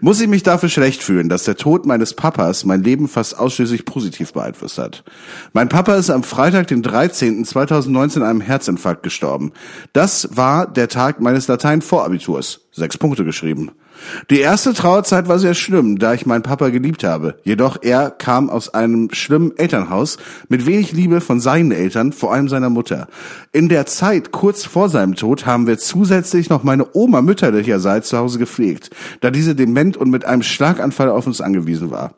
[0.00, 3.84] Muss ich mich dafür schlecht fühlen, dass der Tod meines Papas mein Leben fast ausschließlich
[3.84, 5.04] positiv beeinflusst hat?
[5.52, 7.44] Mein Papa ist am Freitag, den 13.
[7.44, 9.52] 2019 an einem Herzinfarkt gestorben.
[9.92, 12.60] Das war der Tag meines Latein-Vorabiturs.
[12.72, 13.72] Sechs Punkte geschrieben.
[14.30, 17.36] Die erste Trauerzeit war sehr schlimm, da ich meinen Papa geliebt habe.
[17.44, 22.48] Jedoch er kam aus einem schlimmen Elternhaus mit wenig Liebe von seinen Eltern, vor allem
[22.48, 23.08] seiner Mutter.
[23.52, 28.18] In der Zeit kurz vor seinem Tod haben wir zusätzlich noch meine Oma mütterlicherseits zu
[28.18, 28.90] Hause gepflegt,
[29.20, 32.14] da diese dement und mit einem Schlaganfall auf uns angewiesen war.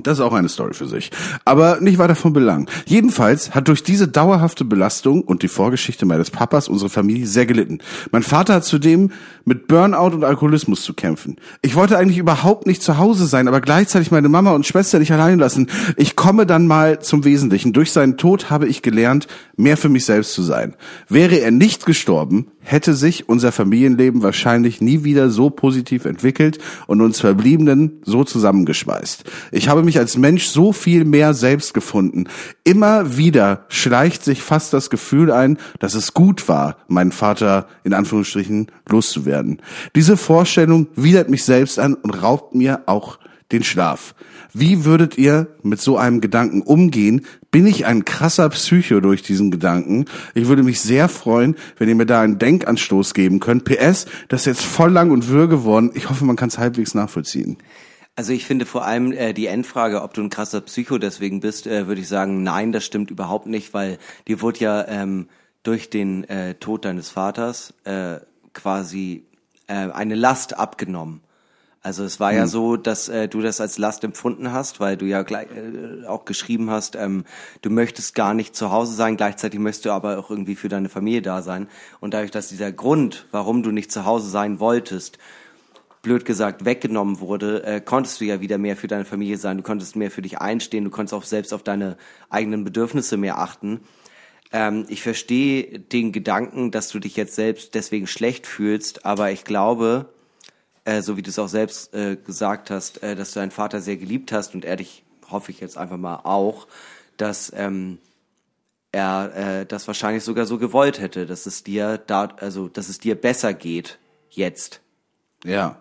[0.00, 1.10] Das ist auch eine Story für sich.
[1.44, 2.66] Aber nicht weiter von Belang.
[2.86, 7.80] Jedenfalls hat durch diese dauerhafte Belastung und die Vorgeschichte meines Papas unsere Familie sehr gelitten.
[8.10, 9.10] Mein Vater hat zudem
[9.44, 11.36] mit Burnout und Alkoholismus zu kämpfen.
[11.60, 15.12] Ich wollte eigentlich überhaupt nicht zu Hause sein, aber gleichzeitig meine Mama und Schwester nicht
[15.12, 15.68] allein lassen.
[15.98, 17.74] Ich komme dann mal zum Wesentlichen.
[17.74, 19.26] Durch seinen Tod habe ich gelernt,
[19.58, 20.74] mehr für mich selbst zu sein.
[21.10, 27.00] Wäre er nicht gestorben, hätte sich unser Familienleben wahrscheinlich nie wieder so positiv entwickelt und
[27.00, 29.24] uns Verbliebenen so zusammengeschweißt.
[29.50, 32.24] Ich habe mich als Mensch so viel mehr selbst gefunden.
[32.64, 37.94] Immer wieder schleicht sich fast das Gefühl ein, dass es gut war, meinen Vater in
[37.94, 39.60] Anführungsstrichen loszuwerden.
[39.94, 43.18] Diese Vorstellung widert mich selbst an und raubt mir auch
[43.50, 44.14] den Schlaf.
[44.54, 47.24] Wie würdet ihr mit so einem Gedanken umgehen?
[47.50, 50.04] Bin ich ein krasser Psycho durch diesen Gedanken?
[50.34, 53.64] Ich würde mich sehr freuen, wenn ihr mir da einen Denkanstoß geben könnt.
[53.64, 55.90] PS, das ist jetzt voll lang und wirr geworden.
[55.94, 57.56] Ich hoffe, man kann es halbwegs nachvollziehen.
[58.14, 61.66] Also ich finde vor allem äh, die Endfrage, ob du ein krasser Psycho deswegen bist,
[61.66, 63.98] äh, würde ich sagen, nein, das stimmt überhaupt nicht, weil
[64.28, 65.28] dir wurde ja ähm,
[65.62, 68.16] durch den äh, Tod deines Vaters äh,
[68.52, 69.24] quasi
[69.66, 71.22] äh, eine Last abgenommen.
[71.84, 75.04] Also es war ja so, dass äh, du das als Last empfunden hast, weil du
[75.04, 77.24] ja gleich, äh, auch geschrieben hast, ähm,
[77.60, 80.88] du möchtest gar nicht zu Hause sein, gleichzeitig möchtest du aber auch irgendwie für deine
[80.88, 81.66] Familie da sein.
[81.98, 85.18] Und dadurch, dass dieser Grund, warum du nicht zu Hause sein wolltest,
[86.02, 89.64] blöd gesagt weggenommen wurde, äh, konntest du ja wieder mehr für deine Familie sein, du
[89.64, 91.96] konntest mehr für dich einstehen, du konntest auch selbst auf deine
[92.30, 93.80] eigenen Bedürfnisse mehr achten.
[94.52, 99.42] Ähm, ich verstehe den Gedanken, dass du dich jetzt selbst deswegen schlecht fühlst, aber ich
[99.42, 100.06] glaube,
[100.84, 103.80] äh, so wie du es auch selbst äh, gesagt hast, äh, dass du deinen Vater
[103.80, 106.66] sehr geliebt hast und er dich, hoffe ich jetzt einfach mal auch,
[107.16, 107.98] dass ähm,
[108.90, 112.98] er äh, das wahrscheinlich sogar so gewollt hätte, dass es dir da, also dass es
[112.98, 113.98] dir besser geht
[114.30, 114.80] jetzt.
[115.44, 115.78] Ja.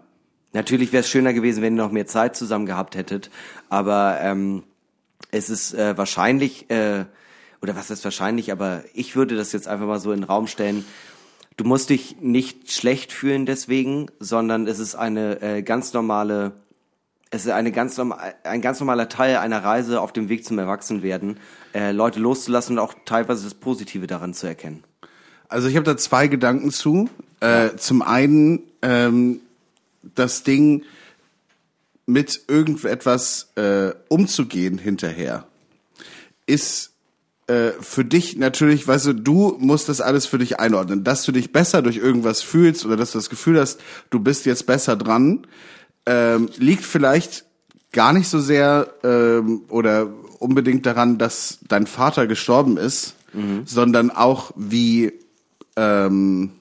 [0.53, 3.29] Natürlich wäre es schöner gewesen, wenn ihr noch mehr Zeit zusammen gehabt hättet,
[3.69, 4.63] aber ähm,
[5.31, 7.05] es ist äh, wahrscheinlich, äh,
[7.61, 10.47] oder was ist wahrscheinlich, aber ich würde das jetzt einfach mal so in den Raum
[10.47, 10.85] stellen,
[11.61, 16.53] du musst dich nicht schlecht fühlen deswegen, sondern es ist eine äh, ganz normale,
[17.29, 20.57] es ist eine ganz normal, ein ganz normaler Teil einer Reise auf dem Weg zum
[20.57, 21.37] Erwachsenwerden,
[21.75, 24.83] äh, Leute loszulassen und auch teilweise das Positive daran zu erkennen.
[25.49, 27.09] Also ich habe da zwei Gedanken zu.
[27.41, 29.41] Äh, zum einen ähm,
[30.15, 30.83] das Ding
[32.07, 35.45] mit irgendetwas äh, umzugehen hinterher
[36.47, 36.90] ist
[37.51, 41.33] äh, für dich natürlich, weißt du, du musst das alles für dich einordnen, dass du
[41.33, 44.95] dich besser durch irgendwas fühlst oder dass du das Gefühl hast, du bist jetzt besser
[44.95, 45.45] dran,
[46.05, 47.43] ähm, liegt vielleicht
[47.91, 50.07] gar nicht so sehr ähm, oder
[50.39, 53.15] unbedingt daran, dass dein Vater gestorben ist,
[53.65, 55.13] sondern auch wie
[55.75, 56.51] ähm,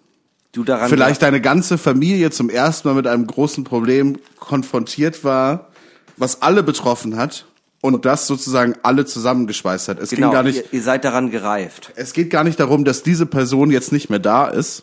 [0.52, 5.70] du daran vielleicht deine ganze Familie zum ersten Mal mit einem großen Problem konfrontiert war,
[6.16, 7.46] was alle betroffen hat
[7.80, 9.98] und das sozusagen alle zusammengeschweißt hat.
[9.98, 11.92] Es genau, ging gar nicht, ihr, ihr seid daran gereift.
[11.96, 14.82] es geht gar nicht darum, dass diese Person jetzt nicht mehr da ist,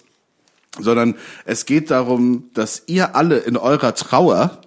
[0.80, 4.62] sondern es geht darum, dass ihr alle in eurer Trauer,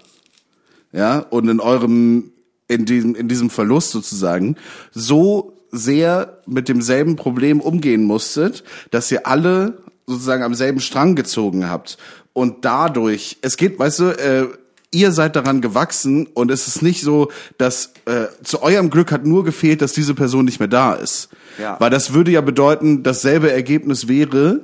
[0.93, 2.33] ja, und in eurem,
[2.69, 4.57] in diesem, in diesem Verlust sozusagen,
[4.93, 11.69] so sehr mit demselben Problem umgehen musstet, dass ihr alle sozusagen am selben Strang gezogen
[11.69, 11.97] habt.
[12.33, 14.49] Und dadurch, es geht, weißt du, äh,
[14.93, 19.25] ihr seid daran gewachsen und es ist nicht so, dass äh, zu eurem Glück hat
[19.25, 21.29] nur gefehlt, dass diese Person nicht mehr da ist.
[21.59, 21.77] Ja.
[21.79, 24.61] Weil das würde ja bedeuten, dasselbe Ergebnis wäre,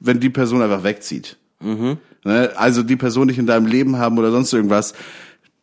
[0.00, 1.36] wenn die Person einfach wegzieht.
[1.60, 2.50] Ne?
[2.56, 4.94] Also die Person nicht in deinem Leben haben oder sonst irgendwas.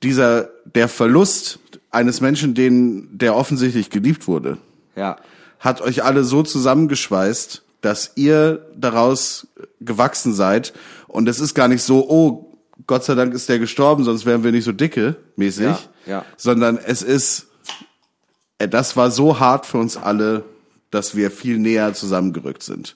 [0.03, 1.59] Dieser, der Verlust
[1.91, 4.57] eines Menschen, den, der offensichtlich geliebt wurde,
[4.95, 5.17] Ja.
[5.59, 9.47] hat euch alle so zusammengeschweißt, dass ihr daraus
[9.79, 10.73] gewachsen seid.
[11.07, 12.54] Und es ist gar nicht so, oh,
[12.87, 15.63] Gott sei Dank ist der gestorben, sonst wären wir nicht so dicke, mäßig.
[15.65, 16.25] Ja, ja.
[16.37, 17.47] Sondern es ist,
[18.59, 20.43] äh, das war so hart für uns alle,
[20.91, 22.95] dass wir viel näher zusammengerückt sind.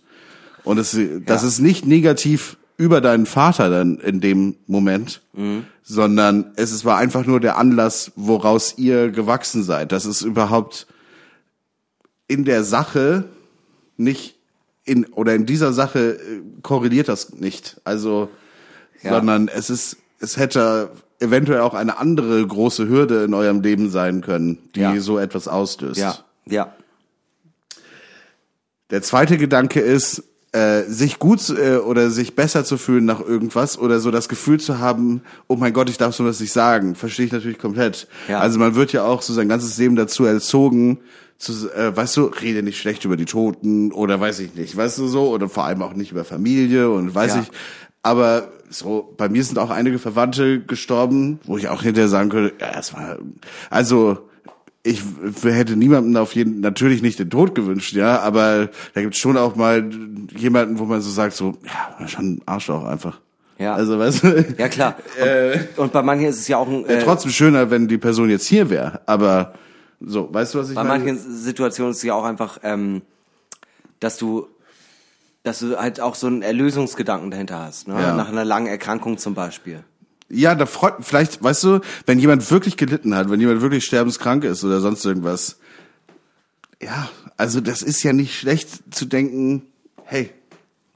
[0.63, 0.91] Und es,
[1.25, 1.47] das Ja.
[1.47, 5.65] ist nicht negativ über deinen Vater dann in dem Moment, Mhm.
[5.84, 9.91] sondern es war einfach nur der Anlass, woraus ihr gewachsen seid.
[9.91, 10.88] Das ist überhaupt
[12.27, 13.25] in der Sache
[13.97, 14.36] nicht
[14.86, 17.82] in oder in dieser Sache äh, korreliert das nicht.
[17.84, 18.30] Also,
[19.02, 19.12] Ja.
[19.16, 20.89] sondern es ist, es hätte
[21.20, 25.00] eventuell auch eine andere große Hürde in eurem Leben sein können, die Ja.
[25.00, 26.00] so etwas auslöst.
[26.00, 26.18] Ja.
[26.45, 26.74] Ja.
[28.89, 33.78] Der zweite Gedanke ist, äh, sich gut äh, oder sich besser zu fühlen nach irgendwas
[33.78, 36.95] oder so das Gefühl zu haben, oh mein Gott, ich darf so was nicht sagen,
[36.95, 38.08] verstehe ich natürlich komplett.
[38.28, 38.39] Ja.
[38.39, 41.00] Also man wird ja auch so sein ganzes Leben dazu erzogen,
[41.38, 44.97] zu, äh, weißt du, rede nicht schlecht über die Toten oder weiß ich nicht, weißt
[44.97, 47.41] du so, oder vor allem auch nicht über Familie und weiß Ja.
[47.43, 47.52] ich.
[48.02, 52.54] Aber so, bei mir sind auch einige Verwandte gestorben, wo ich auch hinterher sagen könnte,
[52.60, 53.18] ja, es war,
[53.70, 54.20] also,
[54.84, 55.02] ich
[55.43, 59.56] hätte niemandem auf jeden, natürlich nicht den Tod gewünscht, ja, aber da gibt's schon auch
[59.56, 59.89] mal
[60.36, 63.20] jemanden, wo man so sagt, so, ja, schon ein Arschloch einfach.
[63.58, 63.74] Ja.
[63.74, 64.95] Also, weißt du, Ja, klar.
[65.76, 68.30] Und, und bei manchen ist es ja auch ein, äh, trotzdem schöner, wenn die Person
[68.30, 69.54] jetzt hier wäre, aber
[70.00, 71.04] so, weißt du, was ich bei meine?
[71.04, 73.02] manchen Situationen ist es ja auch einfach, ähm,
[74.00, 74.47] dass du,
[75.44, 77.94] dass du halt auch so einen Erlösungsgedanken dahinter hast, ne?
[77.94, 78.16] Ja.
[78.16, 79.84] Nach einer langen Erkrankung zum Beispiel.
[80.30, 84.44] Ja, da freut, vielleicht, weißt du, wenn jemand wirklich gelitten hat, wenn jemand wirklich sterbenskrank
[84.44, 85.58] ist oder sonst irgendwas.
[86.82, 89.64] Ja, also das ist ja nicht schlecht zu denken,
[90.04, 90.32] hey,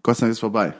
[0.04, 0.74] Gott sei Dank ist vorbei.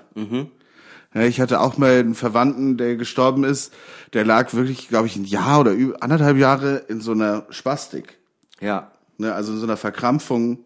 [1.14, 3.74] Ja, ich hatte auch mal einen Verwandten, der gestorben ist,
[4.14, 8.20] der lag wirklich, glaube ich, ein Jahr oder anderthalb Jahre in so einer Spastik.
[8.59, 8.91] Ja.
[9.18, 10.66] Ne, also in so einer Verkrampfung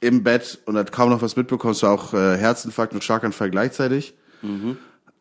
[0.00, 1.72] im Bett und hat kaum noch was mitbekommen.
[1.72, 4.14] Es war auch äh, Herzinfarkt und Schlaganfall gleichzeitig.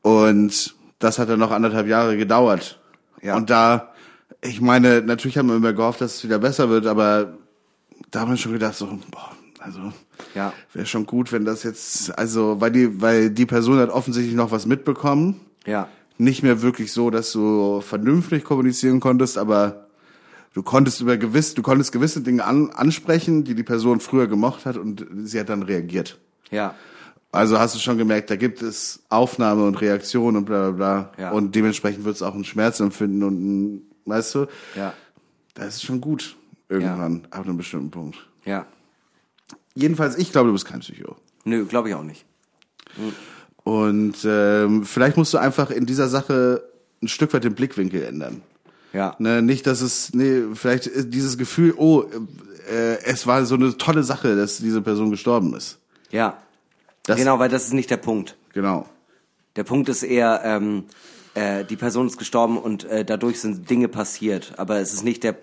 [0.02, 2.80] Und das hat dann noch anderthalb Jahre gedauert.
[3.22, 3.36] Ja.
[3.36, 3.94] Und da,
[4.42, 7.34] ich meine, natürlich haben wir immer gehofft, dass es wieder besser wird, aber
[8.12, 9.92] da haben wir schon gedacht, so, boah, also
[10.36, 10.54] Ja.
[10.74, 14.52] wäre schon gut, wenn das jetzt, also weil die, weil die Person hat offensichtlich noch
[14.52, 15.40] was mitbekommen.
[15.66, 15.88] Ja.
[16.20, 19.87] Nicht mehr wirklich so, dass du vernünftig kommunizieren konntest, aber
[20.58, 24.66] du konntest über gewiss, du konntest gewisse Dinge an, ansprechen, die die Person früher gemocht
[24.66, 26.18] hat und sie hat dann reagiert.
[26.50, 26.74] Ja.
[27.32, 31.24] Also hast du schon gemerkt, da gibt es Aufnahme und Reaktion und bla bla bla.
[31.24, 31.32] Ja.
[31.32, 34.46] Und dementsprechend wird es auch einen Schmerz empfinden und ein, weißt du,
[34.76, 34.94] Ja.
[35.54, 36.36] das ist schon gut
[36.70, 38.18] irgendwann ab einem bestimmten Punkt.
[38.44, 38.66] Ja.
[39.76, 41.18] Jedenfalls, ich glaube, du bist kein Psycho.
[41.46, 42.26] Nö, glaube ich auch nicht.
[43.64, 46.64] Und ähm, vielleicht musst du einfach in dieser Sache
[47.04, 48.42] ein Stück weit den Blickwinkel ändern.
[48.94, 49.16] Ja.
[49.20, 52.04] Ne, nicht, dass es, nee, vielleicht dieses Gefühl, oh,
[52.70, 55.80] äh, es war so eine tolle Sache, dass diese Person gestorben ist.
[56.12, 56.38] Ja.
[57.04, 58.36] Das, genau, weil das ist nicht der Punkt.
[58.54, 58.86] Genau.
[59.56, 60.86] Der Punkt ist eher, ähm,
[61.34, 64.54] äh, die Person ist gestorben und äh, dadurch sind Dinge passiert.
[64.58, 65.36] Aber es ist nicht der,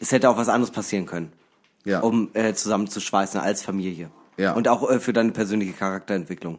[0.00, 1.32] es hätte auch was anderes passieren können,
[1.84, 2.00] Ja.
[2.00, 4.10] um äh, zusammenzuschweißen als Familie.
[4.36, 4.52] Ja.
[4.54, 6.58] Und auch äh, für deine persönliche Charakterentwicklung.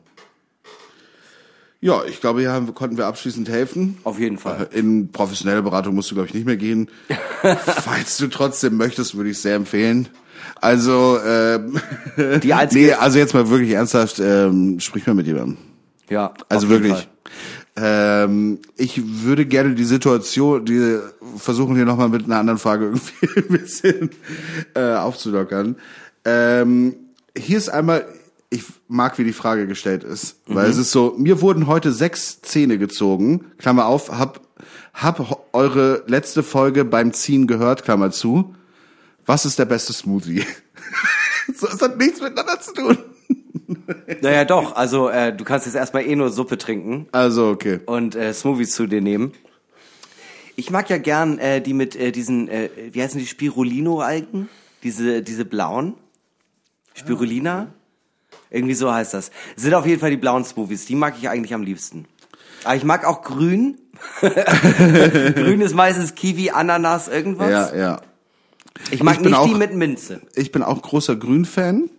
[1.84, 3.98] Ja, ich glaube, hier haben, konnten wir abschließend helfen.
[4.06, 4.70] Auf jeden Fall.
[4.72, 6.90] In professionelle Beratung musst du, glaube ich, nicht mehr gehen.
[7.42, 10.08] Falls du trotzdem möchtest, würde ich sehr empfehlen.
[10.62, 11.78] Also, ähm,
[12.42, 15.58] Die einzige, nee, also jetzt mal wirklich ernsthaft, ähm, sprich mal mit jemandem.
[16.10, 17.06] ja, Also wirklich.
[17.76, 21.00] Ähm, ich würde gerne die Situation, die
[21.36, 22.86] versuchen hier nochmal mit einer anderen Frage
[23.26, 24.10] irgendwie ein bisschen
[24.74, 25.76] äh, aufzulockern.
[26.24, 26.96] Ähm,
[27.36, 28.06] hier ist einmal,
[28.54, 32.42] ich mag, wie die Frage gestellt ist, weil es ist so, mir wurden heute sechs
[32.42, 34.42] Zähne gezogen, Klammer auf, hab,
[34.94, 38.56] hab eure letzte Folge beim Ziehen gehört, Klammer zu.
[39.26, 40.46] Was ist der beste Smoothie?
[41.56, 42.98] so, es hat nichts miteinander zu tun.
[44.22, 44.76] Naja, doch.
[44.76, 47.80] Also äh, du kannst jetzt erstmal eh nur Suppe trinken Also, okay.
[47.86, 49.34] und äh, Smoothies zu dir nehmen.
[50.56, 54.50] Ich mag ja gern äh, die mit äh, diesen, äh, wie heißen die, Spirulino-Algen?
[54.84, 55.96] Diese, diese blauen?
[56.94, 57.74] Spirulina?
[58.54, 59.32] Irgendwie so heißt das.
[59.58, 60.86] Sind auf jeden Fall die blauen Smoothies.
[60.86, 62.06] Die mag ich eigentlich am liebsten.
[62.64, 63.78] Aber ich mag auch grün.
[64.22, 67.50] grün ist meistens Kiwi, Ananas, irgendwas.
[67.50, 68.02] Ja, ja.
[68.92, 70.22] Ich mag Ich nicht die auch- mit Minze.
[70.36, 71.90] Ich bin auch großer Grün-Fan.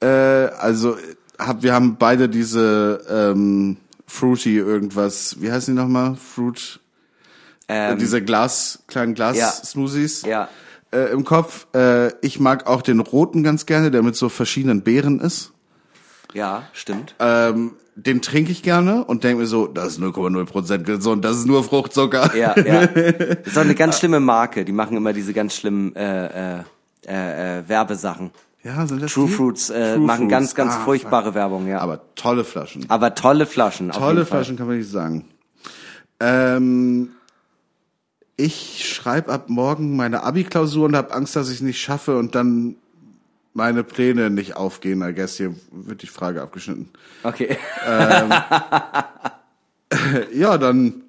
[0.00, 0.96] Äh, also,
[1.38, 6.16] hab, wir haben beide diese ähm, Fruity irgendwas, wie heißen die nochmal?
[6.16, 6.80] Fruit,
[7.66, 9.32] äh, diese Glas, kleinen Ähm, Ja.
[9.32, 10.48] Glas-Smoothies Ja.
[10.92, 11.66] äh, im Kopf.
[11.74, 15.52] Äh, ich mag auch den roten ganz gerne, der mit so verschiedenen Beeren ist.
[16.34, 17.14] Ja, stimmt.
[17.18, 21.46] Ähm, den trinke ich gerne und denke mir so, das ist 0,0% gesund, das ist
[21.46, 22.36] nur Fruchtzucker.
[22.36, 22.86] Ja, ja.
[22.86, 24.64] Das ist auch eine ganz schlimme Marke.
[24.64, 26.62] Die machen immer diese ganz schlimmen äh, äh,
[27.06, 28.30] äh, äh, Werbesachen.
[28.62, 29.32] Ja, sind das True die?
[29.32, 30.30] Fruits äh, True machen Fruits.
[30.30, 31.78] ganz, ganz Ah, furchtbare Werbung, ja.
[31.78, 32.86] Aber, Aber tolle Flaschen.
[32.88, 33.90] tolle Flaschen.
[33.90, 34.26] Tolle.
[34.26, 35.24] Flaschen kann man nicht sagen.
[36.20, 37.10] Ähm,
[38.36, 42.34] ich schreibe ab morgen meine Abi-Klausur und habe Angst, dass ich es nicht schaffe und
[42.34, 42.76] dann
[43.58, 45.02] meine Pläne nicht aufgehen.
[45.02, 46.88] I guess hier wird die Frage abgeschnitten.
[47.24, 47.58] Okay.
[50.32, 51.02] Ja, dann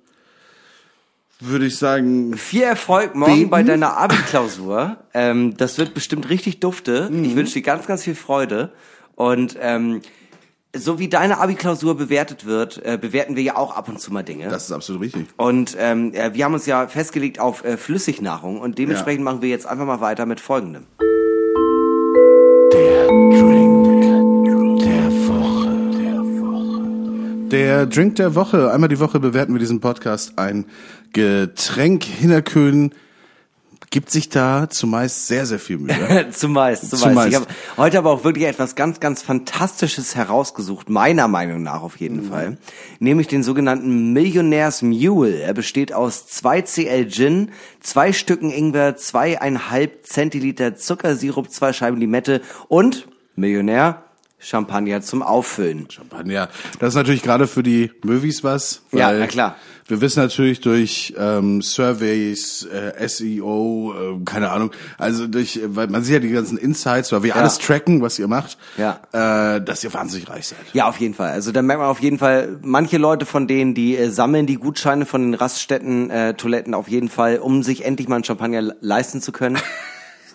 [1.39, 3.49] würde ich sagen, Viel Erfolg morgen Beten.
[3.49, 4.97] bei deiner Abi-Klausur.
[5.13, 7.09] Ähm, das wird bestimmt richtig dufte.
[7.09, 7.23] Mhm.
[7.23, 8.71] Ich wünsche dir ganz, ganz viel Freude.
[9.15, 10.01] Und ähm,
[10.75, 14.23] so wie deine Abi-Klausur bewertet wird, äh, bewerten wir ja auch ab und zu mal
[14.23, 14.47] Dinge.
[14.49, 15.27] das ist absolut richtig.
[15.37, 19.49] Und ähm, äh, wir haben uns ja festgelegt auf äh, Flüssignahrung und dementsprechend machen wir
[19.49, 20.87] jetzt einfach mal weiter mit folgendem.
[27.51, 28.71] Der Drink der Woche.
[28.71, 30.65] Einmal die Woche bewerten wir diesen Podcast ein
[31.13, 32.03] Getränk.
[32.03, 32.91] Hinnerkön
[33.89, 36.29] gibt sich da zumeist sehr, sehr viel Mühe.
[36.31, 36.89] zumeist, zumeist.
[36.89, 37.29] Zumeist.
[37.29, 37.47] Ich habe
[37.77, 42.57] heute aber auch wirklich etwas ganz, ganz Fantastisches herausgesucht, meiner Meinung nach auf jeden Fall.
[42.99, 45.39] Nämlich den sogenannten Millionärs Mule.
[45.41, 52.41] Er besteht aus 2 CL Gin, zwei Stücken Ingwer, zweieinhalb Zentiliter Zuckersirup, zwei Scheiben Limette
[52.67, 54.03] und Millionär
[54.39, 55.87] Champagner zum Auffüllen.
[55.91, 56.47] Champagner.
[56.79, 58.81] Das ist natürlich gerade für die Movies was.
[58.91, 59.55] Ja, na klar.
[59.87, 65.87] Wir wissen natürlich durch ähm, Surveys, äh, SEO, äh, keine Ahnung, also durch, äh, weil
[65.87, 68.99] man sieht ja die ganzen Insights, weil wir alles tracken, was ihr macht, Ja.
[69.11, 70.59] äh, dass ihr wahnsinnig reich seid.
[70.73, 71.31] Ja, auf jeden Fall.
[71.31, 74.55] Also da merkt man auf jeden Fall, manche Leute von denen, die äh, sammeln die
[74.57, 78.61] Gutscheine von den Raststätten, äh, Toiletten auf jeden Fall, um sich endlich mal einen Champagner
[78.61, 79.57] le- leisten zu können.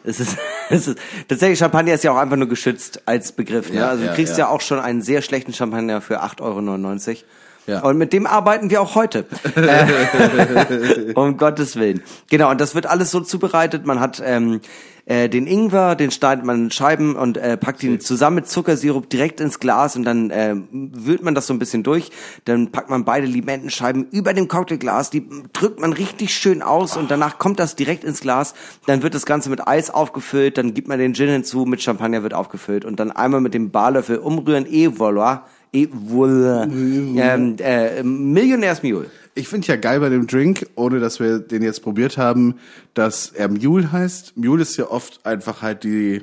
[0.05, 0.36] Es ist,
[0.70, 0.98] es ist
[1.28, 3.70] tatsächlich Champagner ist ja auch einfach nur geschützt als Begriff.
[3.70, 3.81] Ne?
[3.81, 4.47] Ja, also ja, du kriegst ja.
[4.47, 4.48] ja.
[4.48, 7.18] auch schon einen sehr schlechten Champagner für 8,99 Euro.
[7.66, 7.81] Ja.
[7.81, 9.24] Und mit dem arbeiten wir auch heute.
[9.56, 12.02] äh, um Gottes Willen.
[12.28, 13.86] Genau, und das wird alles so zubereitet.
[13.86, 14.60] Man hat ähm,
[15.06, 19.10] äh, den Ingwer, den schneidet man in Scheiben und äh, packt ihn zusammen mit Zuckersirup
[19.10, 22.10] direkt ins Glas und dann äh, wühlt man das so ein bisschen durch.
[22.47, 27.10] Dann packt man beide Limettenscheiben über dem Cocktailglas, die drückt man richtig schön aus und
[27.10, 28.55] danach kommt das direkt ins Glas.
[28.86, 32.22] Dann wird das Ganze mit Eis aufgefüllt, dann gibt man den Gin hinzu, mit Champagner
[32.22, 35.40] wird aufgefüllt und dann einmal mit dem Barlöffel umrühren, et voilà.
[35.74, 36.62] Et voilà.
[36.70, 39.10] Ähm, äh, Millionärsmule.
[39.34, 42.55] Ich finde ja geil bei dem Drink, ohne dass wir den jetzt probiert haben,
[42.94, 44.36] dass er Mule heißt.
[44.36, 46.22] Mule ist ja oft einfach halt die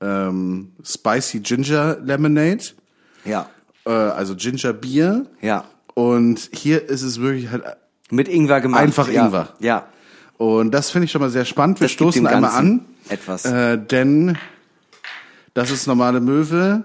[0.00, 2.62] ähm, Spicy Ginger Lemonade,
[3.24, 3.48] Ja.
[3.84, 5.26] äh, also Ginger Bier.
[5.42, 5.64] Ja.
[5.94, 7.64] Und hier ist es wirklich halt
[8.10, 8.80] Mit Ingwer gemacht.
[8.82, 9.24] Einfach ja.
[9.26, 9.48] Ingwer.
[9.58, 9.86] Ja.
[10.38, 11.80] Und das finde ich schon mal sehr spannend.
[11.80, 12.84] Wir Das stoßen einmal an.
[13.08, 13.44] etwas.
[13.46, 14.38] Äh, denn
[15.54, 16.84] das ist normale Möwe.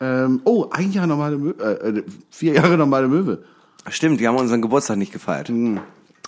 [0.00, 1.80] Ähm, oh, ein Jahr normale Möwe.
[1.82, 3.42] Äh, äh, vier Jahre normale Möwe.
[3.88, 5.48] Stimmt, wir haben unseren Geburtstag nicht gefeiert.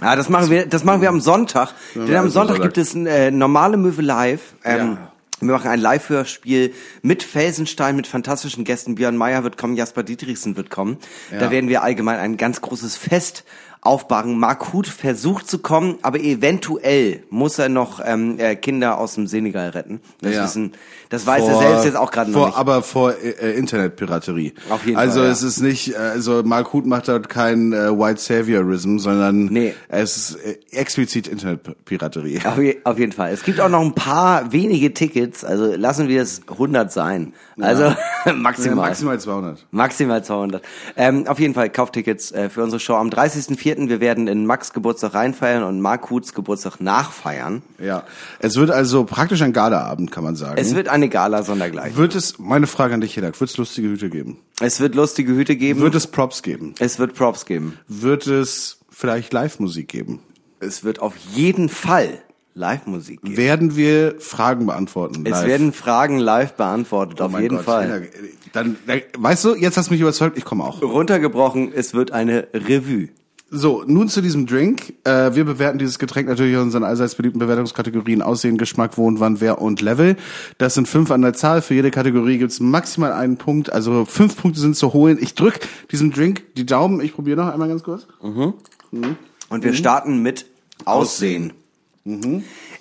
[0.02, 1.74] Ja, das machen wir, das machen wir am Sonntag.
[1.94, 4.55] Denn am also Sonntag gibt es ein äh, normale Möwe live.
[4.64, 5.06] Ähm, Ja.
[5.42, 8.94] Wir machen ein Live-Hörspiel mit Felsenstein, mit fantastischen Gästen.
[8.97, 10.98] Björn Meyer wird kommen, Jasper Dietrichsen wird kommen.
[11.30, 11.51] Da Ja.
[11.51, 13.44] werden wir allgemein ein ganz großes Fest
[13.80, 14.38] aufbauen.
[14.38, 19.26] Mark Huth versucht zu kommen, aber eventuell muss er noch ähm, äh, Kinder aus dem
[19.26, 20.02] Senegal retten.
[20.20, 20.44] Das, Ja.
[20.44, 20.72] wissen,
[21.10, 22.56] das weiß er Vor- selbst jetzt auch gerade noch vor, nicht.
[22.58, 24.54] Aber vor äh, äh, Internetpiraterie.
[24.70, 25.32] Auf jeden also Fall, ja.
[25.32, 29.74] es ist nicht, äh, also Mark Huth macht dort kein äh, White Saviorism, sondern Nee.
[29.88, 32.40] es ist äh, explizit Internetpiraterie.
[32.44, 33.32] Auf, je, auf jeden Fall.
[33.32, 37.34] Es gibt auch noch ein paar wenige Tickets, also lassen wir es 100 sein.
[37.60, 37.92] Also
[38.26, 38.76] Ja, maximal.
[38.88, 39.66] maximal 200.
[39.70, 40.62] Maximal 200.
[40.96, 43.88] Ähm, auf jeden Fall Kauftickets äh, für unsere Show am 30.04.
[43.88, 47.62] Wir werden in Max Geburtstag reinfeiern und Mark Huths Geburtstag nachfeiern.
[47.78, 48.04] Ja.
[48.38, 50.56] Es wird also praktisch ein Galaabend, kann man sagen.
[50.58, 51.97] Es wird eine Gala sondergleichen.
[51.97, 54.39] wird es, meine Frage an dich, Hinak, wird es lustige Hüte geben?
[54.60, 55.81] Es wird lustige Hüte geben.
[55.81, 56.74] Wird es Props geben?
[56.78, 57.78] es wird Props geben.
[57.89, 60.20] Wird es vielleicht Live-Musik geben?
[60.60, 62.18] Es wird auf jeden Fall
[62.55, 63.36] Live-Musik geben.
[63.36, 65.22] werden wir Fragen beantworten.
[65.24, 65.47] Es live.
[65.47, 67.86] werden Fragen live beantwortet, Oh auf jeden Gott, Fall.
[67.89, 68.06] Lena,
[68.52, 70.82] Dann, dann, weißt du, jetzt hast du mich überzeugt, ich komme auch.
[70.82, 73.09] Runtergebrochen, es wird eine Revue.
[73.52, 74.94] So, nun zu diesem Drink.
[75.02, 79.40] Äh, wir bewerten dieses Getränk natürlich in unseren allseits beliebten Bewertungskategorien Aussehen, Geschmack, Wohn, Wann,
[79.40, 80.16] Wer und Level.
[80.59, 81.60] Das sind fünf an der Zahl.
[81.60, 83.72] Für jede Kategorie gibt's maximal einen Punkt.
[83.72, 85.18] Also fünf Punkte sind zu holen.
[85.20, 85.59] Ich drück
[85.90, 87.01] diesem Drink die Daumen.
[87.01, 88.06] Ich probiere noch einmal ganz kurz.
[88.22, 88.55] Und
[88.93, 89.16] Mhm.
[89.51, 90.47] wir starten mit
[90.85, 91.52] Aussehen.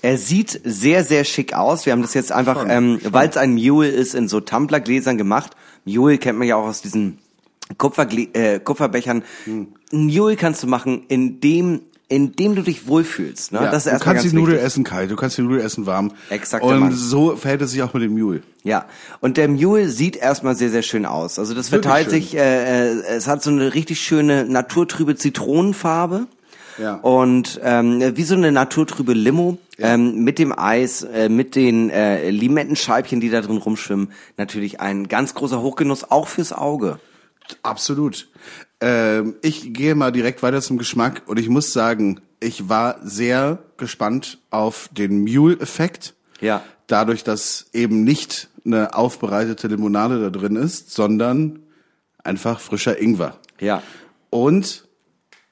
[0.04, 1.86] Er sieht sehr, sehr schick aus.
[1.88, 5.56] Wir haben das jetzt einfach, ähm, weil es ein Mule ist, in so Tumblergläsern gemacht.
[5.84, 7.18] Mule kennt man ja auch aus diesen
[7.78, 9.24] Kupfergle äh, Kupferbechern.
[9.46, 9.68] Hm.
[9.94, 13.52] Ein Mule kannst du machen, indem, indem du dich wohlfühlst.
[13.52, 13.60] Ne?
[13.64, 14.66] Ja, das ist du kannst die Nudel wichtig.
[14.66, 16.12] essen kalt, du kannst die Nudel essen warm.
[16.30, 16.92] Exakt, Und Mann.
[16.94, 18.42] so verhält es sich auch mit dem Mule.
[18.64, 18.86] Ja,
[19.22, 21.40] und der Mule sieht erstmal sehr, sehr schön aus.
[21.40, 22.22] Also das Wirklich verteilt schön.
[22.22, 26.28] sich, äh, äh, es hat so eine richtig schöne naturtrübe Zitronenfarbe.
[26.78, 26.96] Ja.
[26.96, 32.30] Und ähm, wie so eine naturtrübe Limo ähm, mit dem Eis, äh, mit den äh,
[32.30, 34.12] Limettenscheibchen, die da drin rumschwimmen.
[34.38, 37.00] Natürlich ein ganz großer Hochgenuss, auch fürs Auge.
[37.64, 38.30] Absolut.
[38.82, 43.60] Ähm, ich gehe mal direkt weiter zum Geschmack und ich muss sagen, ich war sehr
[43.78, 46.16] gespannt auf den Mule-Effekt.
[46.40, 46.64] Ja.
[46.88, 51.60] Dadurch, dass eben nicht eine aufbereitete Limonade da drin ist, sondern
[52.24, 53.38] einfach frischer Ingwer.
[53.60, 53.84] Ja.
[54.30, 54.88] Und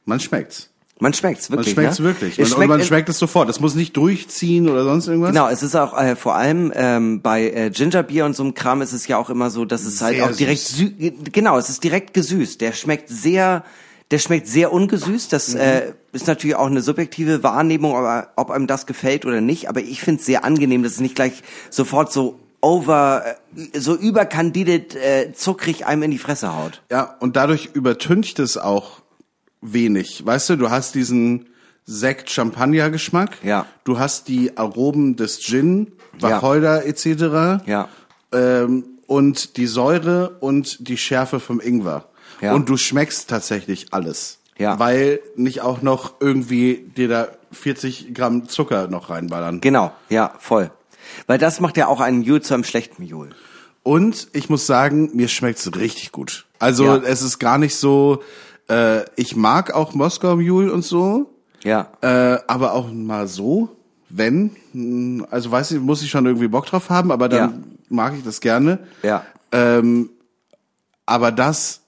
[0.05, 0.69] man schmeckt's.
[0.99, 1.73] Man schmeckt's Man wirklich.
[1.73, 2.05] schmeckt's ne?
[2.05, 2.37] wirklich.
[2.39, 3.49] Man, und man schmeckt es sofort.
[3.49, 5.31] Es muss nicht durchziehen oder sonst irgendwas.
[5.31, 8.81] Genau, es ist auch äh, vor allem ähm, bei äh, Gingerbier und so einem Kram
[8.81, 10.91] ist es ja auch immer so, dass es halt Sehr auch direkt sü
[11.31, 12.61] genau, es ist direkt gesüßt.
[12.61, 13.63] Der schmeckt sehr,
[14.09, 15.31] der schmeckt sehr ungesüßt.
[15.31, 15.59] Das Mhm.
[15.59, 15.81] äh,
[16.13, 19.69] ist natürlich auch eine subjektive Wahrnehmung, aber ob einem das gefällt oder nicht.
[19.69, 23.23] Aber ich finde es sehr angenehm, dass es nicht gleich sofort so over,
[23.73, 26.81] äh, so überkandidet, äh, zuckrig einem in die Fresse haut.
[26.89, 29.01] Ja, und dadurch übertüncht es auch
[29.61, 30.25] wenig.
[30.25, 31.47] Weißt du, du hast diesen
[31.85, 33.37] Sekt-Champagner-Geschmack.
[33.43, 33.65] Ja.
[33.83, 37.65] Du hast die Aromen des Gin, Wacholder etc.
[37.65, 37.87] Ja.
[38.31, 42.05] Ähm, und die Säure und die Schärfe vom Ingwer.
[42.41, 42.53] Ja.
[42.53, 44.39] Und du schmeckst tatsächlich alles.
[44.57, 44.79] Ja.
[44.79, 49.61] Weil nicht auch noch irgendwie dir da 40 Gramm Zucker noch reinballern.
[49.61, 50.71] Genau, ja, voll.
[51.27, 53.29] Weil das macht ja auch einen Mule zu einem schlechten Mule.
[53.83, 56.45] Und ich muss sagen, mir schmeckt's richtig gut.
[56.59, 56.97] Also Ja.
[56.97, 58.21] es ist gar nicht so,
[58.69, 61.33] äh, ich mag auch Moskau Mule und so,
[61.63, 61.87] Ja.
[62.01, 63.69] äh, aber auch mal so,
[64.09, 64.51] wenn,
[65.31, 67.53] also weiß ich, muss ich schon irgendwie Bock drauf haben, aber dann Ja.
[67.89, 68.79] mag ich das gerne.
[69.03, 69.23] Ja.
[69.51, 70.09] Ähm,
[71.05, 71.81] aber das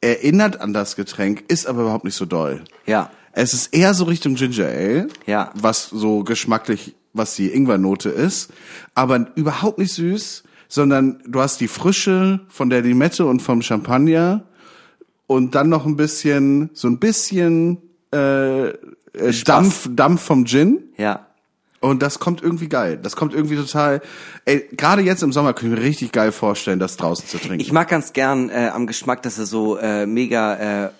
[0.00, 2.62] erinnert an das Getränk, ist aber überhaupt nicht so doll.
[2.86, 3.10] Ja.
[3.32, 5.50] Es ist eher so Richtung Ginger Ale, Ja.
[5.54, 8.50] was so geschmacklich, was die Ingwernote ist,
[8.94, 14.44] aber überhaupt nicht süß, sondern du hast die Frische von der Limette und vom Champagner
[15.30, 17.78] und dann noch ein bisschen, so ein bisschen
[18.12, 18.74] äh, äh,
[19.44, 20.82] Dampf, Dampf vom Gin.
[20.96, 21.28] Ja.
[21.78, 22.98] Und das kommt irgendwie geil.
[23.00, 24.02] Das kommt irgendwie total.
[24.44, 27.60] Ey, gerade jetzt im Sommer können wir richtig geil vorstellen, das draußen zu trinken.
[27.60, 30.90] Ich mag ganz gern äh, am Geschmack, dass er so äh, mega äh,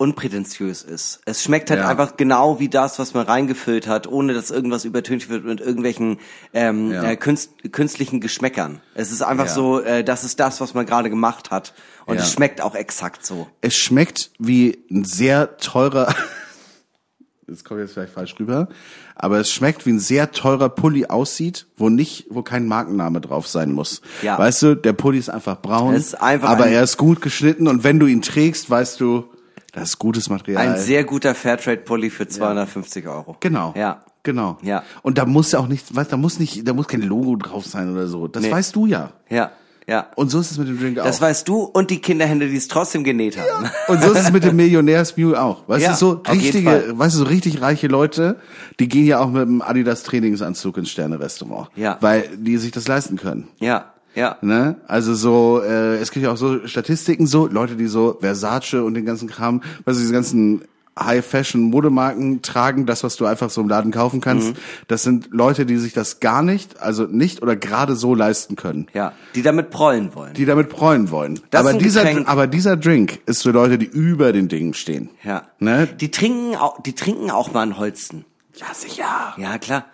[0.00, 1.20] unprätentiös ist.
[1.26, 1.88] Es schmeckt halt Ja.
[1.88, 6.18] einfach genau wie das, was man reingefüllt hat, ohne dass irgendwas übertönt wird mit irgendwelchen
[6.54, 7.02] ähm, Ja.
[7.04, 8.80] äh, künst, künstlichen Geschmäckern.
[8.94, 9.52] Es ist einfach Ja.
[9.52, 11.74] so, äh, das ist das, was man gerade gemacht hat.
[12.06, 13.46] Und es schmeckt auch exakt so.
[13.60, 16.14] es schmeckt wie ein sehr teurer.
[17.46, 18.68] Das kommt jetzt vielleicht falsch rüber,
[19.16, 23.48] aber es schmeckt wie ein sehr teurer Pulli aussieht, wo nicht, wo kein Markenname drauf
[23.48, 24.02] sein muss.
[24.22, 24.38] Ja.
[24.38, 27.66] Weißt du, der Pulli ist einfach braun, ist einfach aber ein- er ist gut geschnitten
[27.66, 29.24] und wenn du ihn trägst, weißt du,
[29.72, 30.66] das ist gutes Material.
[30.68, 33.36] Ein sehr guter Fairtrade-Pulli für 250 Euro.
[33.40, 33.72] Genau.
[33.76, 34.00] Ja.
[34.22, 34.58] Genau.
[34.62, 34.82] Ja.
[35.02, 37.64] Und da muss ja auch nicht, weißt, da muss nicht, da muss kein Logo drauf
[37.66, 38.28] sein oder so.
[38.28, 38.50] Das Nee.
[38.50, 39.12] weißt du ja.
[39.30, 39.50] Ja.
[39.88, 40.06] Ja.
[40.14, 41.04] Und so ist es mit dem Drink auch.
[41.04, 43.68] Das weißt du und die Kinderhände, die es trotzdem genäht haben.
[43.88, 45.66] Und so ist es mit dem Millionärsmule auch.
[45.68, 48.36] Weißt Ja, du, so richtige, weißt du, so richtig reiche Leute,
[48.78, 51.70] die gehen ja auch mit dem Adidas Trainingsanzug ins Sterne-Restaurant.
[51.74, 51.96] Ja.
[52.00, 53.48] Weil die sich das leisten können.
[53.58, 53.92] Ja.
[54.14, 54.36] Ja.
[54.42, 54.76] Ne?
[54.86, 58.94] Also so, äh, es gibt ja auch so Statistiken so, Leute, die so Versace und
[58.94, 60.62] den ganzen Kram, weißt du, diese ganzen
[60.98, 64.48] High-Fashion-Modemarken tragen, das, was du einfach so im Laden kaufen kannst.
[64.48, 64.56] Mhm.
[64.88, 68.86] Das sind Leute, die sich das gar nicht, also nicht oder gerade so leisten können.
[68.92, 69.12] Ja.
[69.34, 70.34] Die damit prollen wollen.
[70.34, 71.40] Die damit prollen wollen.
[71.50, 72.28] Das aber dieser, Getränk.
[72.28, 75.10] aber dieser Drink ist für Leute, die über den Dingen stehen.
[75.22, 75.44] Ja.
[75.58, 75.86] Ne?
[75.86, 78.24] Die trinken auch, die trinken auch mal einen Holsten.
[78.56, 79.34] Ja, sicher.
[79.38, 79.86] Ja, klar.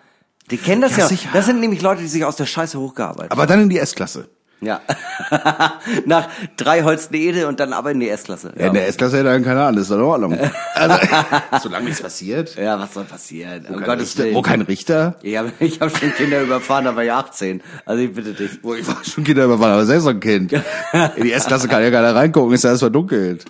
[0.51, 1.07] Die kennen das Ja, ja.
[1.07, 1.29] sicher.
[1.33, 3.39] Das sind nämlich Leute, die sich aus der Scheiße hochgearbeitet haben.
[3.39, 4.29] Aber dann in die S-Klasse.
[4.59, 4.81] Ja.
[6.05, 8.53] Nach drei Holsten Ede und dann aber in die S-Klasse.
[8.57, 8.67] Ja.
[8.67, 10.37] In der S-Klasse hätte er keine Ahnung, ist in Ordnung.
[10.73, 10.95] Also,
[11.63, 12.55] solange nichts passiert.
[12.55, 13.65] Ja, was soll passieren?
[13.67, 14.35] Um Wo kein, Gottes Richter, Willen.
[14.35, 15.15] wo kein Richter?
[15.23, 17.61] Ich habe ich hab schon Kinder überfahren, da war ich 18.
[17.85, 18.59] Also ich bitte dich.
[18.63, 20.53] Wo ich war schon Kinder überfahren, aber selbst ein Kind.
[20.53, 23.45] In die S-Klasse kann ja keiner reingucken, ist ja erst verdunkelt.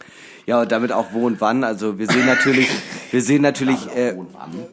[0.45, 1.65] Ja, und damit auch wo und wann.
[1.65, 2.69] Also wir sehen natürlich,
[3.11, 4.15] wir sehen natürlich, äh,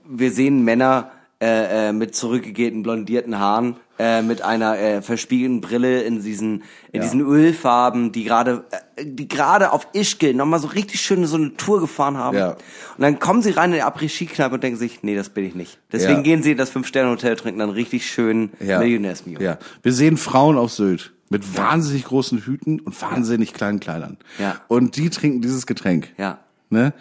[0.09, 6.03] wir sehen Männer äh, äh, mit zurückgegelten blondierten Haaren, äh, mit einer äh, verspiegelten Brille
[6.03, 6.63] in diesen
[6.93, 8.65] in diesen Ölfarben, die gerade
[8.97, 12.37] äh, die gerade auf Ischgl nochmal so richtig schön so eine Tour gefahren haben.
[12.37, 12.51] Ja.
[12.53, 12.59] Und
[12.99, 15.79] dann kommen sie rein in die Après-Ski-Kneipe und denken sich, nee, das bin ich nicht.
[15.93, 16.23] Deswegen Ja.
[16.23, 18.79] gehen sie in das Fünf-Sterne-Hotel, trinken dann richtig schön Ja.
[18.79, 19.41] Millionärsmio.
[19.41, 19.59] Ja.
[19.83, 24.19] Wir sehen Frauen auf Sylt mit wahnsinnig großen Hüten und wahnsinnig kleinen Kleidern.
[24.39, 24.57] Ja.
[24.69, 26.13] Und die trinken dieses Getränk.
[26.17, 26.39] Ja.
[26.71, 26.93] Ne?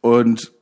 [0.00, 0.52] Und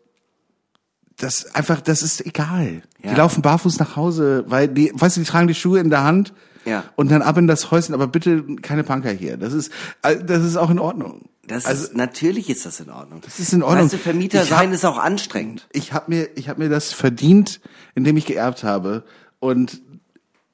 [1.19, 2.83] das einfach, das ist egal.
[3.03, 3.11] Ja.
[3.11, 6.05] Die laufen barfuß nach Hause, weil die, weißt du, die tragen die Schuhe in der
[6.05, 6.33] Hand
[6.65, 6.85] Ja.
[6.97, 9.37] und dann ab in das Häuschen, aber bitte keine Punker hier.
[9.37, 9.71] Das ist,
[10.03, 11.29] äh, das ist auch in Ordnung.
[11.47, 13.21] Das Also- ist, natürlich ist das in Ordnung.
[13.25, 13.85] Das ist in Ordnung.
[13.85, 15.67] Weißt du, Vermieter hab- sein ist auch anstrengend.
[15.73, 17.61] ich habe mir, ich habe mir das verdient,
[17.95, 19.05] indem ich geerbt habe
[19.39, 19.81] und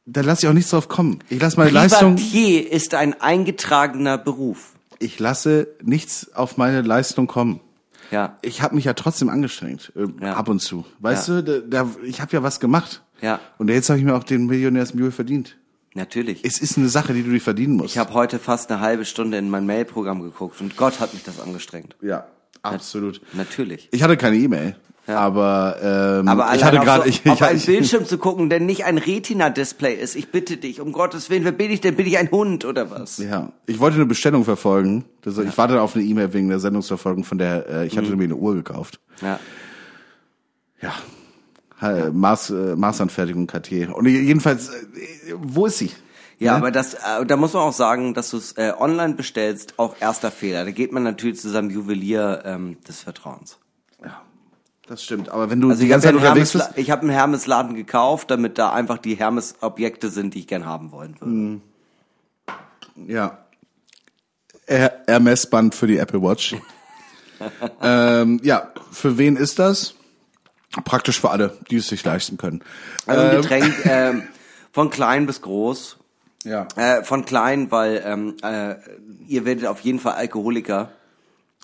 [0.05, 1.21] da lasse ich auch nichts drauf kommen.
[1.31, 4.73] Ich lasse meine Leistung, Privatier ist ein eingetragener Beruf.
[4.99, 7.61] ich lasse nichts auf meine Leistung kommen.
[8.13, 8.39] Ja.
[8.43, 10.35] Ich habe mich ja trotzdem angestrengt, äh, Ja.
[10.35, 10.85] ab und zu.
[11.01, 11.41] Weißt Ja.
[11.43, 13.03] du, da, da, ich habe ja was gemacht.
[13.21, 13.41] Ja.
[13.59, 15.57] Und jetzt habe ich mir auch den Millionärsmule verdient.
[15.95, 16.45] Natürlich.
[16.45, 17.91] Es ist eine Sache, die du dir verdienen musst.
[17.91, 21.23] Ich habe heute fast eine halbe Stunde in mein Mailprogramm geguckt und Gott hat mich
[21.25, 21.97] das angestrengt.
[22.01, 22.27] ja,
[22.63, 23.21] absolut.
[23.35, 23.89] Natürlich.
[23.93, 24.77] Ich hatte keine E-Mail,
[25.07, 25.77] aber,
[26.21, 28.61] ähm, Aber ich hatte gerade so, ich, auf ich, einen ich, Bildschirm zu gucken, der
[28.61, 30.15] nicht ein Retina-Display ist.
[30.15, 31.97] Ich bitte dich, um Gottes Willen, wer bin ich denn?
[31.97, 33.19] Bin ich ein Hund oder was?
[33.19, 35.05] Ja, ich wollte eine Bestellung verfolgen.
[35.23, 38.17] Das, Ich warte auf eine E-Mail wegen der Sendungsverfolgung von der, äh, ich hatte Mhm.
[38.19, 39.01] mir eine Uhr gekauft.
[39.21, 39.39] Ja.
[40.81, 40.95] Ja.
[41.81, 43.95] Ha- Maß, äh, Maßanfertigung Cartier.
[43.97, 45.91] Und jedenfalls, äh, wo ist sie?
[46.39, 46.59] Ja, Ne?
[46.59, 49.97] aber das, äh, da muss man auch sagen, dass du es äh, online bestellst, auch
[50.01, 50.65] erster Fehler.
[50.65, 53.59] Da geht man natürlich zu seinem Juwelier ähm, des Vertrauens.
[54.93, 55.31] Das stimmt.
[55.31, 57.75] Aber wenn du Also die ganze Zeit einen unterwegs Hermes, bist, ich habe einen Hermes-Laden
[57.75, 63.11] gekauft, damit da einfach die Hermes-Objekte sind, die ich gern haben wollen würde.
[63.11, 63.39] ja.
[64.67, 66.57] Er Hermes-Band für die Apple Watch.
[67.83, 69.95] ähm, ja, für wen ist das?
[70.85, 72.63] Praktisch für alle, die es sich leisten können.
[73.07, 74.23] Also ein Ähm, Getränk ähm,
[74.73, 75.97] von klein bis groß.
[76.45, 76.69] Ja.
[76.77, 78.75] Äh, von klein, weil ähm, äh,
[79.27, 80.91] ihr werdet auf jeden Fall Alkoholiker.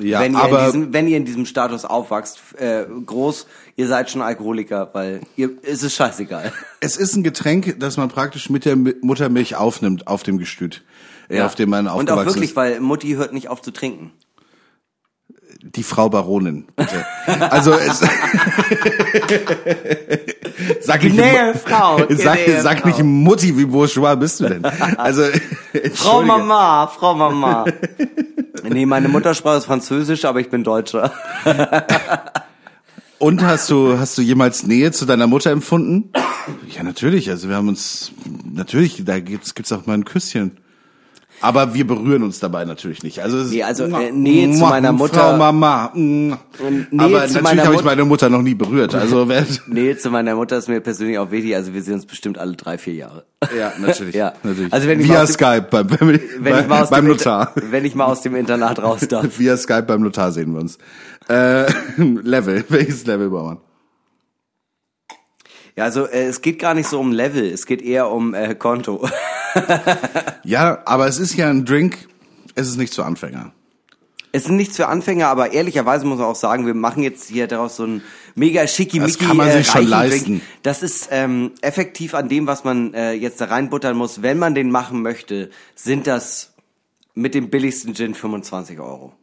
[0.01, 3.47] Ja, wenn, ihr in aber diesem, wenn ihr in diesem Status aufwachst, äh, groß,
[3.77, 6.53] ihr seid schon Alkoholiker, weil ihr, es ist scheißegal.
[6.81, 10.85] es ist ein Getränk, das man praktisch mit der Mi- Muttermilch aufnimmt auf dem Gestüt,
[11.29, 12.57] äh, auf dem man Und aufgewachsen auch wirklich, ist.
[12.57, 14.13] weil Mutti hört nicht auf zu trinken.
[15.61, 16.67] Die Frau Baronin.
[16.77, 17.05] Bitte.
[17.51, 17.99] Also es
[20.81, 22.89] sag nicht, Gnädige Frau, sag, gnädige sag Frau.
[22.89, 24.65] nicht Mutti, wie bourgeois bist du denn?
[24.65, 25.23] Also
[25.95, 26.23] Frau.
[26.23, 27.65] Mama, Frau Mama.
[28.69, 31.13] nee, meine Muttersprache ist Französisch, aber ich bin Deutscher.
[33.19, 36.13] Und hast du hast du jemals Nähe zu deiner Mutter empfunden?
[36.75, 37.31] Ja, natürlich.
[37.31, 38.13] Also wir haben uns
[38.45, 40.59] natürlich, da gibt's gibt's auch mal ein Küsschen.
[41.41, 43.21] Aber wir berühren uns dabei natürlich nicht.
[43.23, 45.93] Also, Nee, also, äh, Nähe zu meiner Mutter- Frau Mama.
[45.95, 46.37] Nähe
[46.97, 48.95] Aber natürlich habe ich meine Mutter noch nie berührt.
[48.95, 49.27] Also
[49.67, 51.55] Nee, zu meiner Mutter ist mir persönlich auch wichtig.
[51.55, 53.25] Also wir sehen uns bestimmt alle drei, vier Jahre.
[53.57, 54.15] Ja, natürlich.
[54.19, 54.33] Ja.
[54.43, 54.73] natürlich.
[54.73, 57.53] Also wenn ich Via Skype beim, beim, Wenn ich mal aus beim dem Notar.
[57.55, 59.27] Inter wenn ich mal aus dem Internat raus darf.
[59.39, 60.79] Via Skype beim Notar sehen wir uns.
[61.29, 61.67] Äh,
[61.99, 62.65] Level.
[62.69, 63.59] Welches Level, Baumann?
[65.77, 68.57] Ja, also äh, es geht gar nicht so um Level, es geht eher um äh,
[68.57, 69.09] Konto.
[70.45, 72.09] Ja, aber es ist ja ein Drink.
[72.55, 73.53] Es ist nicht für Anfänger.
[74.31, 77.47] Es sind nichts für Anfänger, aber ehrlicherweise muss man auch sagen, wir machen jetzt hier
[77.47, 78.03] daraus so ein
[78.35, 80.25] mega schickimicki Das kann man sich äh, schon reichen leisten.
[80.27, 80.43] Drink.
[80.63, 84.21] Das ist ähm, effektiv an dem, was man äh, jetzt da reinbuttern muss.
[84.21, 86.53] Wenn man den machen möchte, sind das
[87.15, 89.15] mit dem billigsten Gin 25 Euro.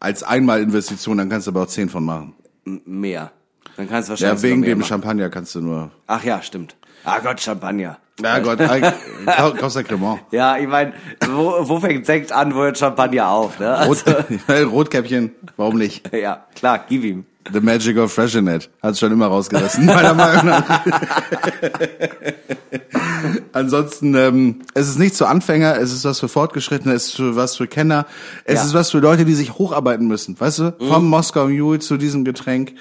[0.00, 2.34] Als Einmalinvestition, dann kannst du aber auch 10 von machen.
[2.66, 3.32] M mehr.
[3.76, 4.88] Dann kannst du wahrscheinlich Ja, wegen dem machen.
[4.88, 5.92] Champagner kannst du nur.
[6.08, 6.76] Ach ja, stimmt.
[7.04, 7.98] Ah Gott, Champagner.
[8.20, 10.20] Ja Gott, du Cremant.
[10.32, 10.92] Ja, ich meine,
[11.30, 13.86] wo, wo fängt Sekt an, wo hört Champagner auf, ne?
[13.86, 14.04] Rot,
[14.72, 16.12] Rotkäppchen, warum nicht?
[16.12, 17.24] Ja, klar, gib ihm.
[17.50, 20.80] The Magic of Freshenet hat's schon immer rausgerissen, meiner Meinung nach.
[23.52, 27.36] Ansonsten, ähm, es ist nicht für Anfänger, es ist was für Fortgeschrittene, es ist für
[27.36, 28.06] was für Kenner,
[28.44, 28.60] es Ja.
[28.62, 28.66] Mhm.
[28.68, 30.76] ist was für Leute, die sich hocharbeiten müssen, weißt du?
[30.78, 32.74] Vom Moskau Mule zu diesem Getränk.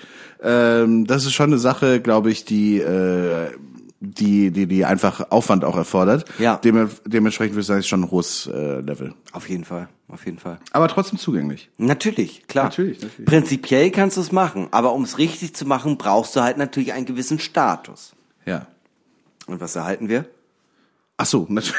[0.43, 3.51] Ähm, das ist schon eine Sache, glaube ich, die, äh,
[3.99, 6.25] die, die, die einfach Aufwand auch erfordert.
[6.37, 6.57] Ja.
[6.57, 9.13] Dem, dementsprechend würde ich sagen, ist schon ein hohes äh, Level.
[9.31, 10.59] Auf jeden Fall, auf jeden Fall.
[10.71, 11.69] Aber trotzdem zugänglich.
[11.77, 12.65] Natürlich, klar.
[12.65, 13.25] Natürlich, natürlich.
[13.25, 16.93] Prinzipiell kannst du es machen, aber um es richtig zu machen, brauchst du halt natürlich
[16.93, 18.13] einen gewissen Status.
[18.45, 18.67] Ja.
[19.47, 20.25] Und was erhalten wir?
[21.19, 21.73] Ach so, natürlich.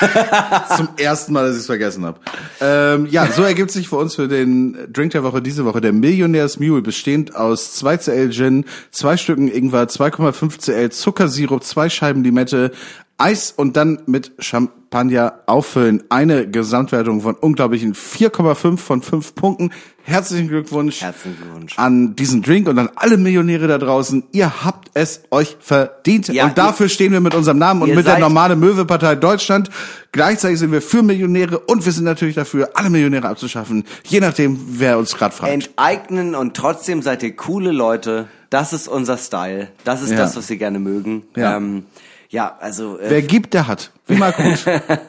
[0.76, 2.18] Zum ersten Mal, dass ich es vergessen habe.
[2.60, 5.92] Ähm, ja, so ergibt sich für uns für den Drink der Woche diese Woche der
[5.92, 12.24] Millionärs Mule, bestehend aus 2 CL Gin, zwei Stücken Ingwer, 2,5 CL Zuckersirup, zwei Scheiben
[12.24, 12.72] Limette,
[13.20, 16.02] Eis und dann mit Champagner auffüllen.
[16.08, 19.70] Eine Gesamtwertung von unglaublichen 4,5 von 5 Punkten.
[20.02, 21.78] Herzlichen Glückwunsch, Herzlichen Glückwunsch.
[21.78, 24.24] an diesen Drink und an alle Millionäre da draußen.
[24.32, 26.28] Ihr habt es euch verdient.
[26.28, 29.68] Ja, und dafür stehen wir mit unserem Namen und Ihr mit der normale Möwe-Partei Deutschland.
[30.12, 33.84] Gleichzeitig sind wir für Millionäre und wir sind natürlich dafür, alle Millionäre abzuschaffen.
[34.04, 35.52] Je nachdem, wer uns gerade fragt.
[35.52, 38.26] Enteignen und trotzdem seid ihr coole Leute.
[38.48, 39.68] Das ist unser Style.
[39.84, 40.16] Das ist Ja.
[40.16, 41.22] das, was wir gerne mögen.
[41.36, 41.56] Ja.
[41.58, 41.84] Ähm,
[42.30, 43.90] ja, also äh, Wer gibt, der hat.
[44.06, 44.64] Wie mal gut.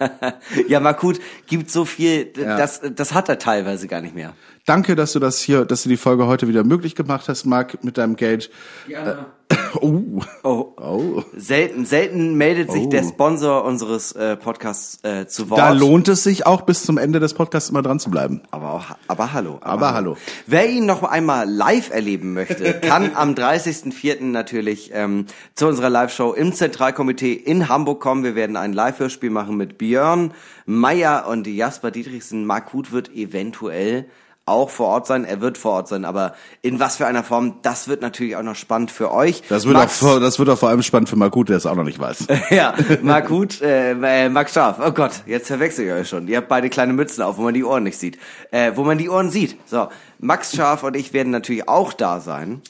[0.68, 2.57] ja, Makut gibt so viel, Ja.
[2.57, 4.34] das, das hat er teilweise gar nicht mehr.
[4.65, 7.84] Danke, dass du das hier, dass du die Folge heute wieder möglich gemacht hast, Marc,
[7.84, 8.49] mit deinem Geld.
[8.88, 9.26] Gerne.
[9.82, 10.22] Oh.
[10.44, 10.73] Oh.
[10.78, 11.23] Oh.
[11.36, 12.90] Selten, selten meldet sich Oh.
[12.90, 15.60] der Sponsor unseres äh, Podcasts äh, zu Wort.
[15.60, 18.41] Da lohnt es sich auch bis zum Ende des Podcasts immer dran zu bleiben.
[18.52, 19.57] Aber auch, aber hallo.
[19.61, 20.18] Aber hallo.
[20.45, 24.23] Wer ihn noch einmal live erleben möchte, kann am 30.04.
[24.23, 25.26] natürlich ähm,
[25.56, 28.23] zu unserer Live-Show im Zentralkomitee in Hamburg kommen.
[28.23, 30.34] Wir werden ein Live-Hörspiel machen mit Björn
[30.65, 32.45] Meyer und Jasper Dietrichsen.
[32.45, 34.06] Mark Huth wird eventuell
[34.52, 35.26] auch vor Ort sein.
[35.26, 38.44] Er wird vor Ort sein, aber in was für einer Form, das wird natürlich auch
[38.44, 39.41] noch spannend für euch.
[39.49, 41.57] Das wird, Max, auch, vor- das wird auch vor allem spannend für Marc Gut, der
[41.57, 42.28] es auch noch nicht weiß.
[42.52, 44.78] ja, Mark Huth, äh, äh, Max Scharf.
[44.86, 46.28] Oh Gott, jetzt verwechsel ich euch schon.
[46.28, 48.19] Ihr habt beide kleine Mützen auf, wo man die Ohren nicht sieht.
[48.52, 49.57] Äh, wo man die Ohren sieht.
[49.65, 49.88] So,
[50.19, 52.61] Max Scharf und ich werden natürlich auch da sein.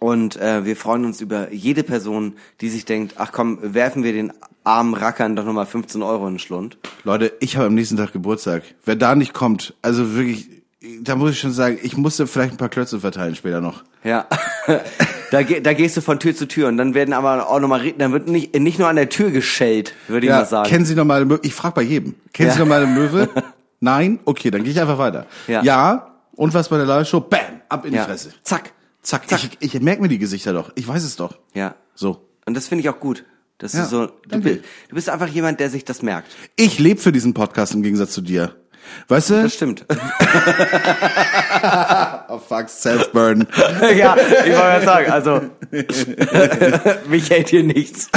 [0.00, 4.12] Und äh, wir freuen uns über jede Person, die sich denkt, ach komm, werfen wir
[4.12, 6.78] den armen Rackern doch nochmal 15 Euro in den Schlund.
[7.02, 8.62] Leute, ich habe am nächsten Tag Geburtstag.
[8.84, 10.57] Wer da nicht kommt, also wirklich,
[11.02, 13.84] da muss ich schon sagen, ich musste vielleicht ein paar Klötze verteilen später noch.
[14.04, 14.26] Ja.
[15.30, 17.92] da, ge da gehst du von Tür zu Tür und dann werden aber auch nochmal,
[17.92, 20.68] dann wird nicht, nicht nur an der Tür geschellt, würde ich Ja, mal sagen.
[20.68, 21.40] kennen Sie normale Möwe?
[21.42, 22.14] Ich frage bei jedem.
[22.32, 22.64] Kennen Sie Ja.
[22.64, 23.28] normale Möwe?
[23.80, 24.20] Nein?
[24.24, 25.26] Okay, dann gehe ich einfach weiter.
[25.46, 25.62] Ja.
[25.62, 26.14] ja.
[26.34, 27.20] Und was bei der Live-Show?
[27.20, 27.40] Bam!
[27.68, 28.30] Ab in die Fresse.
[28.42, 28.72] Zack.
[29.02, 29.22] Zack.
[29.60, 30.72] Ich, ich merke mir die Gesichter doch.
[30.74, 31.38] Ich weiß es doch.
[31.54, 31.74] Ja.
[31.94, 32.28] So.
[32.46, 33.24] Und das finde ich auch gut.
[33.58, 34.60] Dass Ja, du so, du, du
[34.92, 36.28] bist einfach jemand, der sich das merkt.
[36.56, 38.54] Ich lebe für diesen Podcast im Gegensatz zu dir.
[39.08, 39.42] Weißt du?
[39.42, 39.84] Das stimmt.
[42.30, 43.46] Oh fuck, Self-Burn.
[43.96, 45.40] ja, ich wollte mal sagen, also
[47.08, 48.08] mich hält hier nichts.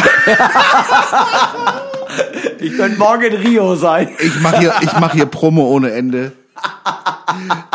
[2.60, 4.10] ich könnte morgen in Rio sein.
[4.20, 6.34] Ich mache hier, ich mach hier Promo ohne Ende.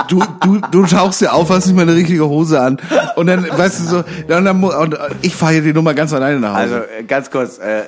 [0.08, 2.78] Du, du, du tauchst dir auf, hast nicht mal eine richtige Hose an.
[3.16, 6.38] Und dann, weißt du so, dann, mu- und ich fahre hier die Nummer ganz alleine
[6.38, 6.88] nach Also Hause.
[6.98, 7.84] äh, ganz kurz, äh,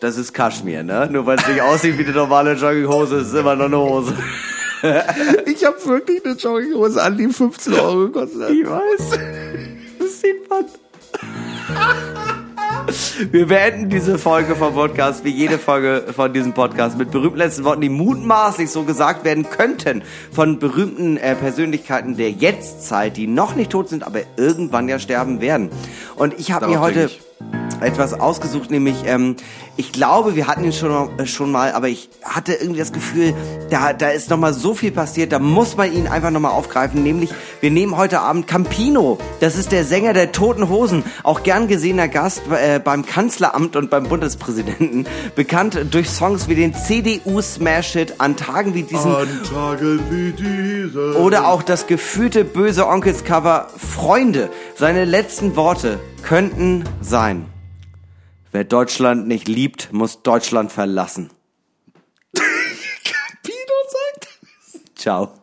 [0.00, 1.08] das ist Kaschmir, ne?
[1.10, 4.14] Nur weil es nicht aussieht wie eine normale Jogginghose, ist es immer noch eine Hose.
[5.46, 8.50] ich habe wirklich eine Jogginghose an, die 15 Euro gekostet hat.
[8.50, 9.20] Ich weiß.
[9.98, 10.64] Das sieht man.
[13.30, 17.64] Wir beenden diese Folge vom Podcast, wie jede Folge von diesem Podcast, mit berühmten letzten
[17.64, 20.02] Worten, die mutmaßlich so gesagt werden könnten
[20.32, 25.40] von berühmten äh, Persönlichkeiten der Jetztzeit, die noch nicht tot sind, aber irgendwann ja sterben
[25.40, 25.70] werden.
[26.16, 27.20] Und ich habe mir heute ich.
[27.80, 29.36] Etwas ausgesucht, nämlich ähm,
[29.80, 33.34] ich glaube, wir hatten ihn schon, äh, schon mal, aber ich hatte irgendwie das Gefühl,
[33.70, 36.50] da, da ist noch mal so viel passiert, da muss man ihn einfach noch mal
[36.50, 37.02] aufgreifen.
[37.02, 37.30] Nämlich,
[37.60, 39.18] wir nehmen heute Abend Campino.
[39.40, 43.88] Das ist der Sänger der Toten Hosen, auch gern gesehener Gast äh, beim Kanzleramt und
[43.88, 49.14] beim Bundespräsidenten, bekannt durch Songs wie den CDU-Smash-Hit an Tagen wie diesen
[49.50, 51.18] Tagen wie diese.
[51.18, 54.50] oder auch das gefühlte böse Onkels-Cover Freunde.
[54.76, 57.29] Seine letzten Worte könnten sein.
[58.52, 61.30] Wer Deutschland nicht liebt, muss Deutschland verlassen.
[62.32, 62.44] Pino
[63.88, 64.28] sagt.
[64.96, 65.39] Ciao.